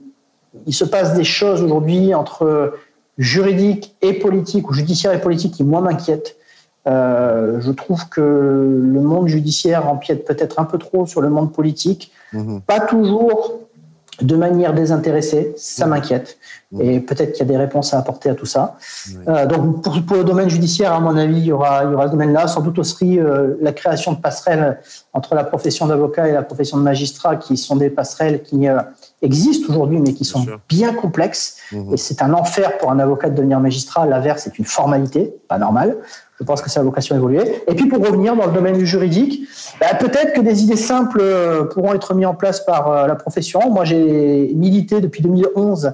[0.68, 2.74] il se passe des choses aujourd'hui entre
[3.18, 6.36] juridique et politique ou judiciaire et politique qui moi m'inquiètent.
[6.88, 11.54] Euh, je trouve que le monde judiciaire empiète peut-être un peu trop sur le monde
[11.54, 12.60] politique, mmh.
[12.66, 13.60] pas toujours
[14.22, 16.38] de manière désintéressée, ça m'inquiète.
[16.80, 18.78] Et peut-être qu'il y a des réponses à apporter à tout ça.
[19.28, 21.94] Euh, donc pour, pour, le domaine judiciaire, à mon avis, il y aura, il y
[21.94, 22.48] aura ce domaine-là.
[22.48, 24.80] Sans doute aussi euh, la création de passerelles
[25.12, 28.80] entre la profession d'avocat et la profession de magistrat, qui sont des passerelles qui euh,
[29.22, 31.58] existent aujourd'hui, mais qui sont bien, complexes.
[31.74, 31.94] Mmh.
[31.94, 34.06] Et c'est un enfer pour un avocat de devenir magistrat.
[34.06, 35.98] L'inverse, c'est une formalité, pas normal.
[36.42, 37.64] Je pense que c'est la vocation évoluer.
[37.68, 39.48] Et puis pour revenir dans le domaine du juridique,
[39.80, 43.14] bah, peut-être que des idées simples euh, pourront être mises en place par euh, la
[43.14, 43.70] profession.
[43.70, 45.94] Moi, j'ai milité depuis 2011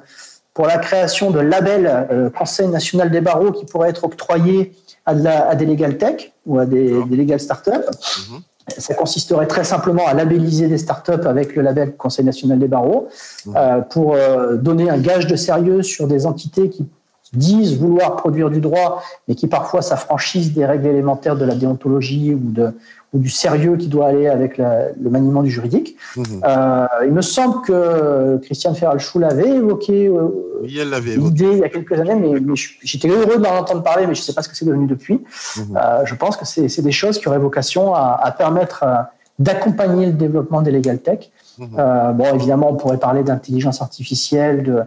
[0.54, 4.74] pour la création de labels euh, Conseil national des barreaux qui pourraient être octroyés
[5.06, 7.72] à, de la, à des legal tech ou à des, des legal startups.
[7.72, 8.38] Mmh.
[8.78, 13.08] Ça consisterait très simplement à labelliser des startups avec le label Conseil national des barreaux
[13.46, 13.54] mmh.
[13.56, 16.86] euh, pour euh, donner un gage de sérieux sur des entités qui
[17.34, 22.34] disent vouloir produire du droit, mais qui parfois s'affranchissent des règles élémentaires de la déontologie
[22.34, 22.72] ou, de,
[23.14, 25.98] ou du sérieux qui doit aller avec la, le maniement du juridique.
[26.16, 26.24] Mmh.
[26.46, 30.30] Euh, il me semble que Christiane Ferralchou l'avait évoqué euh,
[30.64, 34.22] l'idée il y a quelques années, mais, mais j'étais heureux d'en entendre parler, mais je
[34.22, 35.16] ne sais pas ce que c'est devenu depuis.
[35.16, 35.62] Mmh.
[35.76, 38.96] Euh, je pense que c'est des choses qui auraient vocation à, à permettre euh,
[39.40, 41.30] d'accompagner le développement des legal tech.
[41.60, 42.14] Mmh.
[42.14, 44.84] bon, évidemment, on pourrait parler d'intelligence artificielle, de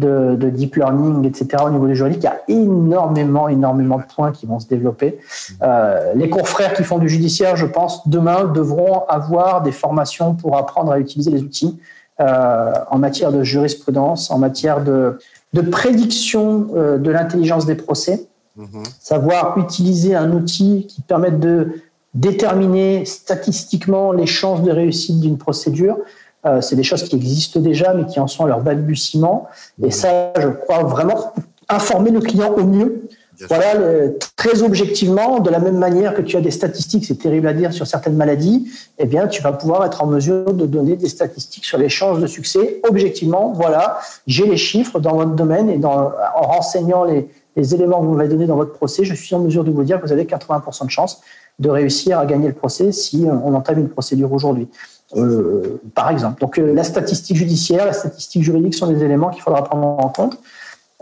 [0.00, 1.62] de, de, deep learning, etc.
[1.64, 5.18] Au niveau du juridique, il y a énormément, énormément de points qui vont se développer.
[5.62, 10.56] Euh, les confrères qui font du judiciaire, je pense, demain devront avoir des formations pour
[10.56, 11.78] apprendre à utiliser les outils
[12.20, 15.18] euh, en matière de jurisprudence, en matière de,
[15.52, 18.26] de prédiction euh, de l'intelligence des procès,
[18.56, 18.64] mmh.
[18.98, 21.82] savoir utiliser un outil qui permette de
[22.14, 25.96] déterminer statistiquement les chances de réussite d'une procédure,
[26.46, 29.48] euh, c'est des choses qui existent déjà, mais qui en sont à leur balbutiement.
[29.82, 31.32] Et ça, je crois vraiment
[31.68, 33.08] informer le client au mieux.
[33.48, 37.46] Voilà, le, très objectivement, de la même manière que tu as des statistiques, c'est terrible
[37.46, 40.96] à dire, sur certaines maladies, eh bien, tu vas pouvoir être en mesure de donner
[40.96, 42.82] des statistiques sur les chances de succès.
[42.86, 48.00] Objectivement, voilà, j'ai les chiffres dans votre domaine et dans, en renseignant les, les éléments
[48.00, 50.06] que vous m'avez donnés dans votre procès, je suis en mesure de vous dire que
[50.06, 51.20] vous avez 80% de chances
[51.58, 54.68] de réussir à gagner le procès si on entame une procédure aujourd'hui.
[55.16, 56.40] Euh, par exemple.
[56.40, 60.08] Donc euh, la statistique judiciaire, la statistique juridique sont des éléments qu'il faudra prendre en
[60.08, 60.38] compte.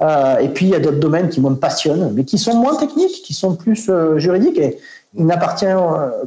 [0.01, 2.55] Euh, et puis il y a d'autres domaines qui moi me passionnent, mais qui sont
[2.55, 4.59] moins techniques, qui sont plus juridiques.
[4.59, 4.79] Et
[5.15, 5.67] il n'appartient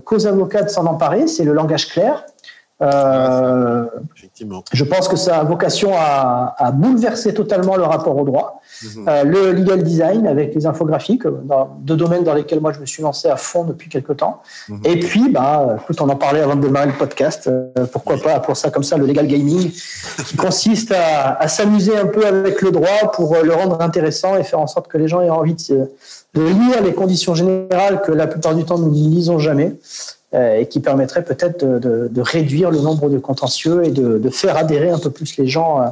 [0.05, 1.27] qu'aux avocats de s'en emparer.
[1.27, 2.23] C'est le langage clair.
[2.81, 3.85] Euh,
[4.73, 8.61] je pense que ça a vocation à, à, bouleverser totalement le rapport au droit.
[8.83, 9.05] Mhm.
[9.07, 12.85] Euh, le legal design avec les infographiques, dans, deux domaines dans lesquels moi je me
[12.85, 14.41] suis lancé à fond depuis quelques temps.
[14.67, 14.81] Mhm.
[14.85, 17.47] Et puis, bah, écoute, on en parlait avant de démarrer le podcast.
[17.47, 19.71] Euh, pourquoi pas pour ça comme ça le legal gaming,
[20.25, 24.43] qui consiste à, à s'amuser un peu avec le droit pour le rendre intéressant et
[24.43, 25.91] faire en sorte que les gens aient envie de,
[26.33, 29.75] de lire les conditions générales que la plupart du temps nous ne lisons jamais.
[30.33, 34.55] Euh, et qui permettrait peut-être de, réduire le nombre de contentieux et de, de, faire
[34.55, 35.87] adhérer un peu plus les gens euh,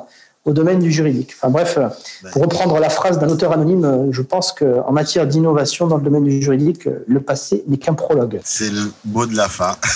[0.46, 1.34] au domaine du juridique.
[1.36, 1.90] Enfin bref, euh,
[2.32, 6.24] pour reprendre la phrase d'un auteur anonyme, je pense qu'en matière d'innovation dans le domaine
[6.24, 8.40] du juridique, le passé n'est qu'un prologue.
[8.44, 9.76] C'est le mot de la fin.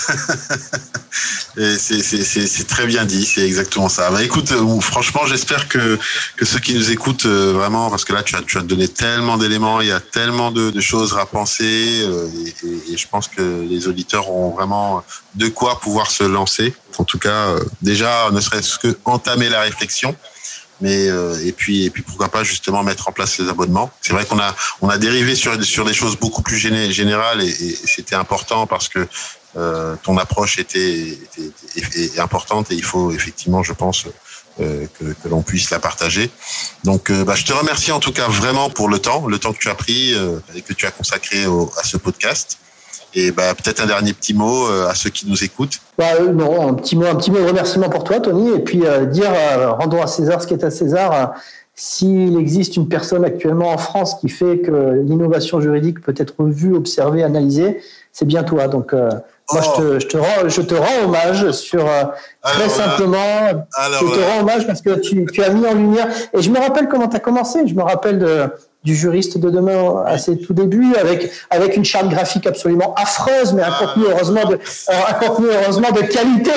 [1.56, 4.10] c'est très bien dit, c'est exactement ça.
[4.10, 5.98] Bah, écoute, euh, franchement, j'espère que,
[6.36, 8.88] que ceux qui nous écoutent euh, vraiment, parce que là, tu as, tu as donné
[8.88, 12.28] tellement d'éléments, il y a tellement de, de choses à penser, euh,
[12.64, 15.02] et, et, je pense que les auditeurs ont vraiment
[15.34, 16.74] de quoi pouvoir se lancer.
[16.98, 20.16] En tout cas, déjà, ne serait-ce que entamer la réflexion
[20.80, 21.06] mais
[21.44, 23.92] et puis et puis pourquoi pas justement mettre en place les abonnements.
[24.02, 27.76] C'est vrai qu'on a on a dérivé sur sur des choses beaucoup plus générales et,
[27.86, 29.06] c'était important parce que
[29.56, 31.16] euh, ton approche était,
[32.18, 34.06] importante et il faut effectivement, je pense,
[34.60, 36.30] euh, que, l'on puisse la partager.
[36.82, 39.52] Donc, euh, bah, je te remercie en tout cas vraiment pour le temps, le temps
[39.52, 42.58] que tu as pris euh, et que tu as consacré à ce podcast.
[43.14, 45.78] Et bah, peut-être un dernier petit mot à ceux qui nous écoutent.
[45.98, 48.82] Bah, non, un petit mot, un petit mot de remerciement pour toi, Tony, et puis
[49.10, 49.30] dire
[49.78, 51.34] rendons à César ce qui est à César.
[51.76, 56.74] S'il existe une personne actuellement en France qui fait que l'innovation juridique peut être vue,
[56.74, 57.80] observée, analysée,
[58.12, 58.68] c'est bien toi.
[58.68, 58.92] Donc,
[59.52, 62.04] moi, je, te, je, te rends, je te rends hommage sur euh,
[62.42, 63.66] très simplement.
[63.78, 66.08] je te rends hommage parce que tu, tu, as mis en lumière.
[66.32, 67.66] Et je me rappelle comment tu as commencé.
[67.66, 68.48] Je me rappelle de,
[68.84, 73.52] du juriste de demain à ses tout débuts avec avec une charte graphique absolument affreuse
[73.54, 73.84] mais un ah.
[73.84, 74.58] contenu heureusement de
[74.88, 76.52] un contenu heureusement de qualité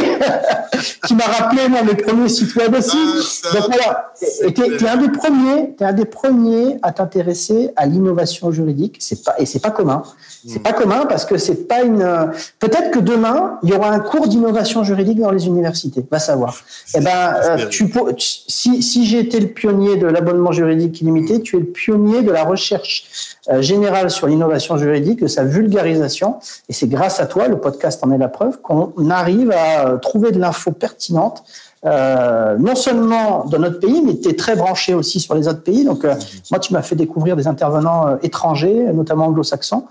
[1.08, 2.98] qui m'a rappelé moi mes premiers sites web aussi
[3.46, 4.12] ah, donc voilà
[4.54, 9.24] tu es, un des premiers es un des premiers à t'intéresser à l'innovation juridique c'est
[9.24, 10.04] pas et c'est pas commun
[10.48, 12.32] c'est pas commun parce que c'est pas une.
[12.60, 16.06] Peut-être que demain il y aura un cours d'innovation juridique dans les universités.
[16.10, 16.58] Va savoir.
[16.96, 21.58] Eh ben, euh, tu, si si j'ai été le pionnier de l'abonnement juridique illimité, tu
[21.58, 26.36] es le pionnier de la recherche euh, générale sur l'innovation juridique, de sa vulgarisation.
[26.70, 29.98] Et c'est grâce à toi, le podcast en est la preuve, qu'on arrive à euh,
[29.98, 31.44] trouver de l'info pertinente
[31.86, 35.62] euh, non seulement dans notre pays, mais tu es très branché aussi sur les autres
[35.62, 35.86] pays.
[35.86, 36.16] Donc, euh,
[36.50, 39.84] moi, tu m'as fait découvrir des intervenants euh, étrangers, notamment anglo-saxons,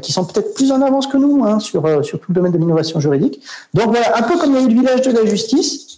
[0.00, 2.58] qui sont peut-être plus en avance que nous hein, sur, sur tout le domaine de
[2.58, 3.40] l'innovation juridique.
[3.74, 5.91] Donc, voilà, un peu comme il y a eu le village de la justice,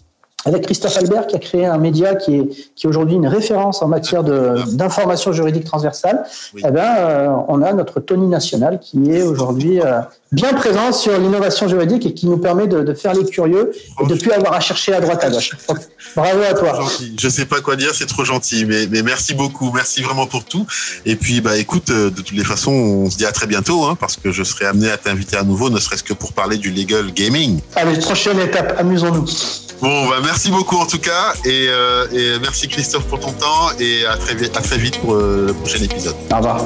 [0.44, 3.82] avec Christophe Albert qui a créé un média qui est, qui est aujourd'hui une référence
[3.82, 6.24] en matière d'information juridique transversale,
[6.56, 10.00] eh ben, euh, on a notre Tony National qui est aujourd'hui euh,
[10.32, 13.72] bien présent sur l'innovation juridique et qui nous permet de, de, faire les curieux
[14.02, 15.52] et de plus avoir à chercher à droite à gauche.
[16.16, 16.86] bravo à toi.
[17.18, 20.44] Je sais pas quoi dire, c'est trop gentil, mais, mais, merci beaucoup, merci vraiment pour
[20.44, 20.66] tout.
[21.06, 23.84] Et puis, bah, écoute, euh, de toutes les façons, on se dit à très bientôt,
[23.84, 26.58] hein, parce que je serai amené à t'inviter à nouveau, ne serait-ce que pour parler
[26.58, 27.60] du legal gaming.
[27.76, 29.63] Allez, prochaine étape, amusons-nous.
[29.80, 31.34] Bon, bah, merci beaucoup en tout cas.
[31.44, 33.70] Et, euh, et, merci Christophe pour ton temps.
[33.78, 36.16] Et à très, à très vite pour euh, le prochain épisode.
[36.32, 36.60] Au revoir.